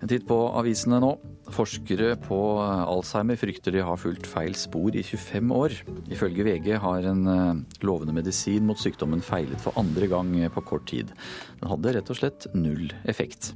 [0.00, 1.16] En titt på avisene nå.
[1.54, 5.74] Forskere på Alzheimer frykter de har fulgt feil spor i 25 år.
[6.10, 10.88] Ifølge VG har en eh, lovende medisin mot sykdommen feilet for andre gang på kort
[10.90, 11.12] tid.
[11.60, 13.52] Den hadde rett og slett null effekt.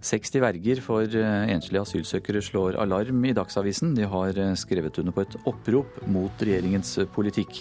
[0.00, 3.92] 60 verger for eh, enslige asylsøkere slår alarm i Dagsavisen.
[3.98, 7.60] De har eh, skrevet under på et opprop mot regjeringens politikk,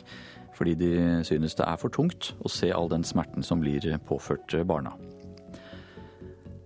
[0.56, 0.94] fordi de
[1.28, 4.96] synes det er for tungt å se all den smerten som blir påført barna.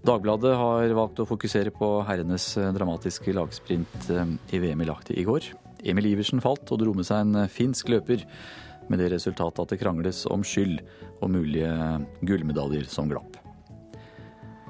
[0.02, 5.14] Dagbladet har valgt å fokusere på herrenes eh, dramatiske lagsprint eh, i VM i Lahti
[5.22, 5.52] i går.
[5.86, 8.26] Emil Iversen falt og dro med seg en finsk løper,
[8.90, 10.82] med det resultatet at det krangles om skyld
[11.22, 11.70] og mulige
[12.26, 13.38] gullmedaljer som glapp.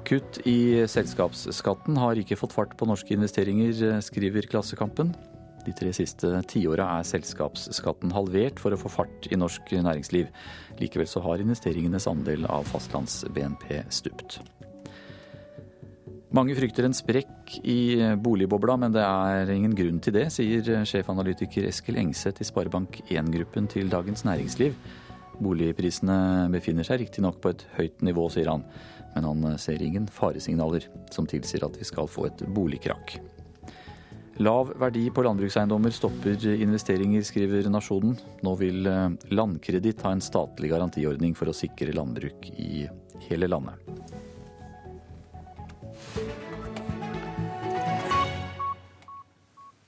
[0.08, 5.14] Kutt i selskapsskatten har ikke fått fart på norske investeringer, eh, skriver Klassekampen.
[5.64, 10.28] De tre siste tiåra er selskapsskatten halvert for å få fart i norsk næringsliv.
[10.82, 14.42] Likevel så har investeringenes andel av fastlands-BNP stupt.
[16.32, 21.66] Mange frykter en sprekk i boligbobla, men det er ingen grunn til det, sier sjefanalytiker
[21.68, 24.78] Eskil Engseth i Sparebank1-gruppen til Dagens Næringsliv.
[25.44, 28.64] Boligprisene befinner seg riktignok på et høyt nivå, sier han,
[29.12, 33.18] men han ser ingen faresignaler som tilsier at vi skal få et boligkrakk.
[34.40, 38.16] Lav verdi på landbrukseiendommer stopper investeringer, skriver Nasjonen.
[38.48, 38.88] Nå vil
[39.36, 42.86] Landkreditt ha en statlig garantiordning for å sikre landbruk i
[43.28, 44.31] hele landet.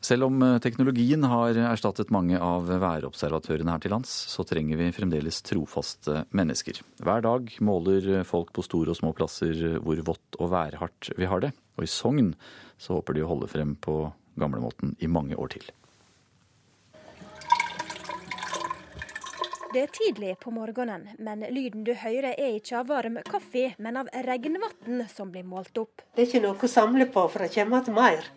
[0.04, 4.90] Selv om eh, teknologien har erstattet mange av værobservatørene her til lands, så trenger vi
[4.92, 6.82] fremdeles trofaste mennesker.
[7.00, 11.46] Hver dag måler folk på store og små plasser hvor vått og værhardt vi har
[11.46, 11.54] det.
[11.78, 12.34] Og i Sogn
[12.76, 15.72] så håper de å holde frem på gamlemåten i mange år til.
[19.74, 23.96] Det er tidlig på morgenen, men lyden du hører er ikke av varm kaffe, men
[23.98, 26.04] av regnvann som blir målt opp.
[26.14, 28.28] Det er ikke noe å samle på, for det kommer igjen mer.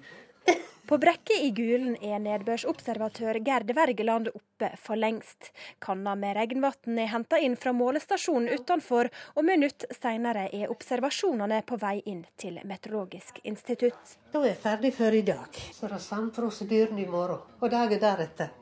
[0.86, 5.48] På Brekke i Gulen er nedbørsobservatør Gerd Wergeland oppe for lengst.
[5.82, 11.80] Kanna med regnvann er henta inn fra målestasjonen utenfor, og minutt senere er observasjonene på
[11.82, 14.14] vei inn til Meteorologisk institutt.
[14.30, 15.58] Da er jeg ferdig før i dag.
[15.74, 18.54] Så det er samme i morgen og dagen deretter.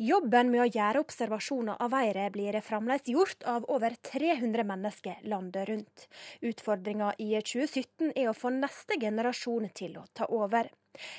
[0.00, 5.68] Jobben med å gjøre observasjoner av været blir fremdeles gjort av over 300 mennesker landet
[5.68, 6.08] rundt.
[6.40, 10.72] Utfordringa i 2017 er å få neste generasjon til å ta over.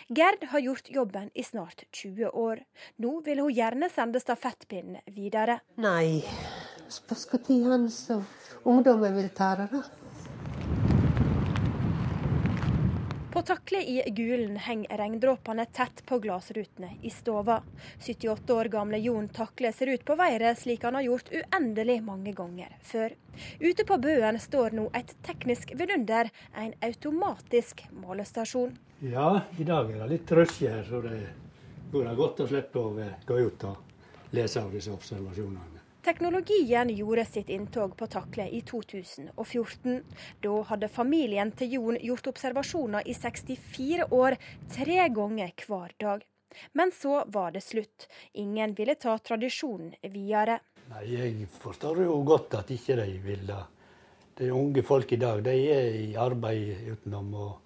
[0.07, 2.63] Gerd har gjort jobben i snart 20 år.
[2.95, 5.59] Nå vil hun gjerne sende stafettpinnen videre.
[5.81, 6.21] Nei,
[6.91, 10.00] spørs når hans og ungdommen vil ta det, da.
[13.41, 17.63] På taklet i Gulen henger regndråpene tett på glassrutene i stova.
[17.99, 22.35] 78 år gamle Jon Takle ser ut på været slik han har gjort uendelig mange
[22.37, 23.15] ganger før.
[23.59, 28.77] Ute på bøen står nå et teknisk vidunder, en automatisk målestasjon.
[29.09, 31.17] Ja, i dag er det litt røske her, så det
[31.89, 32.93] går godt å slippe å
[33.25, 35.70] gå ut og lese av disse observasjonene.
[36.03, 40.03] Teknologien gjorde sitt inntog på Takle i 2014.
[40.41, 44.37] Da hadde familien til Jon gjort observasjoner i 64 år,
[44.73, 46.25] tre ganger hver dag.
[46.73, 48.07] Men så var det slutt.
[48.33, 50.57] Ingen ville ta tradisjonen videre.
[50.89, 53.61] Nei, Jeg forstår jo godt at ikke de vil det.
[54.41, 57.57] De unge folk i dag de er i arbeid utenom, og,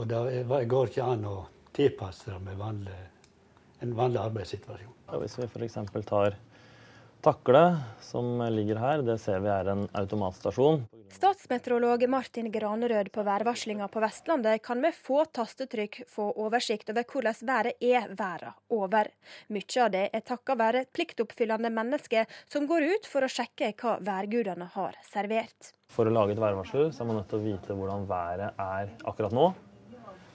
[0.00, 1.38] og det går ikke an å
[1.76, 3.00] tilpasse det med vanlig,
[3.84, 4.96] en vanlig arbeidssituasjon.
[5.20, 5.76] Hvis vi f.eks.
[6.08, 6.40] tar
[7.20, 10.86] Takle, som ligger her, det ser vi er en automatstasjon.
[11.12, 17.42] Statsmeteorolog Martin Granerød på værvarslinga på Vestlandet kan med få tastetrykk få oversikt over hvordan
[17.44, 19.12] været er verden over.
[19.52, 23.98] Mye av det er takket være pliktoppfyllende mennesker som går ut for å sjekke hva
[24.00, 25.74] værgudene har servert.
[25.92, 28.94] For å lage et værvarsel så er man nødt til å vite hvordan været er
[29.04, 29.50] akkurat nå.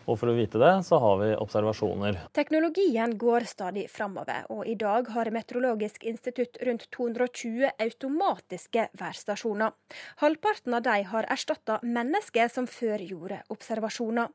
[0.06, 2.20] Og for å vite det, så har vi observasjoner.
[2.38, 9.74] Teknologien går stadig framover, og i dag har Meteorologisk institutt rundt 220 automatiske værstasjoner.
[10.22, 14.30] Halvparten av de har erstatta mennesker som før gjorde observasjoner.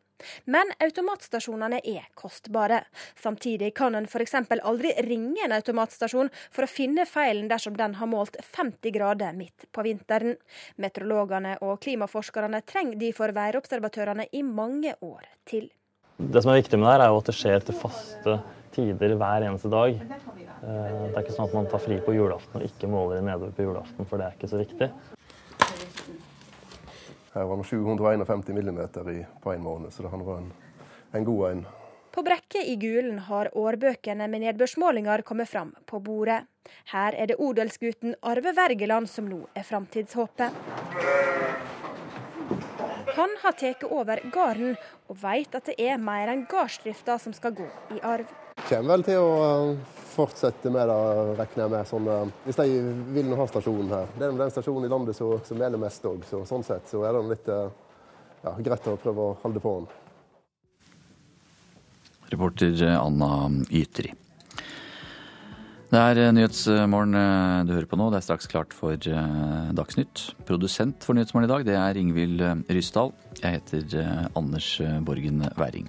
[0.51, 2.83] Men automatstasjonene er kostbare.
[3.21, 4.35] Samtidig kan en f.eks.
[4.61, 9.69] aldri ringe en automatstasjon for å finne feilen dersom den har målt 50 grader midt
[9.73, 10.37] på vinteren.
[10.81, 15.71] Meteorologene og klimaforskerne trenger derfor værobservatørene i mange år til.
[16.21, 18.41] Det som er viktig med det her, er jo at det skjer til faste
[18.75, 19.97] tider hver eneste dag.
[19.97, 23.55] Eh, det er ikke sånn at man tar fri på julaften og ikke måler nedbør
[23.57, 24.91] på julaften, for det er ikke så viktig.
[27.33, 30.53] Her var det 751 millimeter på en måned, så det var en,
[31.13, 31.67] en god en.
[32.11, 36.41] På Brekke i Gulen har årbøkene med nedbørsmålinger kommet fram på bordet.
[36.91, 40.51] Her er det odelsgutten Arve Wergeland som nå er framtidshåpet.
[43.15, 44.75] Han har tatt over gården,
[45.07, 48.27] og vet at det er mer enn gårdsdrifta som skal gå i arv.
[48.69, 49.77] Kommer vel til å
[50.11, 50.99] fortsette med det,
[51.39, 51.89] regner jeg med.
[51.89, 52.67] Sånn, eh, hvis de
[53.17, 54.11] vil ha stasjonen her.
[54.17, 57.05] Det er den stasjonen i landet som, som gjelder mest òg, så sånn sett så
[57.07, 57.69] er det litt eh,
[58.45, 59.91] ja, greit å prøve å holde på den.
[62.31, 63.31] Reporter Anna
[63.75, 64.13] Ytri.
[65.91, 68.05] Det er eh, Nyhetsmorgen eh, du hører på nå.
[68.13, 70.23] Det er straks klart for eh, Dagsnytt.
[70.47, 73.11] Produsent for Nyhetsmorgen i dag det er Ingvild Ryssdal.
[73.41, 74.69] Jeg heter Anders
[75.03, 75.89] Borgen Werring.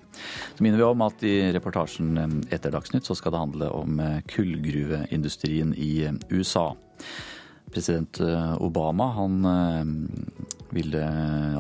[0.57, 2.17] Så minner vi om at i reportasjen
[2.49, 5.91] etter Dagsnytt så skal det handle om kullgruveindustrien i
[6.33, 6.71] USA.
[7.71, 8.17] President
[8.57, 9.37] Obama han
[10.73, 11.05] ville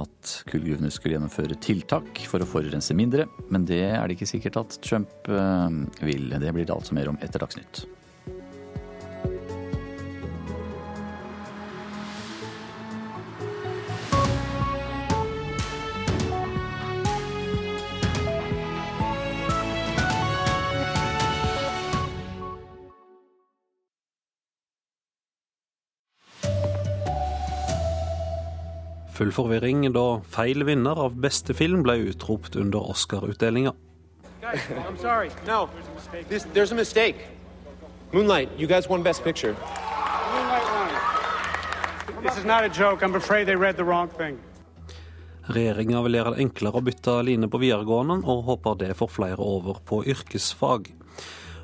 [0.01, 4.63] at kullgruvene skulle gjennomføre tiltak for å forurense mindre, men det er det ikke sikkert
[4.65, 5.33] at Trump
[6.01, 6.29] vil.
[6.33, 7.85] Det blir det altså mer om etter Dagsnytt.
[29.21, 33.73] Full forvirring da feil vinner av beste film ble utropt under Oscar-utdelinga.
[35.45, 35.69] No,
[36.29, 37.27] this, there's a mistake.
[38.13, 39.55] Moonlight, you guys won Best Picture.
[42.23, 43.03] This is not a joke.
[43.03, 44.39] I'm afraid they read the wrong thing.
[45.51, 49.45] Regjeringa vil gjøre det enklere å bytte line på videregående, og håper det får flere
[49.45, 50.89] over på yrkesfag.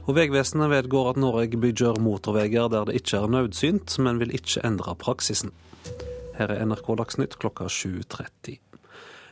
[0.05, 4.61] Og Vegvesenet vedgår at Norge bygger motorveier der det ikke er nødsynt, men vil ikke
[4.67, 5.55] endre praksisen.
[6.37, 8.59] Her er NRK Dagsnytt klokka 7.30.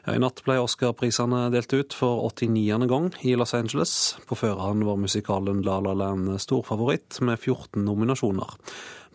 [0.06, 2.86] Ja, I natt ble Oscar-prisene delt ut for 89.
[2.90, 3.94] gang i Los Angeles.
[4.30, 8.58] På førerhånd var musikalen La La Land storfavoritt, med 14 nominasjoner.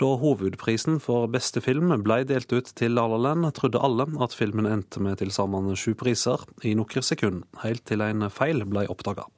[0.02, 4.34] Da hovedprisen for beste film ble delt ut til La La Land, trodde alle at
[4.34, 8.86] filmen endte med til sammen sju priser i noen sekunder, helt til en feil ble
[8.90, 9.28] oppdaga.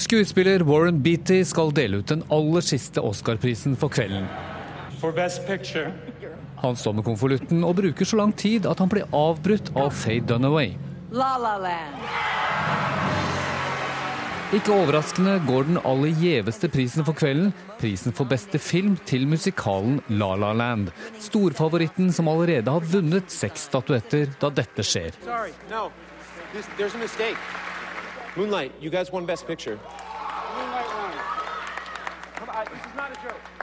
[0.00, 4.24] Skuespiller Warren Beatty skal dele ut den aller siste Oscar-prisen for kvelden.
[6.60, 10.20] Han står med konvolutten og bruker så lang tid at han blir avbrutt av Faye
[10.20, 10.74] Dunaway.
[11.10, 11.54] La La
[14.54, 20.00] Ikke overraskende går den aller gjeveste prisen for kvelden, prisen for beste film, til musikalen
[20.08, 20.90] La La Land.
[21.22, 25.14] Storfavoritten som allerede har vunnet seks statuetter da dette skjer.
[25.24, 25.88] Sorry, no.
[26.52, 26.66] This,
[28.36, 29.76] Moonlight, you guys won Best Picture.
[29.76, 31.12] Moonlight won.
[32.36, 33.60] Come on, this is not a joke.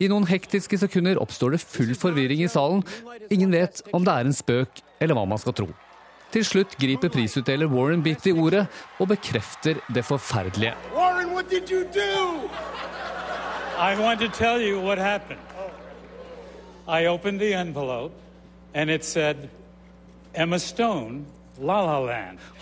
[0.00, 2.82] I noen hektiske sekunder oppstår det full forvirring i salen.
[3.30, 5.68] Ingen vet om det er en spøk eller hva man skal tro.
[6.30, 8.66] Til slutt griper prisutdeler Warren Beatty ordet
[8.98, 10.74] og bekrefter det forferdelige.
[10.94, 12.48] Warren, what did you do?
[13.76, 15.40] I want to tell you what happened.
[16.88, 18.14] I opened the envelope
[18.74, 19.48] and it said
[20.34, 21.26] Emma Stone.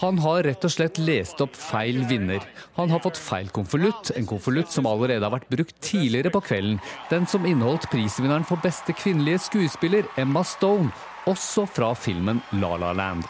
[0.00, 2.42] Han har rett og slett lest opp feil vinner.
[2.74, 6.78] Han har fått feil konvolutt, en konvolutt som allerede har vært brukt tidligere på kvelden.
[7.10, 10.90] Den som inneholdt prisvinneren for beste kvinnelige skuespiller, Emma Stone,
[11.30, 13.26] også fra filmen La La Land.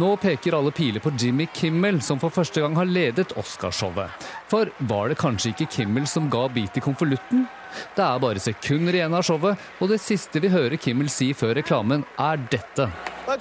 [0.00, 4.28] Nå peker alle piler på Jimmy Kimmel, som for første gang har ledet Oscarshowet.
[4.48, 7.44] For var det kanskje ikke Kimmel som ga bit i konvolutten?
[7.96, 11.54] Det er bare sekunder igjen av showet, og det siste vi hører Kimmel si før
[11.60, 12.88] reklamen, er dette.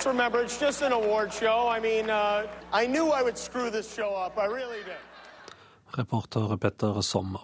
[0.06, 0.42] Remember.
[0.42, 4.84] I mean, uh, I I really.
[5.98, 7.42] Reporter Petter Sommer.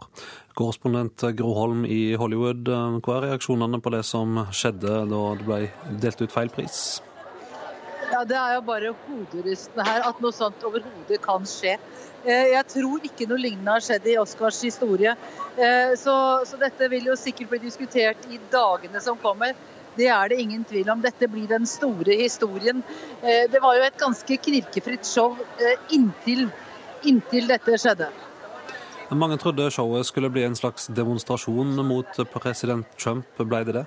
[0.56, 5.46] Korrespondent Gro Holm i Hollywood, uh, hva er reaksjonene på det som skjedde da det
[5.50, 5.60] ble
[6.02, 7.02] delt ut feil pris?
[8.12, 11.76] Ja, Det er jo bare hoderystende her at noe sånt overhodet kan skje.
[12.28, 15.14] Eh, jeg tror ikke noe lignende har skjedd i Oscars historie.
[15.56, 16.14] Eh, så,
[16.48, 19.56] så, dette vil jo sikkert bli diskutert i dagene som kommer.
[19.98, 21.00] Det er det ingen tvil om.
[21.02, 22.84] Dette blir den store historien.
[23.22, 25.38] Eh, det var jo et ganske knirkefritt show
[25.96, 26.50] inntil,
[27.08, 28.10] inntil dette skjedde.
[29.16, 33.40] Mange trodde showet skulle bli en slags demonstrasjon mot president Trump.
[33.40, 33.86] Ble det det?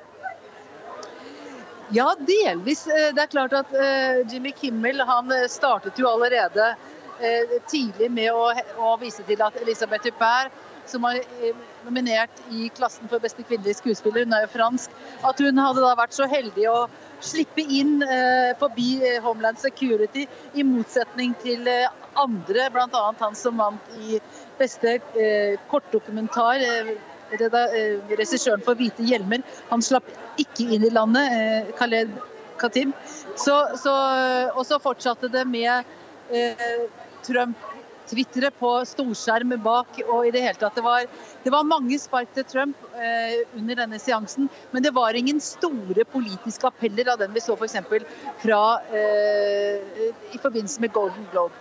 [1.93, 2.86] Ja, delvis.
[2.88, 3.74] Det er klart at
[4.30, 6.70] Jimmy Kimmel han startet jo allerede
[7.71, 8.51] tidlig med å,
[8.81, 10.55] å vise til at Elisabeth Huppert
[10.91, 14.95] som var eh, nominert i klassen for beste kvinnelige skuespiller, hun er jo fransk,
[15.27, 16.79] at hun hadde da vært så heldig å
[17.25, 21.87] slippe inn eh, forbi eh, Homeland Security, i motsetning til eh,
[22.21, 23.05] andre, bl.a.
[23.21, 24.18] han som vant i
[24.59, 26.66] beste eh, kortdokumentar.
[26.66, 26.97] Eh,
[27.31, 29.45] Regissøren for 'Hvite hjelmer'.
[29.68, 30.09] Han slapp
[30.43, 32.11] ikke inn i landet, Khaled
[32.59, 32.91] Katim.
[33.39, 33.93] Så, så,
[34.51, 35.87] og så fortsatte det med
[37.27, 37.71] Trump
[38.11, 40.01] twitre på storskjerm bak.
[40.09, 41.07] og i Det hele tatt, det var,
[41.45, 46.05] det var mange spark til Trump eh, under denne seansen, men det var ingen store
[46.05, 47.77] politiske appeller av den vi så f.eks.
[48.43, 48.62] fra
[48.95, 51.55] eh, i forbindelse med Golden Globe.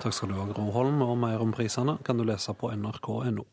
[0.00, 1.00] Takk skal du ha, Gro Holm.
[1.02, 3.44] Og mer om prisene kan du lese på nrk.no.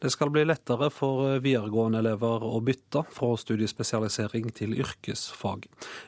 [0.00, 5.66] Det skal bli lettere for eh, videregående elever å bytte fra studiespesialisering til yrkesfag.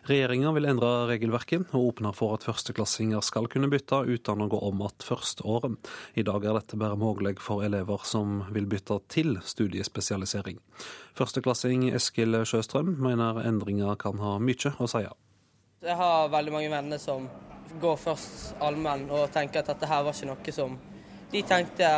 [0.09, 4.61] Regjeringa vil endre regelverket og åpne for at førsteklassinger skal kunne bytte uten å gå
[4.65, 5.91] om igjen førsteåret.
[6.17, 10.57] I dag er dette bare mulig for elever som vil bytte til studiespesialisering.
[11.19, 15.05] Førsteklassing Eskil Sjøstrøm mener endringer kan ha mye å si.
[15.85, 17.29] Jeg har veldig mange venner som
[17.83, 20.81] går først allmenn og tenker at dette her var ikke noe som
[21.33, 21.93] de tenkte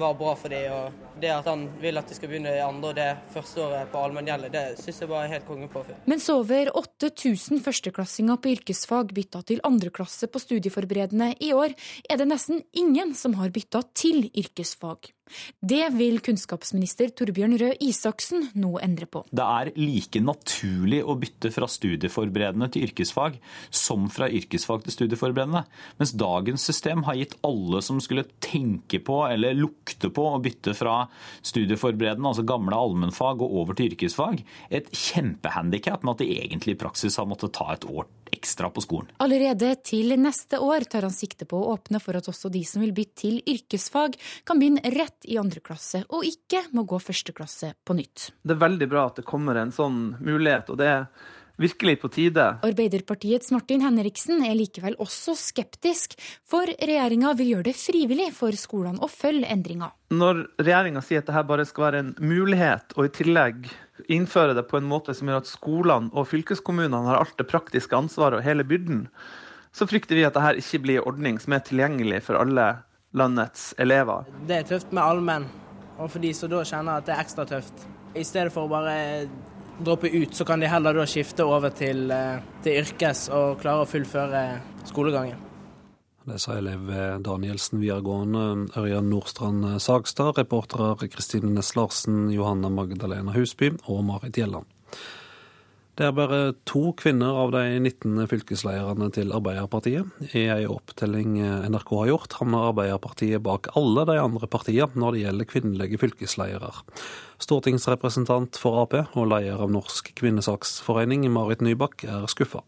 [0.00, 1.08] var bra for dem.
[1.20, 4.00] Det at han vil at de skal begynne i andre og det første året på
[4.00, 5.84] allmenngjeldet, det syns jeg bare er helt konge på.
[6.10, 11.76] Mens over 8000 førsteklassinger på yrkesfag bytta til andreklasse på studieforberedende i år,
[12.08, 15.12] er det nesten ingen som har bytta til yrkesfag.
[15.60, 19.24] Det vil kunnskapsminister Torbjørn Røe Isaksen nå endre på.
[19.30, 23.38] Det er like naturlig å bytte fra studieforberedende til yrkesfag
[23.70, 25.64] som fra yrkesfag til studieforberedende.
[26.00, 30.74] Mens dagens system har gitt alle som skulle tenke på eller lukte på å bytte
[30.76, 31.02] fra
[31.46, 36.80] studieforberedende, altså gamle allmennfag, og over til yrkesfag, et kjempehandikap med at de egentlig i
[36.80, 39.10] praksis har måttet ta et år ekstra på skolen.
[39.22, 42.84] Allerede til neste år tar han sikte på å åpne for at også de som
[42.84, 44.16] vil bytte til yrkesfag,
[44.48, 48.30] kan begynne rett i andre klasse, og ikke må gå første klasse på nytt.
[48.42, 51.04] Det er veldig bra at det kommer en sånn mulighet, og det er
[51.60, 52.46] virkelig på tide.
[52.66, 56.16] Arbeiderpartiets Martin Henriksen er likevel også skeptisk,
[56.48, 59.92] for regjeringa vil gjøre det frivillig for skolene å følge endringa.
[60.10, 63.70] Når regjeringa sier at dette bare skal være en mulighet, og i tillegg
[64.10, 67.96] innføre det på en måte som gjør at skolene og fylkeskommunene har alt det praktiske
[67.96, 69.06] ansvaret og hele byrden,
[69.72, 72.72] så frykter vi at dette ikke blir en ordning som er tilgjengelig for alle
[73.14, 74.26] landets elever.
[74.48, 75.46] Det er tøft med allmenn,
[75.98, 77.86] og for de som da kjenner at det er ekstra tøft.
[78.18, 79.28] I stedet for å bare
[79.84, 83.84] droppe ut, så kan de heller da skifte over til, eh, til yrkes og klare
[83.84, 84.42] å fullføre
[84.88, 85.46] skolegangen.
[86.30, 86.90] Det sa elev
[87.24, 94.68] Danielsen videregående Ørjan Nordstrand Sagstad, reportere Kristine Næss Larsen, Johanna Magdalena Husby og Marit Gjelland.
[96.00, 100.06] Det er bare to kvinner av de 19 fylkeslederne til Arbeiderpartiet.
[100.32, 101.34] I en opptelling
[101.68, 106.70] NRK har gjort, havner Arbeiderpartiet bak alle de andre partiene når det gjelder kvinnelige fylkesledere.
[107.44, 112.64] Stortingsrepresentant for Ap og leder av Norsk kvinnesaksforening, Marit Nybakk, er skuffa.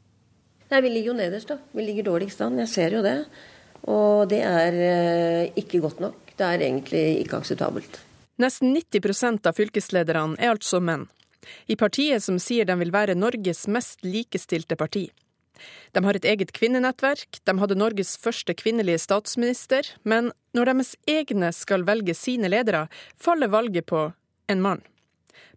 [0.69, 1.57] Nei, Vi ligger jo nederst, da.
[1.73, 2.61] Vi ligger dårligst an.
[2.61, 3.17] Jeg ser jo det.
[3.89, 6.37] Og det er eh, ikke godt nok.
[6.37, 7.97] Det er egentlig ikke akseptabelt.
[8.45, 11.09] Nesten 90% av fylkeslederne er altså menn
[11.67, 15.09] i partiet som sier de vil være Norges mest likestilte parti.
[15.93, 21.53] De har et eget kvinnenettverk, de hadde Norges første kvinnelige statsminister, men når deres egne
[21.55, 22.87] skal velge sine ledere,
[23.21, 24.09] faller valget på
[24.51, 24.83] en mann.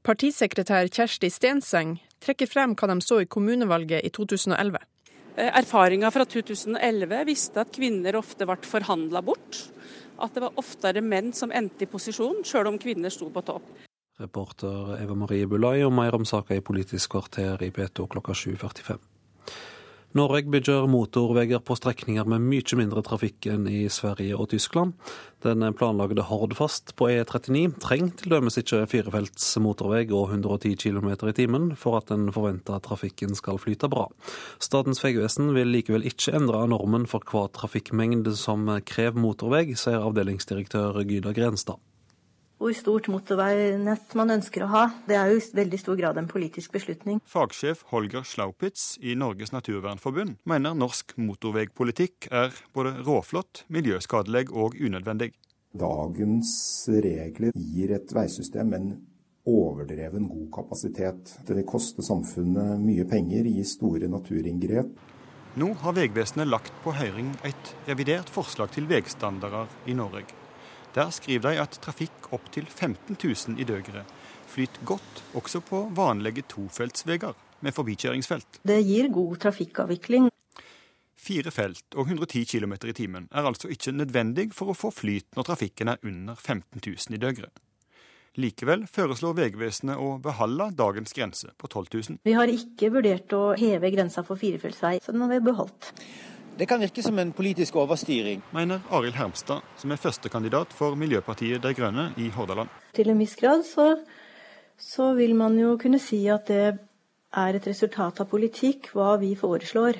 [0.06, 4.78] Partisekretær Kjersti Stenseng trekker frem hva de så i kommunevalget i 2011.
[5.36, 9.66] Eh, Erfaringa fra 2011 viste at kvinner ofte ble forhandla bort.
[10.22, 13.85] At det var oftere menn som endte i posisjon, sjøl om kvinner sto på topp.
[14.22, 19.02] Reporter Eva Marie Bulai og mer om saka i Politisk kvarter i P2 klokka 7.45.
[20.16, 24.94] Norge bygger motorveier på strekninger med mye mindre trafikk enn i Sverige og Tyskland.
[25.44, 31.66] Den planlagde Hordfast på E39 trenger dømes ikke firefelts motorvei og 110 km i timen
[31.76, 34.06] for at den forventa trafikken skal flyte bra.
[34.64, 41.04] Statens vegvesen vil likevel ikke endre normen for hva trafikkmengde som krever motorvei, sier avdelingsdirektør
[41.04, 41.84] Gyda Grenstad
[42.66, 44.84] hvor stort motorveinett man ønsker å ha.
[45.06, 47.20] Det er jo i veldig stor grad en politisk beslutning.
[47.30, 55.36] Fagsjef Holger Slaupitz i Norges naturvernforbund mener norsk motorveipolitikk er både råflott, miljøskadelig og unødvendig.
[55.78, 56.54] Dagens
[57.06, 58.88] regler gir et veisystem en
[59.46, 61.36] overdreven god kapasitet.
[61.46, 64.90] Det vil koste samfunnet mye penger, gi store naturinngrep.
[65.62, 70.45] Nå har Vegvesenet lagt på høring et revidert forslag til veistandarder i Norge.
[70.96, 74.14] Der skriver de at trafikk opp til 15 000 i døgeret
[74.56, 77.36] flyter godt også på vanlige tofeltsveier
[77.66, 78.62] med forbikjøringsfelt.
[78.64, 80.30] Det gir god trafikkavvikling.
[81.26, 85.28] Fire felt og 110 km i timen er altså ikke nødvendig for å få flyt
[85.36, 87.64] når trafikken er under 15 000 i døgeret.
[88.36, 92.18] Likevel foreslår Vegvesenet å beholde dagens grense på 12 000.
[92.28, 95.94] Vi har ikke vurdert å heve grensa for firefeltsvei, så den har vi beholdt.
[96.58, 98.42] Det kan virke som en politisk overstyring.
[98.56, 102.72] Mener Arild Hermstad, som er førstekandidat for Miljøpartiet De Grønne i Hordaland.
[102.96, 103.90] Til en viss grad så,
[104.80, 106.78] så vil man jo kunne si at det
[107.36, 110.00] er et resultat av politikk, hva vi foreslår.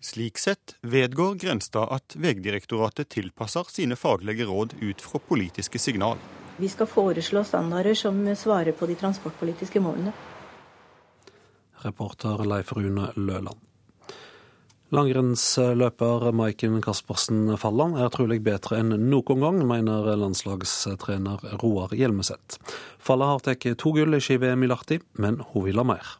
[0.00, 6.16] Slik sett vedgår Grenstad at Vegdirektoratet tilpasser sine faglige råd ut fra politiske signal.
[6.56, 10.16] Vi skal foreslå standarder som svarer på de transportpolitiske målene.
[11.84, 13.73] Reporter Leif Rune Løland.
[14.94, 22.60] Langrennsløper Maiken Caspersen Falland er trolig bedre enn noen gang, mener landslagstrener Roar Hjelmeset.
[23.02, 26.12] Falla har tatt to gull i ski-VM i Lahti, men hun vil ha mer.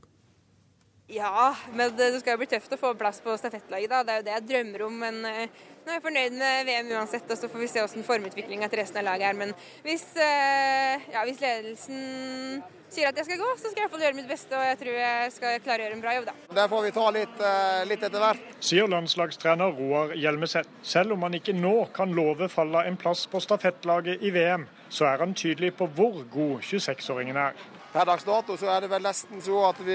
[1.15, 3.93] Ja, men det skal jo bli tøft å få plass på stafettlaget.
[3.93, 4.03] da.
[4.03, 4.99] Det er jo det jeg drømmer om.
[5.05, 8.07] Men eh, nå er jeg fornøyd med VM uansett, og så får vi se hvordan
[8.07, 9.37] formutviklinga til resten av laget er.
[9.37, 9.51] Men
[9.85, 12.63] hvis, eh, ja, hvis ledelsen
[12.95, 14.57] sier at jeg skal gå, så skal jeg iallfall gjøre mitt beste.
[14.57, 16.35] Og jeg tror jeg skal klare å gjøre en bra jobb, da.
[16.61, 18.55] Det får vi ta litt, eh, litt etter hvert.
[18.61, 20.71] Sier landslagstrener Roar Hjelmeset.
[20.83, 25.13] Selv om han ikke nå kan love Falla en plass på stafettlaget i VM, så
[25.13, 27.53] er han tydelig på hvor god 26-åringen er.
[27.93, 29.95] Per dags dato så er det vel nesten så at vi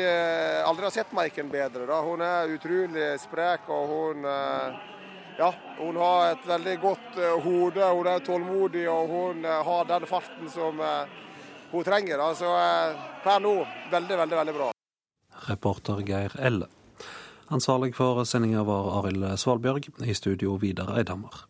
[0.64, 1.86] aldri har sett Maiken bedre.
[1.88, 2.02] Da.
[2.02, 4.24] Hun er utrolig sprek, og hun,
[5.40, 7.92] ja, hun har et veldig godt hode.
[8.00, 10.82] Hun er tålmodig, og hun har den farten som
[11.72, 12.26] hun trenger.
[12.36, 12.52] Så
[13.24, 13.56] per nå
[13.92, 14.70] veldig, veldig, veldig bra.
[15.48, 16.68] Reporter Geir Elle.
[17.50, 19.90] Ansvarlig for sendinga var Arild Svalbjørg.
[20.06, 21.46] I studio Vidar Eidhammer.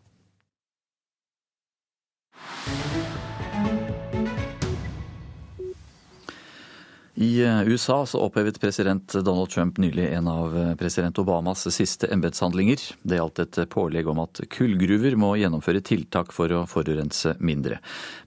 [7.19, 12.79] I USA så opphevet president Donald Trump nylig en av president Obamas siste embetshandlinger.
[13.03, 17.81] Det gjaldt et pålegg om at kullgruver må gjennomføre tiltak for å forurense mindre.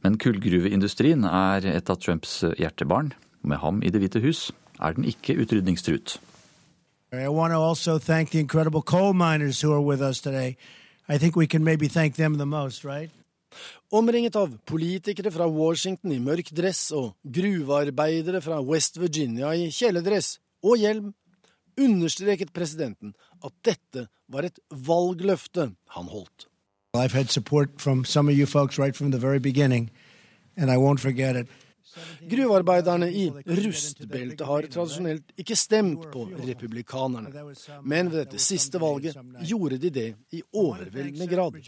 [0.05, 3.15] Men kullgruveindustrien er et av Trumps hjertebarn.
[3.41, 6.19] Med ham i Det hvite hus er den ikke utrydningstruet.
[7.17, 10.59] I want to also thank the incredible coal miners who are with us today.
[11.09, 12.85] I think we can maybe thank them the most?
[13.93, 20.39] Omringet av politikere fra Washington i mørk dress og gruvearbeidere fra West Virginia i kjeledress
[20.65, 21.11] og hjelm,
[21.77, 23.13] understreket presidenten
[23.45, 26.47] at dette var et valgløfte han holdt.
[26.97, 29.91] I've had support from some of you folks right from the very beginning,
[30.57, 31.47] and I won't forget it.
[32.31, 37.33] Gruvearbeiderne i rustbeltet har tradisjonelt ikke stemt på republikanerne,
[37.83, 39.17] men ved dette siste valget
[39.49, 41.59] gjorde de det i overveldende grad.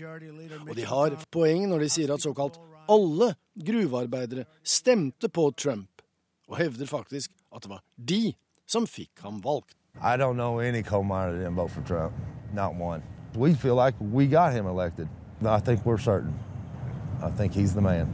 [0.68, 6.02] Og de har poeng når de sier at såkalt alle gruvearbeidere stemte på Trump,
[6.48, 8.34] og hevder faktisk at det var de
[8.66, 9.76] som fikk ham valgt.
[9.96, 12.14] I don't know any coal miner that didn't for Trump.
[12.52, 13.02] Not one.
[13.36, 15.08] We feel like we got him elected.
[15.44, 16.34] I think we're certain.
[17.22, 18.08] I think he's the man.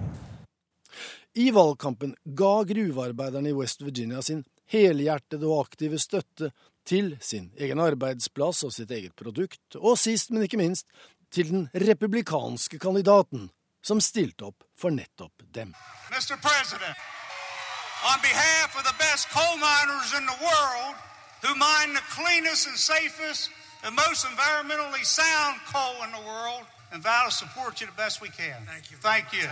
[1.35, 6.51] I valgkampen ga gruvearbeiderne i West Virginia sin helhjertede og aktive støtte
[6.87, 10.87] til sin egen arbeidsplass og sitt eget produkt, og sist, men ikke minst,
[11.31, 13.51] til den republikanske kandidaten
[13.83, 15.75] som stilte opp for nettopp dem.
[16.11, 16.35] Mr.
[16.43, 16.97] President,
[18.11, 20.95] on behalf of the best coal miners in the world,
[21.43, 23.51] who mine the cleanest and safest
[23.85, 28.21] and most environmentally sound coal in the world, and vow to support you the best
[28.21, 28.59] we can.
[28.67, 28.97] Thank you.
[28.99, 29.47] Thank you.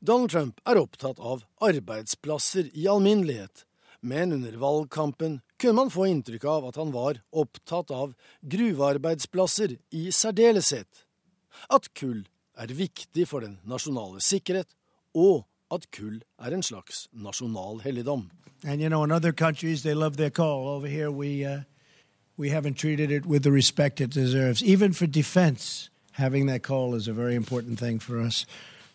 [0.00, 3.64] Donald Trump er opptatt av arbeidsplasser i alminnelighet,
[4.00, 8.14] men under valgkampen kunne man få inntrykk av at han var opptatt av
[8.46, 11.04] gruvearbeidsplasser i særdeleshet,
[11.66, 12.22] at kull
[12.54, 14.70] er viktig for den nasjonale sikkerhet,
[15.18, 18.30] og at kull er en slags nasjonal helligdom.
[18.64, 19.04] You know,
[21.10, 21.60] we, uh,
[22.36, 24.62] we haven't treated it with the respect it deserves.
[24.62, 28.46] Even for defense, having that coal is a very important thing for us.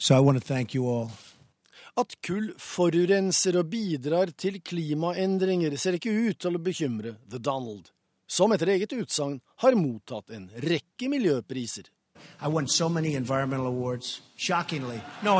[0.04, 1.12] So I want to thank you all.
[1.96, 7.86] At kull forurenser og bidrar til klimaendringer, ser ikke ut til å bekymre The Donald,
[8.28, 11.88] som etter eget utsagn har mottatt en rekke miljøpriser.
[12.68, 14.20] So many environmental awards.
[14.36, 15.00] Shockingly.
[15.24, 15.40] No.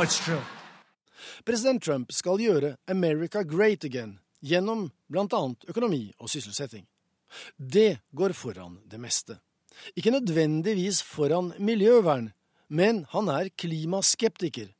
[1.44, 5.42] President Trump skal gjøre America great again gjennom bl.a.
[5.68, 6.86] økonomi og sysselsetting.
[7.58, 9.36] Det går foran det meste.
[9.92, 12.32] Ikke nødvendigvis foran miljøvern,
[12.74, 14.72] men han er klimaskeptiker.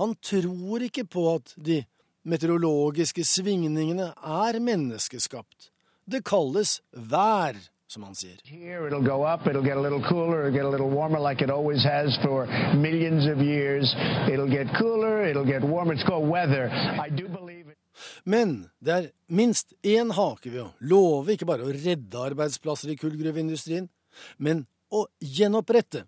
[0.00, 1.82] Han tror ikke på at de
[2.28, 5.70] meteorologiske svingningene er menneskeskapt.
[6.08, 7.56] Det kalles vær,
[7.88, 8.36] som han sier.
[8.44, 11.44] Here it'll det up, it'll get a little cooler, it'll get a little warmer like
[11.44, 13.86] it always has for millioner av år.
[14.26, 15.94] Det get cooler, it'll get warmer.
[15.94, 16.68] It's called weather.
[16.72, 17.58] I do believe.
[18.24, 22.98] Men det er minst én hake ved å love ikke bare å redde arbeidsplasser i
[22.98, 23.88] kullgruveindustrien,
[24.38, 26.04] men å gjenopprette.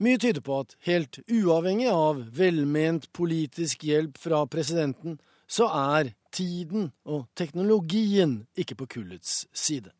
[0.00, 5.18] Mye tyder på at helt uavhengig av velment politisk hjelp fra presidenten,
[5.50, 9.90] så er tiden og teknologien ikke på kullets side.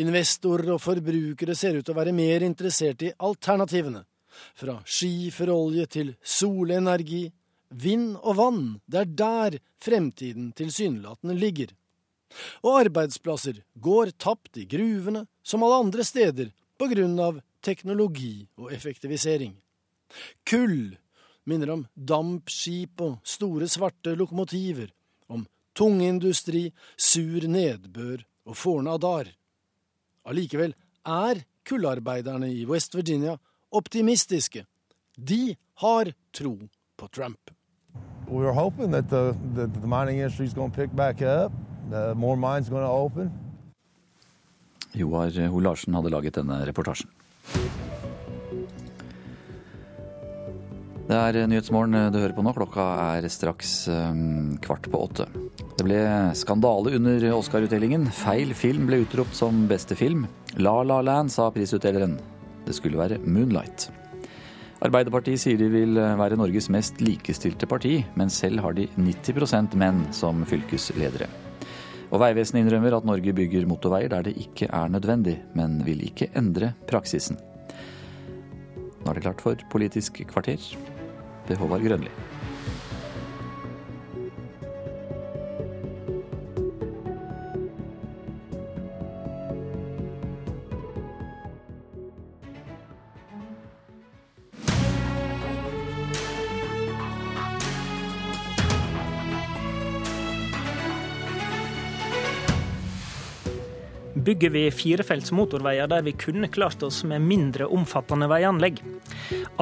[0.00, 4.04] Investorer og forbrukere ser ut til å være mer interessert i alternativene.
[4.54, 7.26] Fra skiferolje til solenergi,
[7.68, 8.62] vind og vann.
[8.86, 11.74] Det er der fremtiden tilsynelatende ligger.
[12.62, 18.72] Og arbeidsplasser går tapt i gruvene, som alle andre steder, på grunn av teknologi og
[18.72, 19.54] effektivisering.
[20.46, 20.96] Kull
[21.48, 24.90] minner om dampskip og store, svarte lokomotiver,
[25.28, 29.30] om tungindustri, sur nedbør og fornadar.
[30.28, 30.74] Allikevel
[31.08, 33.36] er kullarbeiderne i West Virginia
[33.70, 34.64] optimistiske.
[35.16, 36.58] De har tro
[36.96, 37.50] på Trump.
[38.28, 41.52] We were hoping that the, the, the mining industry is going to pick back up,
[41.90, 43.32] the more mines going to open.
[44.94, 47.08] Joar Ho Larsen hadde laget denne reportasjen.
[51.08, 52.52] Det er Nyhetsmorgen du hører på nå.
[52.52, 52.84] Klokka
[53.16, 55.24] er straks um, kvart på åtte.
[55.78, 56.02] Det ble
[56.36, 58.10] skandale under Oscar-utdelingen.
[58.12, 60.26] Feil film ble utropt som beste film.
[60.60, 62.18] La La Land, sa prisutdeleren.
[62.66, 63.88] Det skulle være Moonlight.
[64.84, 70.04] Arbeiderpartiet sier de vil være Norges mest likestilte parti, men selv har de 90% menn
[70.12, 71.47] som fylkesledere.
[72.08, 76.30] Og Vegvesenet innrømmer at Norge bygger motorveier der det ikke er nødvendig, men vil ikke
[76.38, 77.36] endre praksisen.
[79.02, 80.62] Nå er det klart for Politisk kvarter
[81.48, 82.12] ved Håvard Grønli.
[104.28, 108.82] Bygger vi firefelts motorveier der vi kunne klart oss med mindre omfattende veianlegg.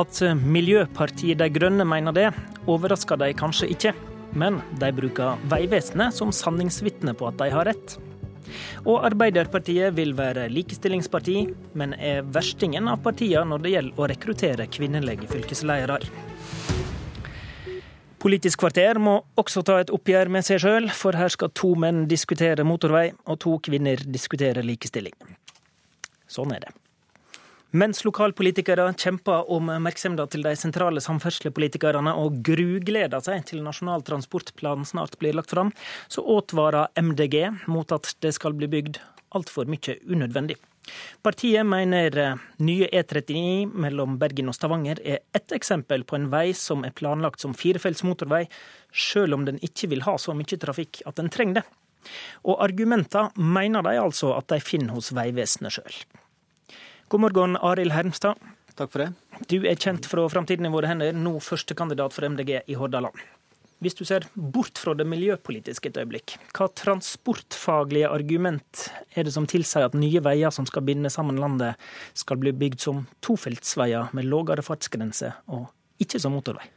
[0.00, 2.26] At Miljøpartiet De Grønne mener det,
[2.66, 3.94] overrasker de kanskje ikke.
[4.36, 7.96] Men de bruker Vegvesenet som sanningsvitne på at de har rett.
[8.86, 11.38] Og Arbeiderpartiet vil være likestillingsparti,
[11.78, 16.00] men er verstingen av partiene når det gjelder å rekruttere kvinnelige fylkesledere.
[18.22, 22.06] Politisk kvarter må også ta et oppgjør med seg sjøl, for her skal to menn
[22.08, 25.14] diskutere motorvei, og to kvinner diskutere likestilling.
[26.26, 26.72] Sånn er det.
[27.76, 34.86] Mens lokalpolitikere kjemper om oppmerksomheten til de sentrale samferdselspolitikerne og grugleder seg til Nasjonal transportplan
[34.88, 35.74] snart blir lagt fram,
[36.08, 39.02] så advarer MDG mot at det skal bli bygd
[39.36, 40.56] altfor mye unødvendig.
[41.22, 46.84] Partiet mener nye E39 mellom Bergen og Stavanger er ett eksempel på en vei som
[46.86, 48.44] er planlagt som firefelts motorvei,
[48.92, 51.66] selv om den ikke vil ha så mye trafikk at den trenger det.
[52.46, 55.96] Og argumenter mener de altså at de finner hos Vegvesenet sjøl.
[57.10, 58.38] God morgen, Arild Hermstad.
[58.76, 59.10] Takk for det.
[59.48, 63.16] Du er kjent fra Framtiden i våre hender, nå førstekandidat for MDG i Hordaland.
[63.84, 69.44] Hvis du ser bort fra det miljøpolitiske et øyeblikk, hva transportfaglige argument er det som
[69.48, 71.76] tilsier at nye veier som skal binde sammen landet,
[72.16, 75.68] skal bli bygd som tofeltsveier med lavere fartsgrense, og
[76.00, 76.70] ikke som motorvei?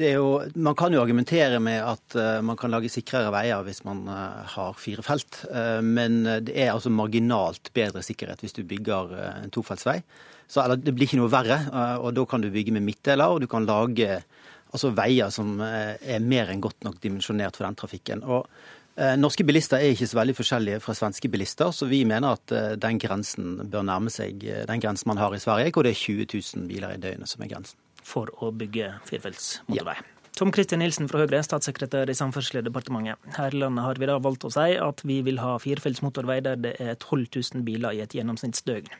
[0.00, 4.00] Jo, man kan jo argumentere med at uh, man kan lage sikrere veier hvis man
[4.08, 5.44] uh, har fire felt.
[5.52, 9.12] Uh, men det er altså marginalt bedre sikkerhet hvis du bygger
[9.44, 10.00] en tofeltsvei.
[10.48, 11.56] Så, eller, det blir ikke noe verre,
[12.04, 14.18] og da kan du bygge med midtdeler, og du kan lage
[14.74, 18.24] altså veier som eh, er mer enn godt nok dimensjonert for den trafikken.
[18.26, 18.48] Og
[18.98, 22.54] eh, Norske bilister er ikke så veldig forskjellige fra svenske bilister, så vi mener at
[22.54, 26.02] eh, den grensen bør nærme seg den grensen man har i Sverige, hvor det er
[26.02, 27.80] 20 000 biler i døgnet som er grensen.
[28.04, 29.96] For å bygge firefelts motorvei.
[30.02, 30.10] Ja.
[30.34, 33.20] Tom Kristin Nilsen fra Høyre, statssekretær i Samferdselsdepartementet.
[33.36, 36.40] Her i landet har vi da valgt å si at vi vil ha firefelts motorvei
[36.42, 38.90] der det er 12 000 biler i et gjennomsnittsdøgn.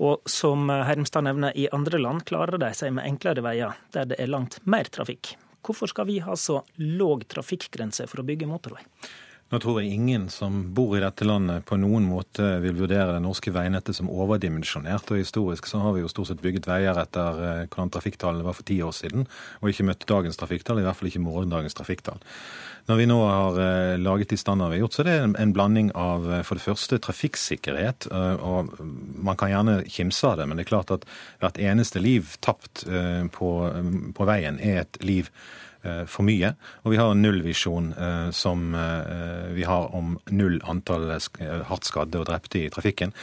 [0.00, 4.20] Og som Hermstad nevner, i andre land klarer de seg med enklere veier, der det
[4.20, 5.34] er langt mer trafikk.
[5.60, 8.86] Hvorfor skal vi ha så låg trafikkgrense for å bygge motorvei?
[9.50, 13.22] Nå tror jeg ingen som bor i dette landet på noen måte vil vurdere det
[13.24, 15.10] norske veinettet som overdimensjonert.
[15.10, 18.54] Og historisk så har vi jo stort sett bygget veier etter eh, hvordan trafikktallene var
[18.54, 19.26] for ti år siden,
[19.58, 22.22] og ikke møtt dagens trafikktall, i hvert fall ikke morgendagens trafikktall.
[22.88, 25.54] Når vi nå har eh, laget de standardene vi har gjort, så er det en
[25.56, 28.10] blanding av for det første trafikksikkerhet.
[28.40, 31.08] og Man kan gjerne kimse av det, men det er klart at
[31.42, 32.84] hvert eneste liv tapt
[33.32, 33.50] på,
[34.16, 35.30] på veien er et liv
[35.82, 36.50] Eh, for mye.
[36.84, 42.20] Og vi har en nullvisjon eh, som eh, vi har om null antall hardt skadde
[42.20, 43.14] og drepte i trafikken.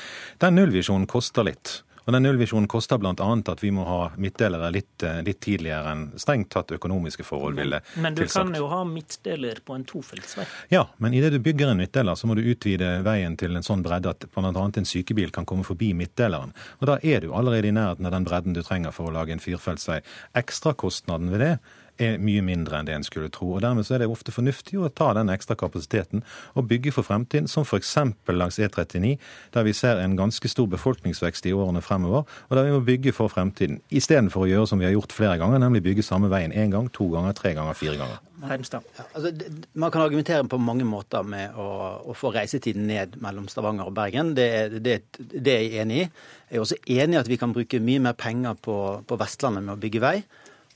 [0.41, 1.83] Den nullvisjonen koster litt.
[2.07, 3.13] Og den Nullvisjonen koster bl.a.
[3.51, 8.03] at vi må ha midtdelere litt, litt, tidligere enn strengt tatt økonomiske forhold ville tilsagt.
[8.03, 8.47] Men du tilsagt.
[8.47, 10.45] kan jo ha midtdeler på en tofeltsvei?
[10.71, 13.83] Ja, men idet du bygger en midtdeler, så må du utvide veien til en sånn
[13.83, 14.53] bredde at bl.a.
[14.53, 16.55] en sykebil kan komme forbi midtdeleren.
[16.79, 19.35] Og da er du allerede i nærheten av den bredden du trenger for å lage
[19.35, 19.99] en firefeltsvei.
[20.39, 21.53] Ekstrakostnaden ved det
[22.01, 23.49] er mye mindre enn det en skulle tro.
[23.55, 26.23] og Dermed så er det ofte fornuftig å ta den ekstra kapasiteten
[26.55, 27.95] og bygge for fremtiden, som f.eks.
[28.31, 29.15] langs E39,
[29.53, 33.15] der vi ser en ganske stor befolkningsvekst i årene fremover, og der vi må bygge
[33.15, 33.81] for fremtiden.
[33.89, 36.89] Istedenfor å gjøre som vi har gjort flere ganger, nemlig bygge samme veien én gang,
[36.93, 38.23] to ganger, tre ganger, fire ganger.
[38.37, 39.31] Ja, altså,
[39.73, 41.69] man kan argumentere på mange måter med å,
[42.05, 44.35] å, få reisetiden ned mellom Stavanger og Bergen.
[44.37, 46.09] Det, det, det, er jeg enig i.
[46.51, 48.77] Jeg er også enig i at vi kan bruke mye mer penger på,
[49.09, 50.19] på Vestlandet med å bygge vei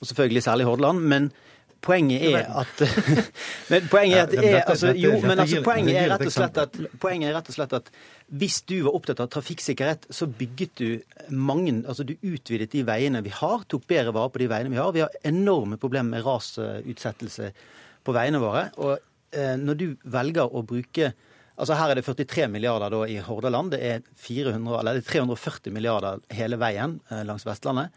[0.01, 0.99] og selvfølgelig særlig Hordaland.
[0.99, 1.31] men
[1.81, 2.81] Poenget er at
[3.71, 6.59] men poenget er, at det er, altså, jo, men altså, poenget er rett og slett
[6.61, 7.89] at, poenget er rett og slett at
[8.41, 13.23] hvis du var opptatt av trafikksikkerhet, så bygget du mange Altså du utvidet de veiene
[13.25, 14.93] vi har, tok bedre vare på de veiene vi har.
[14.93, 17.51] Vi har enorme problemer med rasutsettelse
[18.05, 18.67] på veiene våre.
[18.77, 18.93] Og
[19.33, 21.13] eh, når du velger å bruke
[21.61, 23.73] Altså Her er det 43 milliarder da i Hordaland.
[23.75, 27.91] Det er, 400, eller det er 340 milliarder hele veien eh, langs Vestlandet.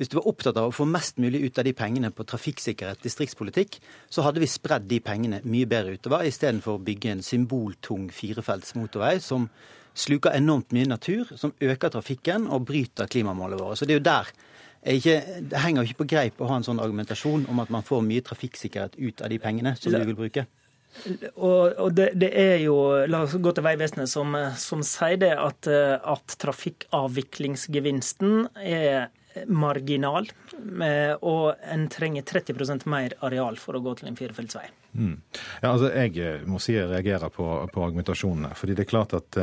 [0.00, 3.02] Hvis du var opptatt av å få mest mulig ut av de pengene på trafikksikkerhet,
[3.04, 3.76] distriktspolitikk,
[4.08, 8.72] så hadde vi spredd de pengene mye bedre utover, istedenfor å bygge en symboltung firefelts
[8.80, 9.44] motorvei som
[9.92, 13.76] sluker enormt mye natur, som øker trafikken og bryter klimamålet vårt.
[13.76, 14.32] Så det er jo der
[14.96, 15.20] ikke,
[15.52, 18.00] det henger jo ikke på greip å ha en sånn argumentasjon om at man får
[18.08, 20.48] mye trafikksikkerhet ut av de pengene som du vil bruke.
[21.36, 25.36] Og, og det, det, er jo, La oss gå til Vegvesenet, som, som sier det
[25.36, 29.12] at, at trafikkavviklingsgevinsten er
[29.46, 30.28] marginal,
[30.82, 34.66] eh, og en trenger 30% mer areal for å gå til en firefeltsvei.
[34.92, 35.20] Mm.
[35.62, 38.50] Ja, altså Jeg eh, må si jeg reagerer på, på argumentasjonene.
[38.54, 39.42] fordi Det er klart at uh,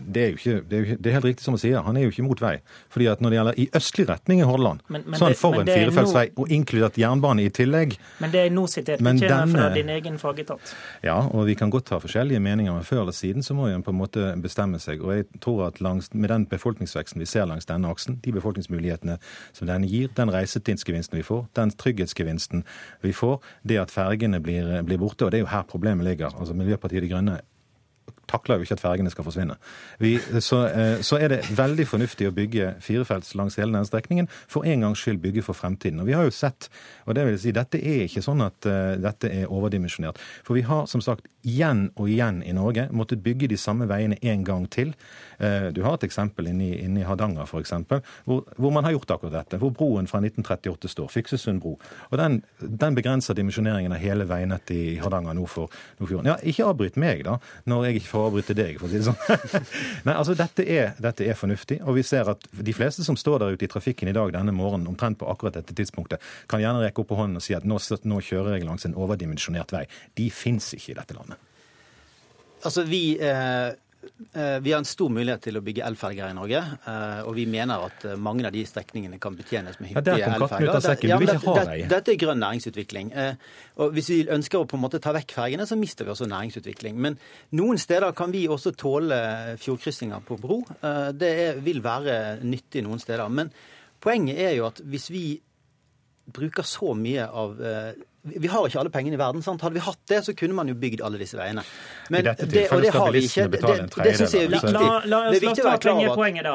[0.00, 2.06] det, er ikke, det, er jo, det er helt riktig som han sier, han er
[2.06, 2.56] jo ikke mot vei.
[2.88, 5.40] fordi at Når det gjelder i østlig retning i Hordaland, men, men så er han
[5.40, 7.96] for en firefeltsvei, og inkludert jernbane i tillegg.
[8.20, 10.74] Men det er nå sitert men denne, fra din egen fagetat.
[11.04, 13.84] Ja, og vi kan godt ha forskjellige meninger, men før eller siden så må en
[13.84, 15.04] på en måte bestemme seg.
[15.04, 19.18] og jeg tror at langs, Med den befolkningsveksten vi ser langs denne aksen, de befolkningsmulighetene
[19.52, 22.64] som denne gir, den reisetidsgevinsten vi får, den trygghetsgevinsten
[23.02, 25.26] vi får, det at fergene blir blir borte.
[25.26, 26.34] Og det er jo her problemet ligger.
[26.34, 27.40] Altså Miljøpartiet De Grønne
[28.30, 29.56] takler jo ikke at fergene skal forsvinne.
[30.02, 34.28] Vi, så, eh, så, er det veldig fornuftig å bygge firefelts langs hele denne strekningen.
[34.50, 36.00] For en gangs skyld bygge for fremtiden.
[36.02, 36.68] Og vi har jo sett,
[37.06, 40.20] og det vil si, dette er ikke sånn at uh, dette er overdimensjonert.
[40.46, 44.18] For vi har som sagt igjen og igjen i Norge måttet bygge de samme veiene
[44.22, 44.94] en gang til.
[45.40, 47.74] Uh, du har et eksempel inne i, inne i Hardanger f.eks.,
[48.24, 49.60] hvor, hvor man har gjort akkurat dette.
[49.60, 51.10] Hvor broen fra 1938 står.
[51.12, 51.76] Fiksesund bro.
[52.10, 56.30] Og den, den begrenser dimensjoneringen av hele veinettet i Hardanger nord for Nordfjorden.
[56.32, 57.38] Ja, ikke avbryt meg, da,
[57.68, 59.64] når jeg ikke får avbryte deg, for å si det sånn.
[60.08, 61.80] Nei, altså dette er, dette er, fornuftig.
[61.84, 64.54] Og vi ser at de fleste som står der ute i trafikken i dag denne
[64.56, 67.66] morgenen, omtrent på akkurat dette tidspunktet, kan gjerne rekke opp på hånden og si at
[67.68, 69.84] nå, nå kjører jeg langs en overdimensjonert vei.
[70.16, 71.42] De fins ikke i dette landet.
[72.64, 73.02] Altså, vi...
[73.20, 73.74] Eh Eh,
[74.62, 76.60] vi har en stor mulighet til å bygge elferger i Norge.
[76.88, 80.66] Eh, og vi mener at eh, mange av de strekningene kan betjenes med hyppige elferger.
[80.66, 83.12] Ja, dette, dette er grønn næringsutvikling.
[83.82, 86.28] Og hvis vi ønsker å på en måte ta vekk fergene, så mister vi også
[86.30, 86.98] næringsutvikling.
[87.06, 87.18] Men
[87.58, 89.20] noen steder kan vi også tåle
[89.62, 90.60] fjordkryssinger på bro.
[91.16, 93.28] Det vil være nyttig noen steder.
[93.32, 93.52] Men
[94.02, 95.24] poenget er jo at hvis vi
[96.26, 97.60] bruker så mye av
[98.26, 99.42] vi har ikke alle pengene i verden.
[99.42, 99.62] sant?
[99.62, 101.64] Hadde vi hatt det, så kunne man jo bygd alle disse veiene.
[102.10, 104.12] Men I dette tilfellet skal bilistene betale en tredjedel.
[104.12, 104.72] Det syns jeg er viktig.
[104.76, 106.54] La, la, la oss ta pengepoenget, da,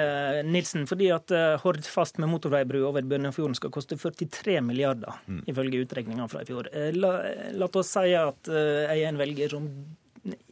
[0.00, 0.86] eh, Nilsen.
[0.90, 5.42] Fordi at uh, Hordfast med motorveibru over Bønnefjorden skal koste 43 milliarder, mm.
[5.52, 6.70] ifølge utregninga fra i fjor.
[6.72, 7.16] Eh, la,
[7.56, 9.68] la oss si at jeg er en velger som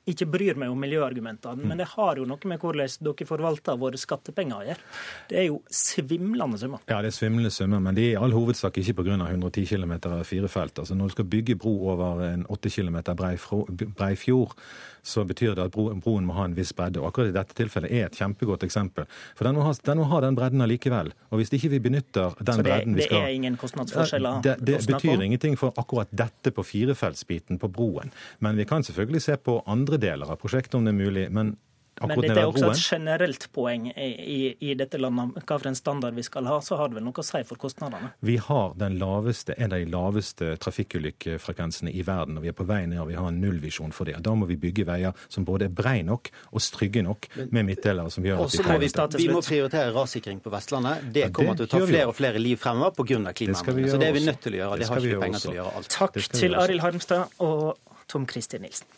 [0.09, 4.01] ikke bryr meg om miljøargumentene, men det har jo noe med hvordan dere forvalter våre
[4.01, 4.87] skattepenger å gjøre.
[5.31, 6.85] Det er jo svimlende summer.
[6.89, 9.19] Ja, det er svimlende summer, men det er i all hovedsak ikke pga.
[9.21, 9.93] 110 km
[10.25, 10.79] firefelt.
[10.79, 14.55] Altså, når du skal bygge bro over en 8 km brei, fjord,
[15.03, 17.01] så betyr det at broen må ha en viss bredde.
[17.01, 19.07] Og akkurat i dette tilfellet er et kjempegodt eksempel.
[19.39, 21.13] For den må ha den, må ha den bredden allikevel.
[21.31, 24.43] Og hvis ikke vi benytter den det, bredden vi skal Så det er ingen kostnadsforskjeller?
[24.45, 28.13] Det, det betyr ingenting for akkurat dette på firefeltsbiten på broen.
[28.45, 31.31] Men vi kan selvfølgelig se på andre deler av prosjektet om det er mulig.
[31.31, 31.57] men
[32.01, 35.43] men dette er også et generelt poeng i, i, dette landet.
[35.45, 37.61] Hva for en standard vi skal ha, så har det vel noe å si for
[37.61, 38.13] kostnadene?
[38.25, 42.83] Vi har laveste, en av de laveste trafikkulykkefrekvensene i verden, og vi er på vei
[42.89, 44.17] ned og vi har en nullvisjon for det.
[44.17, 47.69] og Da må vi bygge veier som både er brei nok og strygge nok med
[47.69, 51.05] midtdelere som gjør at vi må vi, vi må prioritere rassikring på Vestlandet.
[51.13, 53.35] Det kommer til å ta flere og flere liv fremover pga.
[53.37, 53.93] klimaendringene.
[53.93, 54.81] Så det er vi nødt til å gjøre.
[54.81, 55.93] Det, det har ikke vi penger til å gjøre alt.
[55.99, 57.77] Takk til Arild Harmstad og
[58.09, 58.89] Tom Kristin Nilsen.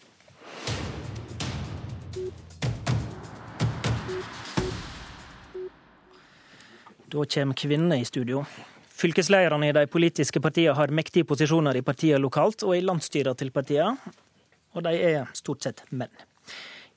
[7.13, 8.45] Da kommer kvinnene i studio.
[8.89, 13.51] Fylkeslederne i de politiske partiene har mektige posisjoner i partiene lokalt og i landsstyrene til
[13.53, 13.99] partiene,
[14.73, 16.13] og de er stort sett menn.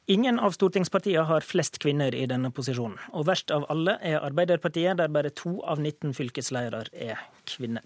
[0.08, 5.00] Ingen av stortingspartiene har flest kvinner i denne posisjonen, og verst av alle er Arbeiderpartiet,
[5.02, 7.84] der bare to av 19 fylkesledere er kvinner.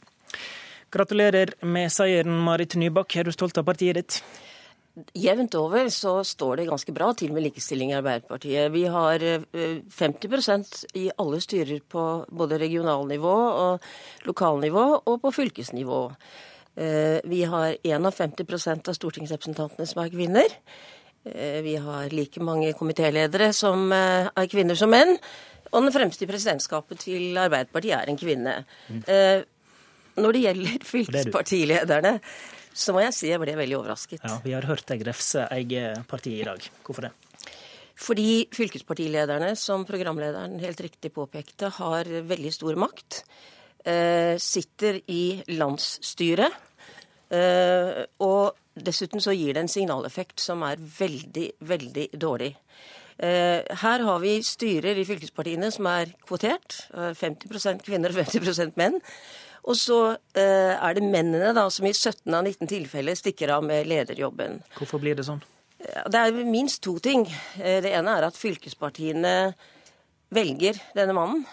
[0.92, 3.16] Gratulerer med seieren, Marit Nybakk.
[3.16, 4.20] Er du stolt av partiet ditt?
[5.14, 8.72] Jevnt over så står det ganske bra til med likestilling i Arbeiderpartiet.
[8.74, 10.64] Vi har 50 eh,
[11.02, 13.90] i alle styrer på både regionalnivå og
[14.30, 16.02] lokalnivå og på fylkesnivå.
[16.76, 20.58] Eh, vi har 51 av stortingsrepresentantene som er kvinner.
[21.26, 25.18] Eh, vi har like mange komitéledere som er kvinner som menn.
[25.70, 28.56] Og den fremste i presidentskapet til Arbeiderpartiet er en kvinne.
[28.90, 29.04] Mm.
[30.20, 32.16] Når det gjelder fylkespartilederne,
[32.80, 34.24] så må jeg si jeg ble veldig overrasket.
[34.24, 36.64] Ja, Vi har hørt deg refse eget parti i dag.
[36.86, 37.14] Hvorfor det?
[38.00, 43.24] Fordi fylkespartilederne, som programlederen helt riktig påpekte, har veldig stor makt.
[43.84, 46.56] Eh, sitter i landsstyret.
[47.30, 52.54] Eh, og dessuten så gir det en signaleffekt som er veldig, veldig dårlig.
[53.20, 56.86] Eh, her har vi styrer i fylkespartiene som er kvotert.
[56.96, 59.00] 50 kvinner og 50% menn.
[59.68, 60.00] Og så
[60.38, 64.62] eh, er det mennene da, som i 17 av 19 tilfeller stikker av med lederjobben.
[64.78, 65.42] Hvorfor blir det sånn?
[65.80, 67.26] Det er minst to ting.
[67.60, 69.34] Eh, det ene er at fylkespartiene
[70.36, 71.46] velger denne mannen.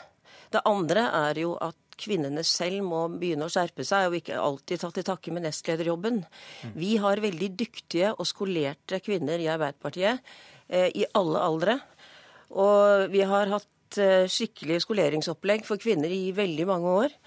[0.52, 4.82] Det andre er jo at kvinnene selv må begynne å skjerpe seg, og ikke alltid
[4.82, 6.20] ta til takke med nestlederjobben.
[6.22, 6.74] Mm.
[6.76, 10.20] Vi har veldig dyktige og skolerte kvinner i Arbeiderpartiet
[10.68, 11.78] eh, i alle aldre.
[12.56, 17.18] Og vi har hatt eh, skikkelig skoleringsopplegg for kvinner i veldig mange år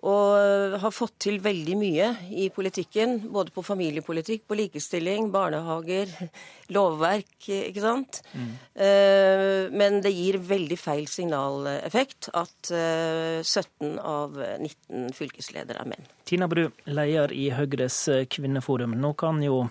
[0.00, 3.18] og har fått til veldig mye i politikken.
[3.32, 6.08] Både på familiepolitikk, på likestilling, barnehager,
[6.76, 8.22] lovverk, ikke sant.
[8.32, 8.48] Mm.
[8.86, 13.44] Eh, men det gir veldig feil signaleffekt at 17
[13.90, 16.10] eh, av 19 fylkesledere er menn.
[16.30, 18.94] Tina Bru, leder i Høyres kvinneforum.
[19.02, 19.66] Nå kan jo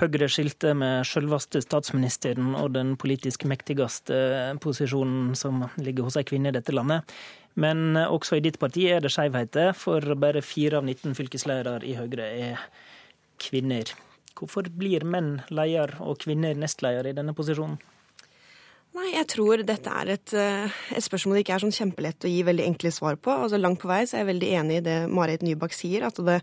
[0.00, 6.52] Høyre skilte med selveste statsministeren og den politisk mektigste posisjonen som ligger hos ei kvinne
[6.52, 7.04] i dette landet.
[7.60, 11.86] Men eh, også i ditt parti er det skjevheter, for bare fire av 19 fylkesledere
[11.88, 12.64] i Høyre er
[13.40, 13.92] kvinner.
[14.36, 17.78] Hvorfor blir menn leder og kvinner nestleder i denne posisjonen?
[18.96, 22.30] Nei, Jeg tror dette er et, eh, et, spørsmål det ikke er sånn kjempelett å
[22.32, 23.28] gi veldig enkle svar på.
[23.28, 26.16] Altså Langt på vei så er jeg veldig enig i det Marit Nybakk sier, at
[26.16, 26.38] det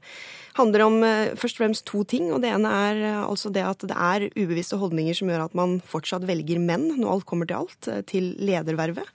[0.60, 2.30] handler om eh, først og fremst to ting.
[2.34, 5.80] og Det ene er altså det at det er ubevisste holdninger som gjør at man
[5.82, 9.10] fortsatt velger menn, når alt kommer til alt, til ledervervet.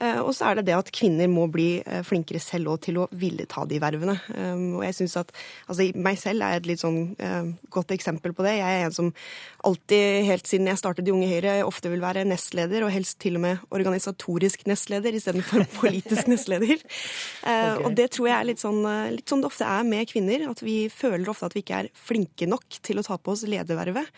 [0.00, 3.00] Eh, og så er det det at kvinner må bli eh, flinkere selv òg til
[3.02, 4.16] å ville ta de vervene.
[4.32, 5.32] Um, og jeg synes at,
[5.68, 8.56] altså Meg selv er et litt sånn uh, godt eksempel på det.
[8.58, 9.10] Jeg er en som
[9.68, 13.36] alltid, helt siden jeg startet i Unge Høyre, ofte vil være nestleder, og helst til
[13.36, 16.80] og med organisatorisk nestleder istedenfor politisk nestleder.
[17.42, 17.84] Okay.
[17.84, 18.80] Og det tror jeg er litt sånn,
[19.12, 20.48] litt sånn det ofte er med kvinner.
[20.50, 23.44] At vi føler ofte at vi ikke er flinke nok til å ta på oss
[23.48, 24.08] ledervervet.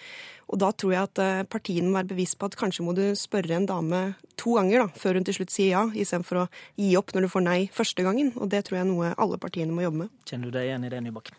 [0.53, 3.05] Og da tror jeg at eh, partiene må være bevisst på at kanskje må du
[3.17, 4.03] spørre en dame
[4.41, 6.49] to ganger da, før hun til slutt sier ja, istedenfor å
[6.81, 8.35] gi opp når du får nei første gangen.
[8.37, 10.13] Og det tror jeg er noe alle partiene må jobbe med.
[10.29, 11.33] Kjenner du deg igjen i det, Nybakk?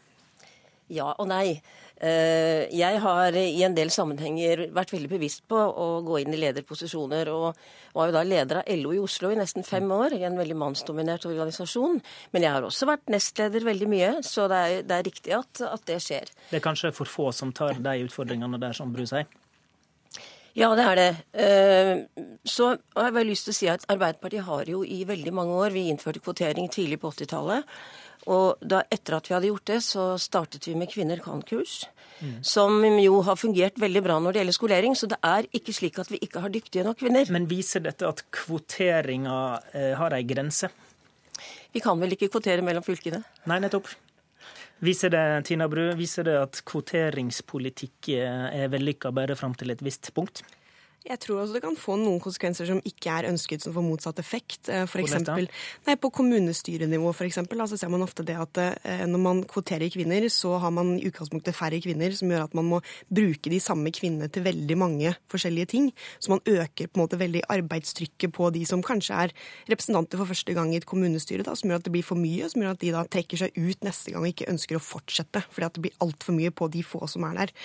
[0.93, 1.61] Ja og nei.
[2.01, 6.39] Eh, jeg har i en del sammenhenger vært veldig bevisst på å gå inn i
[6.41, 7.59] lederposisjoner, og
[7.93, 10.57] var jo da leder av LO i Oslo i nesten fem år, i en veldig
[10.57, 12.01] mannsdominert organisasjon.
[12.33, 15.63] Men jeg har også vært nestleder veldig mye, så det er, det er riktig at,
[15.69, 16.33] at, det skjer.
[16.49, 19.29] Det er kanskje for få som tar de utfordringene der, som Bru sier?
[20.53, 21.09] Ja, det er det.
[21.33, 25.55] Eh, så har jeg lyst til å si at Arbeiderpartiet har jo i veldig mange
[25.57, 27.65] år Vi innførte kvotering tidlig på 80-tallet.
[28.31, 31.83] Og da, etter at vi hadde gjort det, så startet vi med Kvinner kan-kurs.
[32.23, 32.37] Mm.
[32.45, 34.95] Som jo har fungert veldig bra når det gjelder skolering.
[34.95, 37.27] Så det er ikke slik at vi ikke har dyktige nok kvinner.
[37.33, 39.37] Men viser dette at kvoteringa
[39.73, 40.71] eh, har ei grense?
[41.73, 43.23] Vi kan vel ikke kvotere mellom fylkene?
[43.49, 43.91] Nei, nettopp.
[44.83, 50.09] Viser det Tina Bru, viser det at kvoteringspolitikk er vellykka bare fram til et visst
[50.15, 50.41] punkt?
[51.03, 54.19] Jeg tror også det kan få noen konsekvenser som ikke er ønsket, som får motsatt
[54.21, 54.69] effekt.
[54.71, 55.49] Eh, for eksempel,
[55.83, 59.91] nei, på kommunestyrenivå for eksempel, altså ser man ofte det at eh, når man kvoterer
[59.91, 62.79] kvinner, så har man i utgangspunktet færre kvinner, som gjør at man må
[63.11, 65.89] bruke de samme kvinnene til veldig mange forskjellige ting.
[66.23, 69.35] Så man øker på en måte veldig arbeidstrykket på de som kanskje er
[69.73, 72.47] representanter for første gang i et kommunestyre, da, som gjør at det blir for mye,
[72.47, 75.43] som gjør at de da trekker seg ut neste gang og ikke ønsker å fortsette,
[75.51, 77.55] fordi at det blir altfor mye på de få som er der.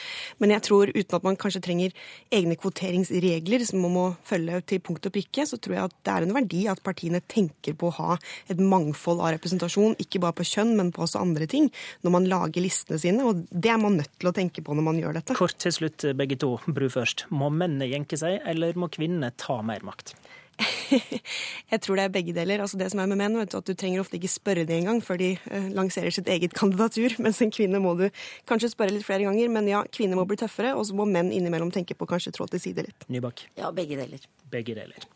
[0.43, 1.95] Men jeg tror, uten at man kanskje trenger
[2.35, 5.97] egne kvoteringsregler, regler som man må følge til punkt og prikke, så tror jeg at
[6.07, 8.19] det er en verdi at partiene tenker på å ha
[8.51, 11.71] et mangfold av representasjon, ikke bare på kjønn, men på også andre ting,
[12.07, 13.27] når man lager listene sine.
[13.29, 15.39] Og det er man nødt til å tenke på når man gjør dette.
[15.39, 16.57] Kort til slutt, begge to.
[16.67, 17.27] Bru først.
[17.35, 20.17] Må mennene jenke seg, eller må kvinnene ta mer makt?
[21.73, 22.63] jeg tror det er begge deler.
[22.65, 24.83] Altså det som er med menn, vet du, at du trenger ofte ikke spørre dem
[24.83, 27.15] engang før de uh, lanserer sitt eget kandidatur.
[27.25, 28.09] Mens en kvinne må du
[28.49, 29.53] kanskje spørre litt flere ganger.
[29.55, 32.49] Men ja, kvinner må bli tøffere, og så må menn innimellom tenke på kanskje trå
[32.51, 33.07] til side litt.
[33.13, 33.47] Nybakk.
[33.61, 34.25] Ja, begge deler.
[34.51, 35.09] Begge deler.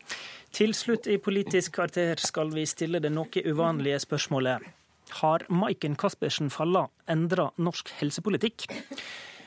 [0.52, 4.70] Til slutt i Politisk kvarter skal vi stille det noe uvanlige spørsmålet.
[5.22, 8.66] Har Maiken Caspersen Falla endra norsk helsepolitikk?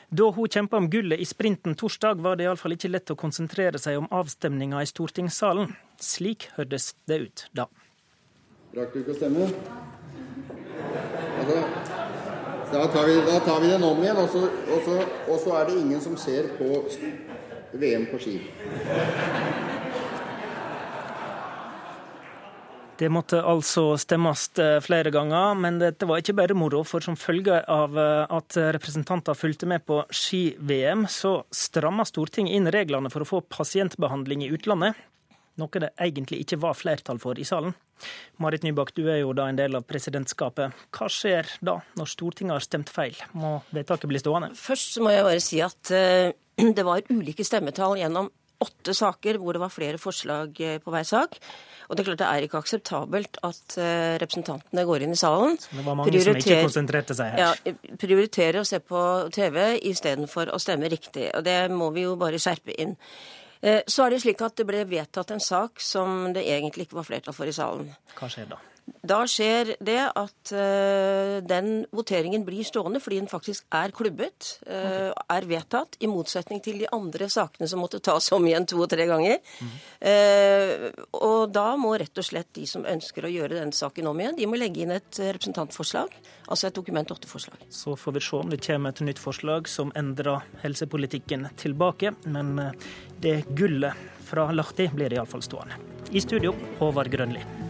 [0.08, 3.78] Da hun kjempa om gullet i sprinten torsdag, var det iallfall ikke lett å konsentrere
[3.82, 5.72] seg om avstemninga i stortingssalen.
[5.98, 7.66] Slik hørtes det ut da.
[8.76, 9.48] Rakk du ikke å stemme?
[11.40, 11.58] Altså,
[12.70, 14.96] da, tar vi, da tar vi den om igjen, og så, og, så,
[15.26, 16.70] og så er det ingen som ser på
[17.74, 18.38] VM på ski.
[22.96, 26.80] Det måtte altså stemmes eh, flere ganger, men dette var ikke bare moro.
[26.88, 32.72] For som følge av eh, at representanter fulgte med på ski-VM, så stramma Stortinget inn
[32.72, 34.96] reglene for å få pasientbehandling i utlandet.
[35.56, 37.72] Noe det egentlig ikke var flertall for i salen.
[38.42, 40.72] Marit Nybakk, du er jo da en del av presidentskapet.
[40.92, 43.16] Hva skjer da, når Stortinget har stemt feil?
[43.36, 44.52] Må vedtaket bli stående?
[44.56, 46.32] Først må jeg bare si at uh,
[46.76, 48.28] det var ulike stemmetall gjennom
[48.62, 51.38] åtte saker hvor det var flere forslag på hver sak.
[51.86, 55.54] Og Det er klart det er ikke akseptabelt at uh, representantene går inn i salen.
[55.60, 57.42] Så det var mange som ikke konsentrerte seg her.
[57.44, 59.02] Ja, prioriterer å se på
[59.34, 59.60] TV
[59.92, 61.28] istedenfor å stemme riktig.
[61.36, 62.96] Og det må vi jo bare skjerpe inn.
[63.62, 67.06] Så er det slik at det ble vedtatt en sak som det egentlig ikke var
[67.08, 67.88] flertall for i salen.
[68.18, 68.58] Hva skjer da?
[68.86, 75.10] Da skjer det at uh, den voteringen blir stående fordi den faktisk er klubbet, uh,
[75.10, 78.90] er vedtatt, i motsetning til de andre sakene som måtte tas om igjen to og
[78.90, 79.38] tre ganger.
[79.98, 80.88] Uh,
[81.18, 84.38] og da må rett og slett de som ønsker å gjøre denne saken om igjen,
[84.38, 86.14] de må legge inn et representantforslag,
[86.46, 87.62] altså et Dokument 8-forslag.
[87.72, 92.12] Så får vi se om det kommer et nytt forslag som endrer helsepolitikken tilbake.
[92.26, 92.58] Men
[93.22, 93.96] det gullet
[94.26, 95.80] fra Lahti blir iallfall stående.
[96.12, 97.65] I studio, Håvard Grønli.